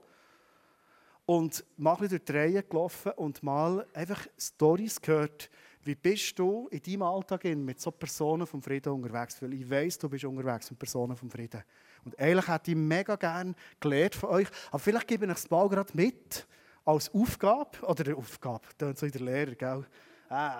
und 1.27 1.63
mal 1.77 1.95
durch 1.95 2.25
die 2.25 2.31
Reihe 2.31 2.63
gelaufen 2.63 3.12
und 3.17 3.43
mal 3.43 3.86
einfach 3.93 4.25
Stories 4.36 4.99
gehört, 4.99 5.51
wie 5.84 5.96
bist 5.96 6.38
du 6.38 6.67
in 6.70 6.82
deinem 6.82 7.02
Alltag 7.04 7.44
mit 7.44 7.80
so 7.80 7.91
Personen 7.91 8.46
vom 8.46 8.62
Frieden 8.62 8.94
unterwegs? 8.94 9.41
Weil 9.41 9.54
ich 9.54 9.70
weiß, 9.70 9.98
du 9.98 10.10
bist 10.10 10.26
unterwegs 10.26 10.70
mit 10.70 10.80
Personen 10.80 11.15
vom 11.15 11.30
Frieden. 11.30 11.63
Und 12.06 12.17
eigentlich 12.20 12.48
hätte 12.48 12.72
ich 12.72 12.78
mega 12.78 13.15
gerne 13.15 13.54
gelernt 13.80 14.15
von 14.15 14.30
euch. 14.30 14.48
Aber 14.70 14.80
vielleicht 14.80 15.08
gebe 15.08 15.26
ich 15.26 15.32
das 15.32 15.50
mal 15.50 15.67
gerade 15.70 15.91
mit 15.94 16.48
als 16.86 17.13
Aufgabe. 17.13 17.80
Oder 17.82 18.15
Aufgabe, 18.15 18.67
das 18.78 19.00
so 19.00 19.06
in 19.06 19.12
der 19.12 19.22
Lehrer, 19.22 19.56
gell? 19.56 19.86
Ah. 20.30 20.60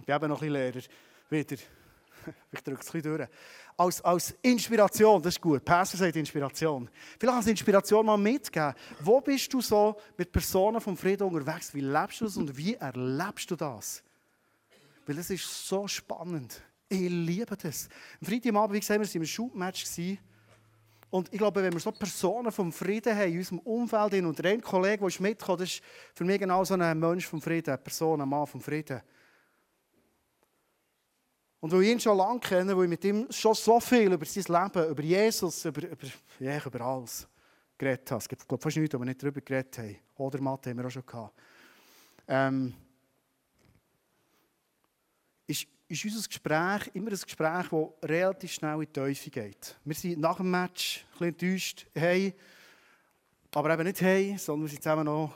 Ich 0.00 0.06
bin 0.06 0.14
eben 0.14 0.28
noch 0.28 0.42
ein 0.42 0.48
bisschen 0.48 0.52
Lehrer. 0.52 0.82
Wieder. 1.30 1.56
Ich 2.50 2.62
drücke 2.62 2.80
es 2.80 2.88
ein 2.88 3.00
bisschen 3.00 3.16
durch. 3.16 3.28
Als, 3.76 4.00
als 4.02 4.34
Inspiration, 4.42 5.22
das 5.22 5.34
ist 5.34 5.40
gut. 5.40 5.64
Pastor 5.64 5.98
sagt 5.98 6.16
Inspiration. 6.16 6.88
Vielleicht 7.18 7.36
als 7.36 7.46
Inspiration 7.46 8.06
mal 8.06 8.16
mitgeben. 8.16 8.74
Wo 9.00 9.20
bist 9.20 9.52
du 9.52 9.60
so 9.60 9.96
mit 10.16 10.32
Personen 10.32 10.80
vom 10.80 10.96
Frieden 10.96 11.24
unterwegs? 11.24 11.74
Wie 11.74 11.80
lebst 11.80 12.20
du 12.20 12.24
das 12.24 12.36
und 12.36 12.56
wie 12.56 12.74
erlebst 12.74 13.50
du 13.50 13.56
das? 13.56 14.02
Weil 15.06 15.18
es 15.18 15.30
ist 15.30 15.68
so 15.68 15.86
spannend. 15.86 16.62
Ich 16.88 17.10
liebe 17.10 17.56
das. 17.56 17.88
Am 18.20 18.26
Freitagabend, 18.26 18.74
wie 18.74 18.80
gesagt, 18.80 19.00
wir 19.00 19.06
waren 19.06 19.16
im 19.16 19.26
Schubmatch. 19.26 19.84
Und 21.10 21.32
ich 21.32 21.38
glaube, 21.38 21.62
wenn 21.62 21.72
wir 21.72 21.80
so 21.80 21.92
Personen 21.92 22.50
vom 22.50 22.72
Frieden 22.72 23.16
haben 23.16 23.30
in 23.30 23.38
unserem 23.38 23.58
Umfeld, 23.60 24.14
und 24.24 24.38
der 24.38 24.52
eine 24.52 24.60
Kollege, 24.60 25.06
der 25.06 25.22
mitkommt, 25.22 25.60
das 25.60 25.68
ist 25.68 25.82
für 26.14 26.24
mich 26.24 26.38
genau 26.38 26.64
so 26.64 26.74
ein 26.74 26.98
Mensch 26.98 27.26
vom 27.26 27.40
Frieden, 27.40 27.70
eine 27.70 27.78
Person, 27.78 28.20
ein 28.20 28.28
Mann 28.28 28.46
vom 28.46 28.60
Frieden. 28.60 29.00
Und 31.66 31.72
weil 31.72 31.82
ich 31.82 31.90
ihn 31.90 31.98
schon 31.98 32.16
lange 32.16 32.38
kenne, 32.38 32.76
weil 32.76 32.84
ich 32.84 32.90
mit 32.90 33.04
ihm 33.04 33.26
schon 33.28 33.52
so 33.52 33.80
viel 33.80 34.12
über 34.12 34.24
sein 34.24 34.44
Leben, 34.46 34.88
über 34.88 35.02
Jesus, 35.02 35.64
über, 35.64 35.82
über, 35.82 36.06
ja, 36.38 36.64
über 36.64 36.80
alles 36.80 37.26
geredet 37.76 38.08
habe. 38.08 38.20
Es 38.20 38.28
gibt 38.28 38.46
glaube, 38.46 38.62
fast 38.62 38.76
nichts, 38.76 38.94
wo 38.94 39.00
wir 39.00 39.04
nicht 39.04 39.20
darüber 39.20 39.40
geredet 39.40 39.76
haben. 39.76 39.96
Oder 40.16 40.40
Mathe 40.40 40.70
haben 40.70 40.78
wir 40.78 40.86
auch 40.86 40.90
schon 40.90 41.04
gehabt. 41.04 41.34
Ähm, 42.28 42.72
ist, 45.44 45.66
ist 45.88 46.04
unser 46.04 46.28
Gespräch 46.28 46.90
immer 46.94 47.10
ein 47.10 47.18
Gespräch, 47.18 47.66
das 47.68 48.10
relativ 48.10 48.52
schnell 48.52 48.74
in 48.74 48.80
die 48.82 48.92
Teufel 48.92 49.30
geht. 49.32 49.76
Wir 49.84 49.94
sind 49.96 50.20
nach 50.20 50.36
dem 50.36 50.48
Match 50.48 51.04
ein 51.04 51.32
bisschen 51.32 51.50
enttäuscht, 51.50 51.86
hey, 51.96 52.32
aber 53.52 53.74
eben 53.74 53.82
nicht 53.82 54.00
hey, 54.02 54.36
sondern 54.38 54.66
wir 54.66 54.70
sind 54.70 54.84
zusammen 54.84 55.06
noch, 55.06 55.34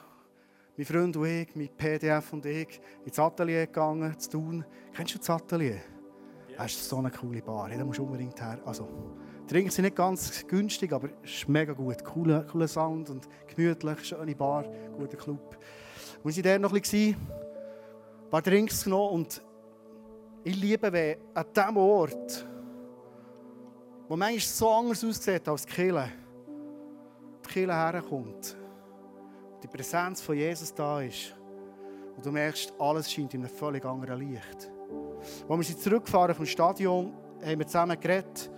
mein 0.76 0.86
Freund 0.86 1.16
und 1.16 1.26
ich, 1.26 1.56
mein 1.56 1.70
PDF 1.76 2.32
und 2.32 2.46
ich, 2.46 2.80
ins 3.04 3.18
Atelier 3.18 3.66
gegangen, 3.66 4.16
zu 4.16 4.30
tun. 4.30 4.64
Kennst 4.94 5.16
du 5.16 5.18
das 5.18 5.30
Atelier? 5.30 5.82
Das 6.62 6.72
ist 6.72 6.90
so 6.90 6.98
eine 6.98 7.10
coole 7.10 7.40
Bar, 7.40 7.70
da 7.70 7.82
musst 7.82 8.00
du 8.00 8.02
unbedingt 8.02 8.38
her. 8.38 8.58
Also, 8.66 8.86
Trinken 9.48 9.70
sind 9.70 9.84
nicht 9.84 9.96
ganz 9.96 10.46
günstig, 10.46 10.92
aber 10.92 11.08
es 11.24 11.30
ist 11.30 11.48
mega 11.48 11.72
gut. 11.72 12.04
Cooler, 12.04 12.42
cooler 12.42 12.68
Sound 12.68 13.08
und 13.08 13.26
gemütlich, 13.48 14.04
schöne 14.04 14.34
Bar, 14.34 14.66
guter 14.94 15.16
Club. 15.16 15.56
Wir 16.22 16.36
waren 16.36 16.42
dort 16.42 16.60
noch 16.60 16.74
ein 16.74 16.82
bisschen, 16.82 17.14
ein 17.14 18.30
paar 18.30 18.42
Drinks 18.42 18.84
genommen 18.84 19.14
und 19.14 19.42
ich 20.44 20.54
liebe, 20.60 20.92
wenn 20.92 21.16
an 21.32 21.46
diesem 21.56 21.76
Ort, 21.78 22.46
wo 24.06 24.14
manchmal 24.14 24.40
so 24.40 24.70
anders 24.70 25.02
aussieht 25.02 25.48
als 25.48 25.64
die 25.64 25.72
Kirche, 25.72 26.12
die 27.42 27.48
Kirche 27.48 27.74
herkommt, 27.74 28.54
die 29.62 29.66
Präsenz 29.66 30.20
von 30.20 30.36
Jesus 30.36 30.74
da 30.74 31.00
ist 31.00 31.34
und 32.18 32.26
du 32.26 32.30
merkst, 32.30 32.74
alles 32.78 33.10
scheint 33.10 33.32
in 33.32 33.46
einem 33.46 33.50
völlig 33.50 33.82
anderen 33.82 34.18
Licht. 34.18 34.70
Als 35.48 35.58
wir 35.58 35.62
sind 35.62 35.80
zurückgefahren 35.80 36.34
vom 36.34 36.46
Stadion, 36.46 37.12
haben 37.44 37.58
wir 37.58 37.66
zusammen 37.66 37.98
geredet. 37.98 38.50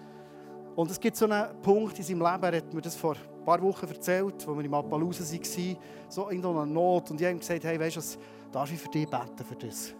Und 0.74 0.90
es 0.90 0.98
gibt 0.98 1.16
so 1.16 1.26
einen 1.26 1.60
Punkt 1.60 1.98
in 1.98 2.04
seinem 2.04 2.20
Leben, 2.20 2.42
er 2.42 2.56
hat 2.56 2.72
mir 2.72 2.80
das 2.80 2.96
vor 2.96 3.14
ein 3.14 3.44
paar 3.44 3.60
Wochen 3.60 3.86
erzählt, 3.86 4.34
als 4.34 4.46
wir 4.46 4.64
in 4.64 4.72
Appaloosa 4.72 5.24
waren, 5.24 5.76
so 6.08 6.28
in 6.28 6.44
einer 6.44 6.66
Not. 6.66 7.10
Und 7.10 7.20
ich 7.20 7.26
habe 7.26 7.36
ihm 7.36 7.40
gesagt, 7.40 7.64
hey, 7.64 7.78
weißt 7.78 7.96
du 7.96 8.00
was, 8.00 8.18
darf 8.50 8.72
ich 8.72 8.78
für 8.78 8.88
dich 8.88 9.08
beten 9.08 9.44
für 9.46 9.56
das? 9.56 9.94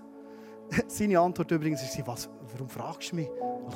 Seine 0.87 1.21
Antwort 1.21 1.51
übrigens 1.51 1.83
ist, 1.83 2.07
was, 2.07 2.31
warum 2.53 2.69
fragst 2.69 3.13
du 3.13 3.17
mich? 3.17 3.29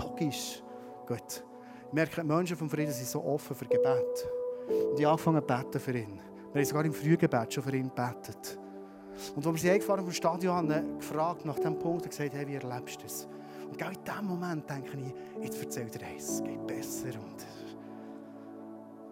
Logisch. 0.03 0.63
Gut. 1.07 1.45
Ich 1.89 1.93
merke, 1.93 2.21
die 2.21 2.27
Menschen 2.27 2.57
vom 2.57 2.69
Frieden 2.69 2.93
sind 2.93 3.09
so 3.09 3.23
offen 3.23 3.55
für 3.55 3.67
Gebet. 3.67 4.27
Und 4.69 4.99
ich 4.99 5.05
habe 5.05 5.13
angefangen 5.13 5.41
zu 5.41 5.47
beten 5.47 5.81
für 5.81 5.99
ihn. 5.99 6.21
Wir 6.53 6.61
haben 6.61 6.65
sogar 6.65 6.85
im 6.85 6.93
Frühgebet 6.93 7.53
schon 7.53 7.63
für 7.63 7.77
ihn 7.77 7.91
gebetet. 7.95 8.59
Und 9.35 9.47
als 9.47 9.55
wir 9.55 9.61
sie 9.61 9.71
eingefahren 9.71 10.05
vom 10.05 10.13
Stadion 10.13 10.55
haben, 10.55 10.99
gefragt 10.99 11.45
nach 11.45 11.57
diesem 11.57 11.79
Punkt 11.79 12.05
und 12.05 12.11
gesagt, 12.11 12.35
hey, 12.35 12.47
wie 12.47 12.55
erlebst 12.55 13.01
du 13.01 13.05
das? 13.05 13.29
Und 13.69 13.79
genau 13.79 13.91
in 13.91 14.05
diesem 14.05 14.27
Moment 14.27 14.71
denke 14.71 14.97
ich, 14.97 15.43
jetzt 15.43 15.63
erzähl 15.63 15.87
dir 15.87 16.07
eins, 16.07 16.29
es 16.29 16.43
geht 16.43 16.67
besser. 16.67 17.09
Und 17.09 17.47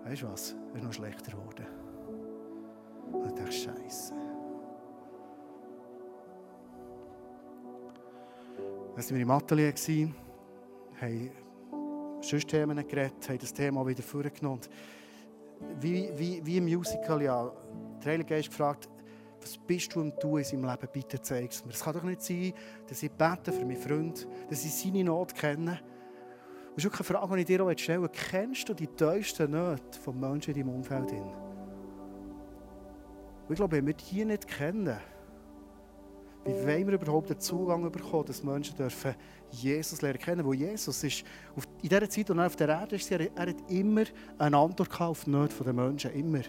weißt 0.04 0.22
du 0.22 0.28
was? 0.28 0.54
Es 0.70 0.76
ist 0.76 0.84
noch 0.84 0.92
schlechter 0.92 1.32
geworden. 1.32 1.66
Und 3.12 3.26
ich 3.26 3.32
dachte, 3.32 3.52
Scheiße. 3.52 4.14
Dann 8.94 9.04
waren 9.04 9.14
wir 9.14 9.22
im 9.22 9.30
Atelier, 9.30 9.74
haben 11.00 11.30
sonst 12.20 12.48
Themen 12.48 12.76
geredet, 12.76 13.28
haben 13.28 13.38
das 13.38 13.52
Thema 13.52 13.86
wieder 13.86 14.02
vorgenommen. 14.02 14.60
Wie, 15.80 16.10
wie, 16.16 16.44
wie 16.44 16.56
im 16.58 16.64
Musical, 16.64 17.22
ja. 17.22 17.50
Der 18.04 18.12
Heilige 18.12 18.34
Geist 18.34 18.50
gefragt, 18.50 18.88
was 19.44 19.58
bist 19.58 19.94
du 19.94 20.00
am 20.00 20.18
Tun 20.18 20.38
in 20.38 20.44
seinem 20.44 20.64
Leben? 20.64 20.88
Bitte 20.90 21.20
zeig 21.20 21.50
es 21.50 21.64
mir. 21.64 21.72
Es 21.72 21.84
kann 21.84 21.92
doch 21.92 22.02
nicht 22.02 22.22
sein, 22.22 22.54
dass 22.88 23.02
ich 23.02 23.10
bete 23.10 23.52
für 23.52 23.64
meinen 23.64 23.76
Freund, 23.76 24.26
dass 24.48 24.64
ich 24.64 24.74
seine 24.74 25.04
Not 25.04 25.34
kenne. 25.34 25.80
Das 26.74 26.84
ist 26.84 26.94
eine 26.94 27.04
Frage, 27.04 27.34
die 27.34 27.40
ich 27.40 27.46
dir 27.46 27.64
auch 27.64 27.78
stellen 27.78 28.02
will. 28.02 28.08
Kennst 28.08 28.68
du 28.68 28.74
die 28.74 28.86
tiefsten 28.86 29.50
Nöte 29.50 29.98
von 30.02 30.18
Menschen 30.18 30.54
in 30.54 30.60
deinem 30.60 30.74
Umfeld? 30.76 31.12
ich 33.46 33.56
glaube, 33.56 33.76
wenn 33.76 33.86
wir 33.86 33.94
die 33.94 34.24
nicht 34.24 34.48
kennen, 34.48 34.96
wie 36.46 36.52
wollen 36.52 36.86
wir 36.86 36.94
überhaupt 36.94 37.30
den 37.30 37.38
Zugang 37.38 37.90
bekommen, 37.90 38.26
dass 38.26 38.42
Menschen 38.42 38.76
dürfen 38.76 39.14
Jesus 39.50 40.02
lernen 40.02 40.18
kennen? 40.18 40.46
Weil 40.46 40.54
Jesus 40.54 41.04
ist, 41.04 41.24
in 41.82 41.88
dieser 41.88 42.08
Zeit, 42.08 42.30
als 42.30 42.38
er 42.38 42.46
auf 42.46 42.56
der 42.56 42.68
Erde 42.68 42.96
ist, 42.96 43.10
er, 43.10 43.20
er 43.20 43.46
hat 43.48 43.70
immer 43.70 44.04
eine 44.38 44.56
Antwort 44.56 45.00
auf 45.00 45.24
die 45.24 45.30
Nöte 45.30 45.62
der 45.62 45.72
Menschen. 45.72 46.12
Immer. 46.12 46.42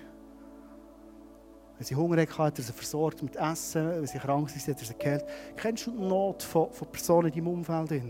Wenn 1.77 1.85
sie 1.85 1.95
Hunger 1.95 2.21
hatten, 2.21 2.37
hat 2.37 2.57
er 2.57 2.63
sie 2.63 2.71
versorgt 2.71 3.21
mit 3.21 3.35
Essen. 3.35 3.89
Wenn 3.89 4.07
sie 4.07 4.17
krank 4.17 4.49
sind, 4.49 4.67
hat 4.67 4.81
er 4.81 4.87
sie 4.87 4.93
geheilt. 4.97 5.25
Kennst 5.57 5.87
du 5.87 5.91
die 5.91 6.03
Not 6.03 6.43
von, 6.43 6.71
von 6.71 6.87
Personen 6.89 7.27
in 7.27 7.33
deinem 7.33 7.47
Umfeld? 7.47 8.01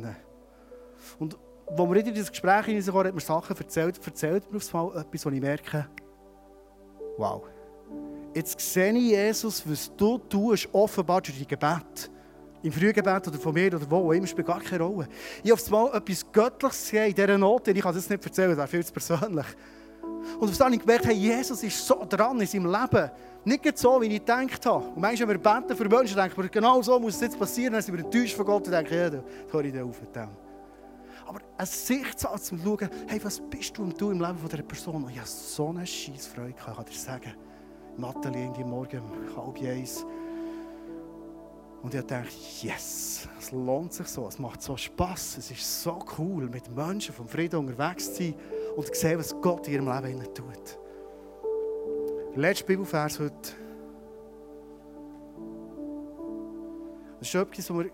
Und 1.19 1.37
als 1.67 1.79
wir 1.79 1.95
in 1.95 2.13
dieses 2.13 2.31
Gespräch 2.31 2.65
hineinkamen, 2.65 3.07
hat 3.07 3.15
mir 3.15 3.21
Sachen 3.21 3.57
erzählt. 3.57 3.99
Erzählt 4.05 4.51
mir 4.51 4.57
aufs 4.57 4.71
Mal 4.71 4.97
etwas, 4.97 5.25
wo 5.25 5.29
ich 5.29 5.41
merke, 5.41 5.87
wow. 7.17 7.43
Jetzt 8.35 8.59
sehe 8.59 8.91
ich 8.93 9.11
Jesus, 9.11 9.63
was 9.69 9.91
du 9.95 10.17
tust, 10.17 10.67
offenbar 10.73 11.21
durch 11.21 11.37
dein 11.37 11.47
Gebet. 11.47 12.11
Im 12.61 12.71
Frühgebet 12.71 13.27
oder 13.27 13.37
von 13.37 13.53
mir 13.53 13.73
oder 13.73 13.89
wo, 13.89 14.11
immer 14.11 14.27
spielt 14.27 14.47
gar 14.47 14.59
keine 14.59 14.83
Rolle. 14.83 15.07
Ich 15.43 15.51
habe 15.51 15.61
mal 15.71 15.95
etwas 15.95 16.29
Göttliches 16.31 16.81
gesehen 16.81 17.09
in 17.09 17.15
dieser 17.15 17.37
Not, 17.37 17.67
ich 17.67 17.81
kann 17.81 17.93
das 17.95 18.09
nicht 18.09 18.25
erzählen, 18.25 18.49
das 18.49 18.57
wäre 18.57 18.67
viel 18.67 18.85
zu 18.85 18.91
persönlich. 18.91 19.45
Und 20.39 20.43
auf 20.43 20.49
das 20.49 20.59
habe 20.59 20.75
ich 20.75 20.81
gemerkt, 20.81 21.05
hey, 21.05 21.13
Jesus 21.13 21.63
ist 21.63 21.85
so 21.85 22.05
dran 22.07 22.39
in 22.39 22.47
seinem 22.47 22.71
Leben. 22.71 23.11
Nicht 23.43 23.77
so, 23.77 24.01
wie 24.01 24.07
ich 24.07 24.19
gedacht 24.19 24.65
habe. 24.65 24.85
Und 24.85 24.97
manchmal, 24.97 25.29
wenn 25.29 25.43
wir 25.43 25.53
beten 25.61 25.75
für 25.75 25.87
Menschen, 25.87 26.15
denken 26.15 26.41
wir, 26.41 26.49
genau 26.49 26.81
so 26.81 26.99
muss 26.99 27.15
es 27.15 27.21
jetzt 27.21 27.39
passieren. 27.39 27.73
Dann 27.73 27.81
sind 27.81 27.95
wir 27.95 28.03
enttäuscht 28.03 28.35
von 28.35 28.45
Gott 28.45 28.65
und 28.65 28.71
denken, 28.71 28.93
ja, 28.93 29.09
da 29.09 29.23
höre 29.51 29.65
ich 29.65 29.79
auf 29.79 30.01
mit 30.01 30.15
dem. 30.15 30.29
Aber 31.27 31.39
eine 31.57 31.67
Sicht 31.67 32.19
zu 32.19 32.27
Schauen, 32.27 32.89
hey, 33.07 33.19
was 33.23 33.39
bist 33.39 33.77
du 33.77 33.83
und 33.83 33.99
du 33.99 34.11
im 34.11 34.19
Leben 34.19 34.37
von 34.37 34.49
dieser 34.49 34.63
Person? 34.63 35.03
Und 35.03 35.09
ich 35.09 35.17
habe 35.17 35.27
so 35.27 35.69
eine 35.69 35.85
scheiß 35.85 36.27
Freude 36.27 36.53
gehabt, 36.53 36.89
ich 36.89 37.05
kann 37.05 37.21
dir 37.21 37.29
sagen. 37.29 37.35
Nathalie, 37.97 38.51
die 38.57 38.63
Morgen 38.63 39.01
halb 39.35 39.61
eins. 39.61 40.05
Und 41.85 41.93
ich 41.93 42.01
dachte, 42.01 42.29
yes, 42.63 43.29
es 43.37 43.51
lohnt 43.51 43.93
sich 43.93 44.07
so, 44.07 44.27
es 44.27 44.39
macht 44.39 44.59
so 44.59 44.75
Spass, 44.75 45.37
es 45.37 45.51
ist 45.51 45.83
so 45.83 45.99
cool, 46.17 46.49
mit 46.49 46.67
Menschen 46.75 47.13
vom 47.13 47.27
Frieden 47.27 47.59
unterwegs 47.59 48.11
zu 48.11 48.23
sein 48.23 48.35
und 48.75 48.87
zu 48.87 48.99
sehen, 48.99 49.19
was 49.19 49.39
Gott 49.39 49.67
in 49.67 49.75
ihrem 49.75 50.03
Leben 50.03 50.23
tut. 50.33 50.79
Der 52.31 52.41
letzte 52.41 52.65
Bibelvers 52.65 53.19
heute. 53.19 53.35
Das 57.19 57.27
ist 57.27 57.35
etwas, 57.35 57.69
was 57.69 57.77
mir, 57.77 57.91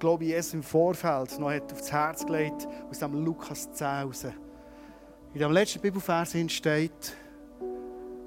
glaube 0.00 0.24
ich, 0.24 0.30
Jesus 0.30 0.54
im 0.54 0.64
Vorfeld 0.64 1.38
noch 1.38 1.52
aufs 1.52 1.92
Herz 1.92 2.26
gelegt 2.26 2.66
aus 2.90 2.98
dem 2.98 3.24
Lukas 3.24 3.72
10 3.72 3.86
raus. 3.86 4.24
In 5.32 5.38
dem 5.38 5.52
letzten 5.52 5.80
Bibelvers 5.80 6.34
steht 6.48 7.16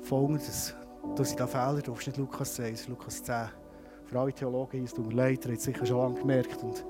folgendes. 0.03 0.73
Du 1.17 1.23
sind 1.25 1.37
da 1.37 1.47
Fehler, 1.47 1.81
du 1.81 1.91
nicht 1.91 2.15
Lukas 2.15 2.53
10, 2.53 2.73
es 2.73 2.79
ist 2.79 2.87
Lukas 2.87 3.21
10. 3.21 3.64
Für 4.05 4.19
alle 4.19 4.33
Theologen, 4.33 4.83
es 4.83 4.93
tut 4.93 5.07
mir 5.07 5.15
leid, 5.15 5.45
ihr 5.45 5.51
habt 5.51 5.59
es 5.59 5.63
sicher 5.63 5.85
schon 5.85 5.97
lange 5.97 6.19
gemerkt. 6.19 6.63
Und 6.63 6.85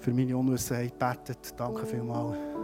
für 0.00 0.12
meine 0.12 0.36
Unwissenheit 0.36 0.98
betet. 0.98 1.54
Danke 1.58 1.86
vielmals. 1.86 2.57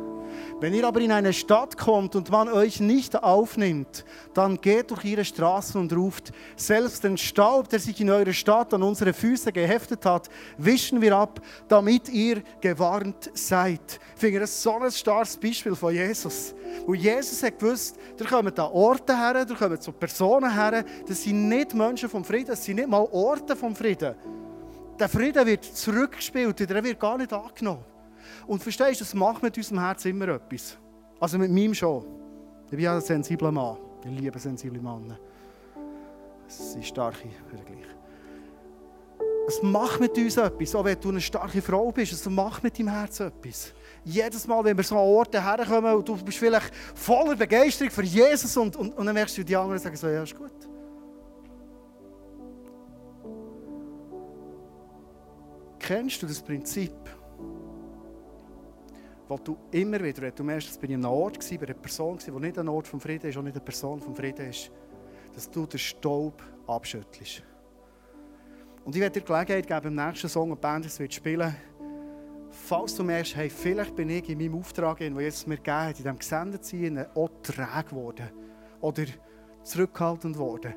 Wenn 0.60 0.74
ihr 0.74 0.86
aber 0.86 1.00
in 1.00 1.12
eine 1.12 1.32
Stadt 1.32 1.76
kommt 1.76 2.16
und 2.16 2.30
man 2.30 2.48
euch 2.48 2.80
nicht 2.80 3.22
aufnimmt, 3.22 4.04
dann 4.32 4.60
geht 4.60 4.90
durch 4.90 5.04
ihre 5.04 5.24
Straßen 5.24 5.80
und 5.80 5.92
ruft, 5.92 6.32
selbst 6.56 7.04
den 7.04 7.18
Staub, 7.18 7.68
der 7.68 7.80
sich 7.80 8.00
in 8.00 8.10
eurer 8.10 8.32
Stadt 8.32 8.72
an 8.72 8.82
unsere 8.82 9.12
Füße 9.12 9.52
geheftet 9.52 10.04
hat, 10.06 10.28
wischen 10.56 11.00
wir 11.00 11.16
ab, 11.16 11.40
damit 11.68 12.08
ihr 12.08 12.42
gewarnt 12.60 13.30
seid. 13.34 14.00
Ich 14.14 14.20
finde 14.20 14.40
das 14.40 14.62
so 14.62 14.78
ein 14.78 14.90
starkes 14.90 15.36
Beispiel 15.36 15.74
von 15.74 15.92
Jesus. 15.92 16.54
Wo 16.86 16.94
Jesus 16.94 17.42
hat 17.42 17.58
gewusst, 17.58 17.96
da 18.16 18.24
kommen 18.24 18.52
da 18.54 18.66
Orte 18.66 19.16
her, 19.16 19.44
da 19.44 19.54
kommen 19.54 19.80
so 19.80 19.92
Personen 19.92 20.52
her, 20.52 20.84
das 21.06 21.22
sind 21.22 21.48
nicht 21.48 21.74
Menschen 21.74 22.08
vom 22.08 22.24
Frieden, 22.24 22.48
das 22.48 22.64
sind 22.64 22.76
nicht 22.76 22.88
mal 22.88 23.06
Orte 23.10 23.56
vom 23.56 23.74
Frieden. 23.74 24.14
Der 24.98 25.08
Frieden 25.08 25.46
wird 25.46 25.64
zurückgespielt, 25.64 26.58
der 26.60 26.84
wird 26.84 27.00
gar 27.00 27.18
nicht 27.18 27.32
angenommen. 27.32 27.84
Und 28.46 28.62
verstehst 28.62 29.00
du, 29.00 29.04
das 29.04 29.14
macht 29.14 29.42
mit 29.42 29.56
unserem 29.56 29.80
Herz 29.80 30.04
immer 30.04 30.28
etwas. 30.28 30.76
Also 31.20 31.38
mit 31.38 31.50
meinem 31.50 31.74
schon. 31.74 32.04
Ich 32.64 32.70
bin 32.70 32.80
ja 32.80 32.94
ein 32.94 33.00
sensibler 33.00 33.52
Mann. 33.52 33.76
Ich 34.04 34.10
liebe 34.10 34.38
sensible 34.38 34.80
Männer. 34.80 35.18
Es 36.46 36.72
sind 36.72 36.84
starke 36.84 37.28
Vergleich. 37.48 37.86
Es 39.46 39.62
macht 39.62 40.00
mit 40.00 40.16
uns 40.16 40.36
etwas, 40.36 40.74
auch 40.74 40.84
wenn 40.84 40.98
du 40.98 41.10
eine 41.10 41.20
starke 41.20 41.60
Frau 41.60 41.90
bist. 41.92 42.12
Es 42.12 42.28
macht 42.28 42.62
mit 42.62 42.78
deinem 42.78 42.88
Herz 42.88 43.20
etwas. 43.20 43.72
Jedes 44.04 44.46
Mal, 44.46 44.64
wenn 44.64 44.76
wir 44.76 44.84
so 44.84 44.96
an 44.96 45.02
Orte 45.02 45.42
herkommen 45.42 45.94
und 45.94 46.08
du 46.08 46.16
bist 46.16 46.38
vielleicht 46.38 46.74
voller 46.94 47.36
Begeisterung 47.36 47.90
für 47.90 48.02
Jesus 48.02 48.56
und, 48.56 48.76
und, 48.76 48.96
und 48.96 49.06
dann 49.06 49.14
merkst 49.14 49.36
du, 49.36 49.44
die 49.44 49.56
anderen 49.56 49.78
sagen 49.78 49.96
so, 49.96 50.08
ja, 50.08 50.22
ist 50.22 50.36
gut. 50.36 50.52
kennst 55.84 56.22
du 56.22 56.26
das 56.26 56.40
Prinzip, 56.40 56.92
wo 59.28 59.38
du 59.38 59.56
immer 59.70 60.02
wieder, 60.02 60.22
wenn 60.22 60.34
du 60.34 60.44
merkst, 60.44 60.68
dass 60.68 60.76
ich 60.76 60.84
an 60.84 60.94
einem 60.94 61.04
Ort 61.06 61.50
war, 61.50 61.58
bei 61.58 61.66
einer 61.66 61.74
Person, 61.74 62.18
die 62.18 62.30
nicht 62.30 62.58
ein 62.58 62.68
Ort 62.68 62.86
vom 62.86 63.00
Frieden 63.00 63.30
ist, 63.30 63.36
auch 63.36 63.42
nicht 63.42 63.56
eine 63.56 63.64
Person 63.64 64.00
vom 64.00 64.14
Frieden 64.14 64.50
ist, 64.50 64.70
dass 65.34 65.50
du 65.50 65.66
den 65.66 65.78
Staub 65.78 66.42
abschüttelst. 66.66 67.42
Und 68.84 68.94
ich 68.94 69.00
werde 69.00 69.20
dir 69.20 69.26
Gelegenheit 69.26 69.66
geben, 69.66 69.98
im 69.98 70.06
nächsten 70.06 70.28
Song 70.28 70.48
eine 70.48 70.56
Band 70.56 70.98
wird 70.98 71.14
spielen 71.14 71.54
falls 72.54 72.94
du 72.94 73.02
merkst, 73.02 73.36
hey, 73.36 73.50
vielleicht 73.50 73.94
bin 73.96 74.08
ich 74.08 74.28
in 74.28 74.38
meinem 74.38 74.56
Auftrag, 74.56 74.98
den 74.98 75.18
Jesus 75.18 75.46
mir 75.46 75.56
gegeben 75.56 75.76
hat, 75.76 75.98
in 75.98 76.04
diesem 76.04 76.18
Gesendetsein 76.18 77.06
auch 77.14 77.30
träge 77.42 77.88
geworden 77.90 78.30
oder 78.80 79.04
zurückgehalten 79.62 80.36
worden. 80.38 80.74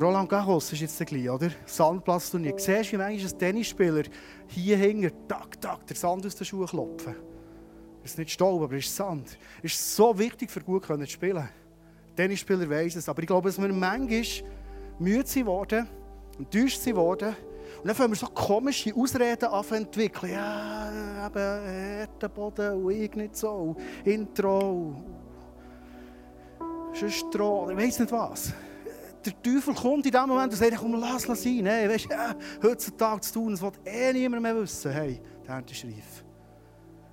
Roland 0.00 0.28
Garros 0.28 0.72
ist 0.72 0.80
jetzt 0.80 1.04
gleich, 1.06 1.28
oder? 1.28 1.50
Sandplatzturnier. 1.66 2.54
Siehst 2.56 2.92
du, 2.92 2.92
wie 2.92 2.98
manchmal 2.98 3.32
ein 3.32 3.38
Tennisspieler 3.38 4.02
hier 4.46 4.76
hinten, 4.76 5.12
tak, 5.28 5.60
tak, 5.60 5.86
der 5.86 5.96
Sand 5.96 6.24
aus 6.24 6.36
den 6.36 6.44
Schuhen 6.44 6.66
klopfen. 6.66 7.16
Es 8.04 8.12
ist 8.12 8.18
nicht 8.18 8.30
Staub, 8.32 8.62
aber 8.62 8.76
es 8.76 8.86
ist 8.86 8.96
Sand. 8.96 9.38
Es 9.62 9.72
ist 9.72 9.96
so 9.96 10.18
wichtig, 10.18 10.50
für 10.50 10.60
gut 10.60 10.84
zu 10.84 11.06
spielen. 11.06 11.48
Tennisspieler 12.16 12.68
weiss 12.68 12.96
es. 12.96 13.08
Aber 13.08 13.20
ich 13.22 13.26
glaube, 13.26 13.48
dass 13.48 13.60
wir 13.60 13.68
manchmal 13.68 14.22
müde 14.98 15.26
sind 15.26 15.46
worden, 15.46 15.88
enttäuscht 16.38 16.80
sind 16.80 16.96
worden. 16.96 17.36
Und 17.78 17.88
dann 17.88 17.96
fangen 17.96 18.12
wir 18.12 18.16
so 18.16 18.26
komische 18.26 18.94
Ausreden 18.94 19.46
an 19.46 19.64
zu 19.64 19.74
entwickeln. 19.74 20.32
Ja, 20.32 21.26
eben, 21.26 22.00
Erdboden 22.20 22.84
und 22.84 22.90
ich 22.90 23.14
nicht 23.14 23.36
so. 23.36 23.74
Intro. 24.04 25.02
Stroh. 26.94 27.70
Ich 27.70 27.76
weiss 27.76 27.98
nicht 27.98 28.12
was. 28.12 28.52
Der 29.24 29.40
Teufel 29.42 29.74
kommt 29.74 30.04
in 30.04 30.12
dem 30.12 30.28
Moment 30.28 30.52
und 30.52 30.58
sagt, 30.58 30.76
komm, 30.76 30.94
lass 30.94 31.26
es 31.28 31.42
sein. 31.42 31.64
Hey, 31.64 31.88
weißt, 31.88 32.08
ja, 32.10 32.34
heutzutage 32.62 33.20
zu 33.22 33.34
tun, 33.34 33.52
das 33.52 33.62
will 33.62 33.70
eh 33.84 34.12
niemand 34.12 34.42
mehr 34.42 34.56
wissen. 34.56 34.90
Hey, 34.90 35.20
der 35.46 35.54
Ernte 35.54 35.72
ist 35.72 35.84
reif. 35.84 36.24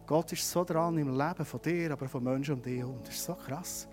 Gott 0.09 0.31
ist 0.31 0.49
so 0.49 0.63
dran 0.63 0.97
im 0.97 1.15
Leben 1.15 1.45
von 1.45 1.61
dir, 1.61 1.91
aber 1.91 2.07
von 2.07 2.23
Menschen 2.23 2.55
um 2.55 2.61
dich 2.63 2.79
herum. 2.79 2.97
Das 3.05 3.13
ist 3.13 3.25
so 3.25 3.35
krass. 3.35 3.87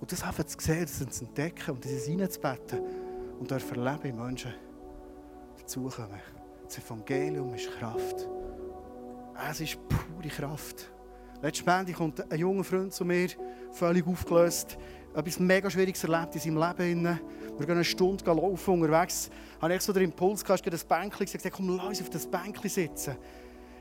Und 0.00 0.12
das 0.12 0.22
einfach 0.22 0.44
zu 0.44 0.56
sehen, 0.60 0.82
das 0.82 1.18
zu 1.18 1.24
entdecken 1.24 1.72
und 1.72 1.84
das 1.84 2.06
reinzubeten 2.06 2.80
und 3.40 3.50
dürfen 3.50 3.82
Leben 3.82 4.04
in 4.04 4.16
Menschen 4.16 4.54
dazukommen. 5.58 6.20
Das 6.64 6.78
Evangelium 6.78 7.52
ist 7.52 7.68
Kraft. 7.80 8.28
Es 9.50 9.60
ist 9.60 9.76
pure 9.88 10.28
Kraft. 10.28 10.88
Letztes 11.42 11.96
kommt 11.96 12.30
ein 12.30 12.38
junger 12.38 12.62
Freund 12.62 12.94
zu 12.94 13.04
mir, 13.04 13.30
völlig 13.72 14.06
aufgelöst, 14.06 14.78
etwas 15.16 15.40
mega 15.40 15.68
Schwieriges 15.68 16.04
erlebt 16.04 16.36
in 16.36 16.40
seinem 16.42 16.58
Leben. 16.58 17.18
Wir 17.58 17.66
gehen 17.66 17.74
eine 17.74 17.84
Stunde 17.84 18.24
laufen 18.24 18.82
unterwegs. 18.82 19.30
Habe 19.60 19.74
ich 19.74 19.80
so 19.80 19.92
den 19.92 20.04
Impuls 20.04 20.44
gehabt, 20.44 20.72
das 20.72 20.84
Bänkchen 20.84 21.26
gesagt, 21.26 21.50
komm, 21.56 21.76
lass 21.76 21.86
uns 21.86 22.02
auf 22.02 22.10
das 22.10 22.24
Bänkchen 22.24 22.70
sitzen 22.70 23.16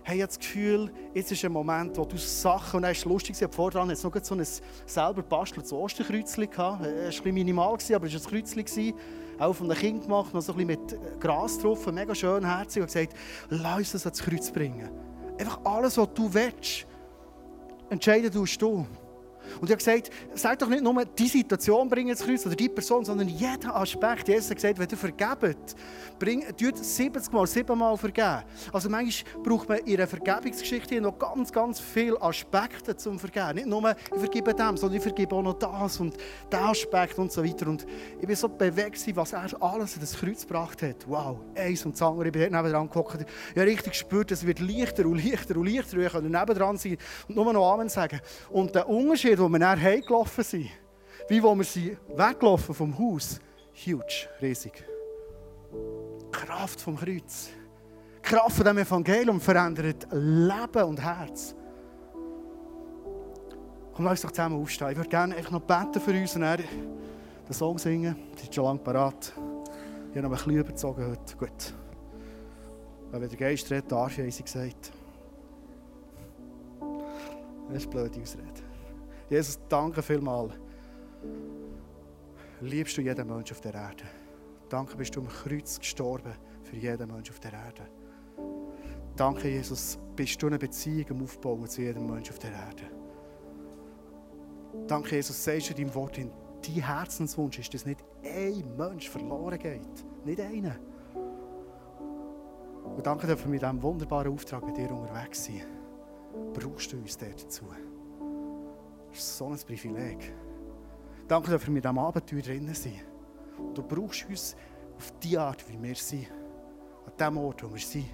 hey, 0.07 0.17
ich 0.17 0.21
habe 0.21 0.27
das 0.27 0.37
Gefühl, 0.37 0.91
jetzt 1.15 1.31
ist 1.31 1.43
ein 1.43 1.51
Moment, 1.51 1.97
wo 1.97 2.05
du 2.05 2.15
Sachen, 2.15 2.77
und 2.77 2.83
dann 2.83 2.91
ist 2.91 2.99
es 2.99 3.05
lustig, 3.05 3.35
vorher 3.49 3.81
es 3.89 4.03
noch 4.03 4.23
so 4.23 4.35
ein 4.35 4.45
selber 4.85 5.23
basteltes 5.23 5.73
Osterkreuzchen 5.73 6.47
gehabt. 6.47 6.85
Es 6.85 6.87
war 6.87 7.01
ein 7.01 7.09
bisschen 7.09 7.33
minimal, 7.33 7.73
aber 7.73 7.79
es 7.79 7.89
war 7.91 7.99
ein 8.03 8.43
Kreuzchen, 8.43 8.93
auch 9.39 9.53
von 9.53 9.67
den 9.67 9.77
Kindern 9.77 10.03
gemacht, 10.03 10.31
noch 10.31 10.41
so 10.41 10.53
ein 10.53 10.67
bisschen 10.67 10.79
mit 10.89 11.19
Gras 11.19 11.57
drauf, 11.57 11.91
mega 11.91 12.13
schön 12.13 12.45
herzig, 12.45 12.83
und 12.83 12.85
gesagt, 12.85 13.15
lass 13.49 13.77
uns 13.79 13.91
das 13.93 14.05
ans 14.05 14.21
Kreuz 14.21 14.51
bringen. 14.51 14.89
Einfach 15.39 15.59
alles, 15.63 15.97
was 15.97 16.07
du 16.13 16.31
willst, 16.31 16.85
entscheiden 17.89 18.31
tust 18.31 18.61
du. 18.61 18.85
Und 19.59 19.69
ich 19.69 19.71
habe 19.71 19.77
gesagt, 19.77 20.09
sag 20.33 20.59
doch 20.59 20.69
nicht 20.69 20.83
nur 20.83 21.05
die 21.05 21.27
Situation 21.27 21.89
bringen 21.89 22.09
ins 22.09 22.21
Kreuz 22.21 22.45
oder 22.45 22.55
die 22.55 22.69
Person, 22.69 23.05
sondern 23.05 23.27
jeden 23.27 23.69
Aspekt. 23.69 24.27
Jesus 24.27 24.49
hat 24.49 24.57
gesagt, 24.57 24.79
wenn 24.79 24.89
ihr 24.89 24.97
vergebt, 24.97 25.75
bringt 26.19 26.59
70 26.59 27.31
Mal, 27.31 27.47
7 27.47 27.77
Mal 27.77 27.97
vergeben. 27.97 28.43
Also 28.71 28.89
manchmal 28.89 29.43
braucht 29.43 29.69
man 29.69 29.77
in 29.79 29.95
einer 29.95 30.07
Vergebungsgeschichte 30.07 31.01
noch 31.01 31.17
ganz, 31.17 31.51
ganz 31.51 31.79
viele 31.79 32.21
Aspekte 32.21 32.95
zum 32.95 33.19
Vergeben. 33.19 33.55
Nicht 33.55 33.67
nur, 33.67 33.91
ich 33.91 34.19
vergebe 34.19 34.53
dem, 34.53 34.77
sondern 34.77 34.97
ich 34.97 35.03
vergebe 35.03 35.35
auch 35.35 35.43
noch 35.43 35.53
das 35.53 35.99
und 35.99 36.15
den 36.51 36.59
Aspekt 36.59 37.17
und 37.17 37.31
so 37.31 37.43
weiter. 37.43 37.67
Und 37.67 37.85
ich 38.19 38.27
bin 38.27 38.35
so 38.35 38.47
bewegt, 38.49 39.15
was 39.15 39.33
er 39.33 39.45
alles 39.61 39.95
in 39.95 40.01
das 40.01 40.17
Kreuz 40.17 40.41
gebracht 40.41 40.81
hat. 40.81 41.07
Wow, 41.07 41.39
eins 41.55 41.85
und 41.85 41.93
das 41.93 42.01
andere. 42.01 42.27
Ich 42.27 42.31
bin 42.31 42.43
nebenan 42.43 42.87
geguckt. 42.89 43.25
Ich 43.53 43.59
habe 43.59 43.69
richtig 43.69 43.91
gespürt, 43.91 44.31
es 44.31 44.45
wird 44.45 44.59
leichter 44.59 45.05
und 45.05 45.23
leichter 45.23 45.57
und 45.57 45.67
leichter. 45.67 45.97
Ich 45.97 46.11
kann 46.11 46.29
nebendran 46.29 46.77
sein 46.77 46.97
und 47.27 47.35
nur 47.35 47.51
noch 47.51 47.73
Amen 47.73 47.89
sagen. 47.89 48.19
Und 48.49 48.73
der 48.75 48.87
Unterschied, 48.87 49.34
wo 49.39 49.49
wir 49.49 49.59
nachher 49.59 49.81
heimgelaufen 49.81 50.43
sind, 50.43 50.69
wie 51.27 51.41
wo 51.41 51.55
wir 51.55 51.63
sind 51.63 51.97
weggelaufen 52.15 52.75
vom 52.75 52.97
Haus, 52.97 53.39
huge, 53.85 54.27
riesig. 54.41 54.83
Kraft 56.31 56.81
vom 56.81 56.95
Kreuz. 56.95 57.49
Kraft 58.21 58.57
von 58.57 58.65
dem 58.65 58.77
Evangelium 58.77 59.39
verändert 59.39 60.07
Leben 60.11 60.83
und 60.83 61.01
Herz. 61.01 61.55
Komm, 63.93 64.05
lass 64.05 64.13
uns 64.13 64.21
doch 64.23 64.31
zusammen 64.31 64.61
aufstehen. 64.61 64.91
Ich 64.91 64.97
würde 64.97 65.09
gerne 65.09 65.35
noch 65.49 65.61
beten 65.61 66.01
für 66.01 66.11
uns 66.11 66.35
und 66.35 66.41
den 66.41 67.53
Song 67.53 67.77
singen. 67.77 68.15
Die 68.35 68.41
sind 68.41 68.55
schon 68.55 68.65
lange 68.65 68.79
parat. 68.79 69.33
Ich 70.11 70.17
habe 70.17 70.27
noch 70.27 70.31
ein 70.31 70.31
bisschen 70.31 70.57
überzogen 70.57 71.05
heute. 71.11 71.35
Gut. 71.37 71.73
Wenn 73.11 73.29
der 73.29 73.37
Geist 73.37 73.71
redet, 73.71 73.91
darf 73.91 74.17
ich, 74.17 74.19
haben 74.19 74.43
gesagt. 74.43 74.91
Das 77.67 77.77
ist 77.77 77.83
eine 77.83 77.91
blöde 77.91 78.21
Ausrede. 78.21 78.54
Jesus, 79.29 79.59
danke 79.69 80.01
vielmals. 80.01 80.53
Liebst 82.61 82.97
du 82.97 83.01
jeden 83.01 83.27
Menschen 83.27 83.55
auf 83.55 83.61
der 83.61 83.73
Erde? 83.73 84.03
Danke, 84.69 84.95
bist 84.97 85.15
du 85.15 85.21
am 85.21 85.27
Kreuz 85.27 85.79
gestorben 85.79 86.33
für 86.63 86.75
jeden 86.75 87.11
Menschen 87.11 87.33
auf 87.33 87.39
der 87.39 87.53
Erde. 87.53 87.87
Danke, 89.15 89.49
Jesus, 89.49 89.97
bist 90.15 90.41
du 90.41 90.47
eine 90.47 90.59
Beziehung 90.59 91.05
am 91.11 91.23
Aufbauen 91.23 91.67
zu 91.67 91.81
jedem 91.81 92.05
Menschen 92.07 92.33
auf 92.33 92.39
der 92.39 92.51
Erde. 92.51 92.83
Danke, 94.87 95.15
Jesus, 95.15 95.43
sagst 95.43 95.69
du 95.69 95.73
in 95.73 95.77
deinem 95.77 95.95
Wort, 95.95 96.17
in 96.17 96.31
dein 96.61 96.83
Herzenswunsch 96.83 97.59
ist, 97.59 97.73
dass 97.73 97.85
nicht 97.85 98.03
ein 98.23 98.63
Mensch 98.77 99.09
verloren 99.09 99.57
geht. 99.57 100.05
Nicht 100.25 100.41
einer. 100.41 100.75
Und 102.95 103.05
danke, 103.05 103.27
dass 103.27 103.39
wir 103.39 103.47
mit 103.47 103.61
diesem 103.61 103.81
wunderbaren 103.81 104.33
Auftrag 104.33 104.65
mit 104.65 104.77
dir 104.77 104.91
unterwegs 104.91 105.45
sind. 105.45 105.65
Brauchst 106.53 106.91
du 106.91 106.97
uns 106.97 107.17
dazu? 107.17 107.65
Das 109.15 109.23
ist 109.23 109.37
so 109.37 109.47
ein 109.47 109.57
Privileg. 109.57 110.33
Danke, 111.25 111.49
dass 111.49 111.65
wir 111.65 111.71
mit 111.71 111.85
diesem 111.85 111.97
Abenteuer 111.97 112.41
drin 112.41 112.73
sind. 112.73 113.01
Du 113.73 113.81
brauchst 113.81 114.27
uns 114.27 114.57
auf 114.97 115.13
die 115.23 115.37
Art, 115.37 115.63
wie 115.69 115.81
wir 115.81 115.95
sind. 115.95 116.27
An 117.05 117.13
dem 117.17 117.37
Ort, 117.37 117.63
wo 117.63 117.73
wir 117.73 117.79
sind. 117.79 118.09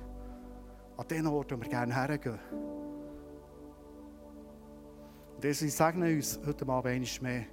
An 0.97 1.07
den 1.07 1.25
Ort, 1.25 1.51
wo 1.51 1.59
wir 1.59 1.67
gerne 1.67 1.95
hergehen. 1.95 2.37
Und 5.35 5.43
Jesus, 5.43 5.75
segne 5.75 6.13
uns 6.13 6.39
heute 6.45 6.67
Abend 6.67 6.85
einmal 6.85 7.09
mehr, 7.21 7.45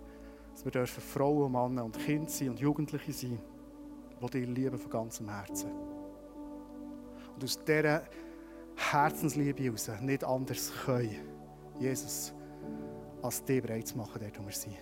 dass 0.52 0.64
wir 0.66 0.72
dürfen 0.72 1.02
Frauen, 1.02 1.50
Männer 1.50 1.86
und 1.86 1.98
Kinder 1.98 2.28
sein 2.28 2.50
und 2.50 2.60
Jugendliche 2.60 3.12
sein, 3.14 3.40
die 4.20 4.26
dir 4.30 4.46
lieben 4.46 4.76
von 4.76 4.90
ganzem 4.90 5.30
Herzen. 5.30 5.70
Und 7.34 7.42
aus 7.42 7.64
dieser 7.64 8.02
Herzensliebe 8.76 9.62
heraus 9.62 9.90
nicht 10.02 10.22
anders 10.22 10.70
können. 10.84 11.16
Jesus, 11.78 12.34
als 13.22 13.44
dich 13.44 13.62
bereit 13.62 13.86
zu 13.86 13.96
machen, 13.96 14.20
dort 14.20 14.38
wo 14.38 14.46
wir 14.46 14.52
sind. 14.52 14.76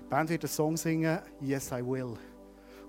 Die 0.00 0.08
Band 0.08 0.28
wird 0.28 0.44
einen 0.44 0.50
Song 0.50 0.76
singen, 0.76 1.18
Yes, 1.40 1.70
I 1.72 1.84
Will. 1.84 2.16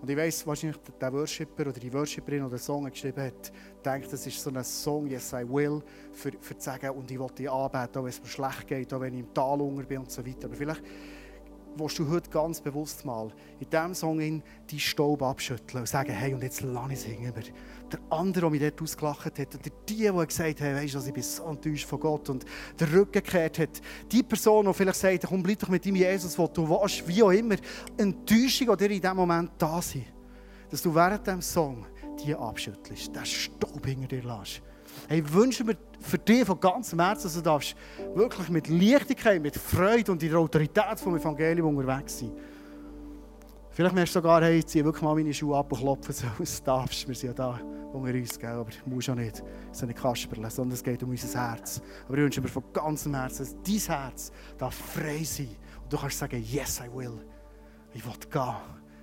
Und 0.01 0.09
ich 0.09 0.17
weiss, 0.17 0.45
wahrscheinlich 0.45 0.77
der 0.99 1.13
Worshipper 1.13 1.67
oder 1.67 1.79
die 1.79 1.93
Worshipperin, 1.93 2.43
die 2.43 2.49
den 2.49 2.59
Song 2.59 2.83
geschrieben 2.89 3.23
hat, 3.23 3.53
denkt, 3.85 4.11
das 4.11 4.27
ist 4.27 4.43
so 4.43 4.49
ein 4.49 4.61
Song, 4.61 5.07
Yes, 5.07 5.31
I 5.31 5.47
Will, 5.47 5.81
für, 6.11 6.31
für 6.41 6.57
zu 6.57 6.65
sagen, 6.65 6.89
und 6.89 7.09
ich 7.09 7.17
will 7.17 7.27
dich 7.27 7.49
anbeten, 7.49 7.99
auch 7.99 8.03
wenn 8.03 8.09
es 8.09 8.21
mir 8.21 8.27
schlecht 8.27 8.67
geht, 8.67 8.93
auch 8.93 8.99
wenn 8.99 9.13
ich 9.13 9.21
im 9.21 9.33
Tal 9.33 9.61
unter 9.61 9.83
bin 9.83 9.99
und 9.99 10.11
so 10.11 10.25
weiter. 10.25 10.47
Aber 10.47 10.55
vielleicht 10.55 10.83
willst 11.75 11.99
du 11.99 12.09
heute 12.09 12.29
ganz 12.29 12.61
bewusst 12.61 13.05
mal 13.05 13.31
in 13.59 13.69
diesem 13.69 13.93
Song 13.93 14.19
in 14.19 14.43
die 14.69 14.79
Staub 14.79 15.21
abschütteln 15.21 15.81
und 15.81 15.87
sagen, 15.87 16.11
hey, 16.11 16.33
und 16.33 16.43
jetzt 16.43 16.61
lasse 16.61 16.93
ich 16.93 16.99
singen. 17.01 17.33
Der 17.91 17.99
andere, 18.09 18.41
der 18.41 18.49
mich 18.49 18.61
dort 18.61 18.81
ausgelacht 18.81 19.25
hat, 19.25 19.55
oder 19.55 19.69
die, 19.87 19.95
die 19.95 20.25
gesagt 20.25 20.61
haben, 20.61 20.75
weißt 20.75 20.93
du, 20.95 20.99
ich 20.99 21.13
bin 21.13 21.23
so 21.23 21.43
enttäuscht 21.43 21.85
von 21.85 21.99
Gott 21.99 22.29
und 22.29 22.45
der 22.79 22.91
Rücken 22.91 23.11
gekehrt 23.11 23.59
hat. 23.59 23.81
Die 24.11 24.23
Person, 24.23 24.65
die 24.65 24.73
vielleicht 24.73 24.99
sagt, 24.99 25.27
komm, 25.27 25.43
bleib 25.43 25.59
doch 25.59 25.69
mit 25.69 25.85
dem 25.85 25.95
Jesus, 25.95 26.37
wo 26.37 26.47
du 26.47 26.67
warst, 26.67 27.07
wie 27.07 27.23
auch 27.23 27.31
immer, 27.31 27.55
Enttäuschung 27.97 28.69
oder 28.69 28.85
in 28.85 29.01
diesem 29.01 29.17
Moment 29.17 29.51
da 29.57 29.81
sein. 29.81 30.05
Dass 30.69 30.81
du 30.81 30.93
während 30.93 31.25
diesem 31.25 31.41
Song 31.41 31.85
die 32.23 32.35
abschüttelst, 32.35 33.15
den 33.15 33.25
Staub 33.25 33.85
hinter 33.85 34.07
dir 34.07 34.23
lässt. 34.23 34.61
Hey, 35.07 35.23
wünsche 35.33 35.63
mir 35.63 35.77
für 36.03 36.17
dich 36.17 36.45
von 36.45 36.59
ganzem 36.59 36.99
Herzen, 36.99 37.23
dass 37.23 37.35
du 37.35 37.41
darfst 37.41 37.75
wirklich 38.13 38.49
mit 38.49 38.67
Leichtigkeit, 38.67 39.41
mit 39.41 39.55
Freude 39.55 40.11
und 40.11 40.21
in 40.21 40.29
der 40.29 40.39
Autorität 40.39 40.99
vom 40.99 41.15
Evangelium 41.15 41.75
unterwegs 41.77 42.19
sein. 42.19 42.31
Vielleicht 43.71 43.95
merkst 43.95 44.13
du 44.13 44.19
sogar, 44.19 44.43
hey, 44.43 44.59
ich 44.59 44.67
ziehe 44.67 44.85
wirklich 44.85 45.01
mal 45.01 45.15
meine 45.15 45.33
Schuhe 45.33 45.57
ab 45.57 45.71
und 45.71 45.79
klopfe 45.79 46.13
so 46.13 46.27
aus. 46.39 46.61
Darfst, 46.61 47.07
wir 47.07 47.15
sind 47.15 47.29
ja 47.29 47.33
da 47.33 47.59
unter 47.91 48.13
uns, 48.13 48.37
gell? 48.37 48.49
aber 48.49 48.69
du 48.69 48.89
musst 48.89 49.09
auch 49.09 49.15
nicht. 49.15 49.41
Es 49.71 49.81
ist 49.81 49.87
nicht 49.87 49.99
Kasperle, 49.99 50.49
sondern 50.49 50.73
es 50.73 50.83
geht 50.83 51.01
um 51.01 51.09
unser 51.09 51.49
Herz. 51.49 51.81
Aber 52.05 52.17
ich 52.17 52.23
wünsche 52.23 52.41
mir 52.41 52.49
von 52.49 52.63
ganzem 52.71 53.15
Herzen, 53.15 53.45
dass 53.45 53.55
dein 53.63 53.97
Herz 53.97 54.31
darf 54.57 54.75
frei 54.75 55.23
sein 55.23 55.49
und 55.83 55.91
du 55.91 55.97
kannst 55.97 56.19
sagen, 56.19 56.43
yes, 56.45 56.81
I 56.85 56.95
will. 56.95 57.25
Ich 57.93 58.05
will 58.05 58.13
gehen 58.29 58.55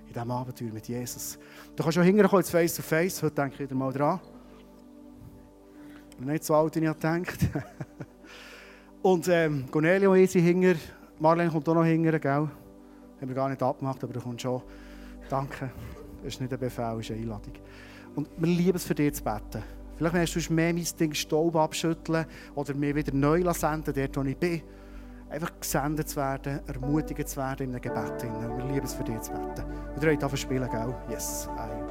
in 0.06 0.12
diesem 0.12 0.30
Abenteuer 0.30 0.72
mit 0.72 0.86
Jesus. 0.86 1.38
Du 1.74 1.82
kannst 1.82 1.94
schon 1.94 2.04
hinterher 2.04 2.38
ins 2.38 2.50
Face 2.50 2.74
to 2.74 2.82
Face. 2.82 3.22
Heute 3.22 3.34
denke 3.34 3.54
ich 3.54 3.60
wieder 3.60 3.74
mal 3.74 3.92
dran. 3.92 4.20
Nicht 6.20 6.44
so 6.44 6.54
alt, 6.54 6.74
wie 6.76 6.84
ich 6.84 6.92
gedacht 6.92 7.38
Und 9.02 9.28
ähm, 9.28 9.64
Cornelio 9.70 10.14
sind 10.26 10.44
hinter. 10.44 10.74
Marlene 11.18 11.50
kommt 11.50 11.68
auch 11.68 11.74
noch 11.74 11.84
hinter, 11.84 12.18
gell? 12.18 12.32
Haben 12.32 13.28
wir 13.28 13.34
gar 13.34 13.48
nicht 13.48 13.62
abgemacht, 13.62 14.02
aber 14.04 14.12
du 14.12 14.20
kommst 14.20 14.42
schon. 14.42 14.62
Danke. 15.28 15.70
Das 16.22 16.34
ist 16.34 16.40
nicht 16.40 16.52
ein 16.52 16.58
Befehl, 16.58 16.92
das 16.96 17.00
ist 17.00 17.10
eine 17.12 17.20
Einladung. 17.20 17.54
Und 18.14 18.28
wir 18.36 18.48
lieben 18.48 18.76
es 18.76 18.84
für 18.84 18.94
dich 18.94 19.14
zu 19.14 19.24
beten. 19.24 19.62
Vielleicht 19.96 20.14
möchtest 20.14 20.48
du 20.48 20.52
mehr 20.54 20.72
mein 20.72 20.86
Ding 20.98 21.14
Staub 21.14 21.56
abschütteln 21.56 22.26
oder 22.54 22.74
mir 22.74 22.94
wieder 22.94 23.14
neu 23.14 23.42
senden, 23.52 23.94
dort 23.94 24.16
wo 24.16 24.22
ich 24.22 24.36
bin. 24.36 24.62
Einfach 25.30 25.52
gesendet 25.60 26.08
zu 26.08 26.16
werden, 26.16 26.60
ermutigt 26.66 27.28
zu 27.28 27.36
werden 27.36 27.68
in 27.68 27.70
einem 27.70 27.82
Gebet. 27.82 28.22
Wir 28.22 28.64
lieben 28.72 28.84
es 28.84 28.94
für 28.94 29.04
dich 29.04 29.20
zu 29.20 29.32
beten. 29.32 29.64
Und 29.94 30.02
ihr 30.02 30.16
könnt 30.16 30.38
spielen, 30.38 30.68
gell? 30.70 30.94
Yes, 31.08 31.48
I. 31.56 31.89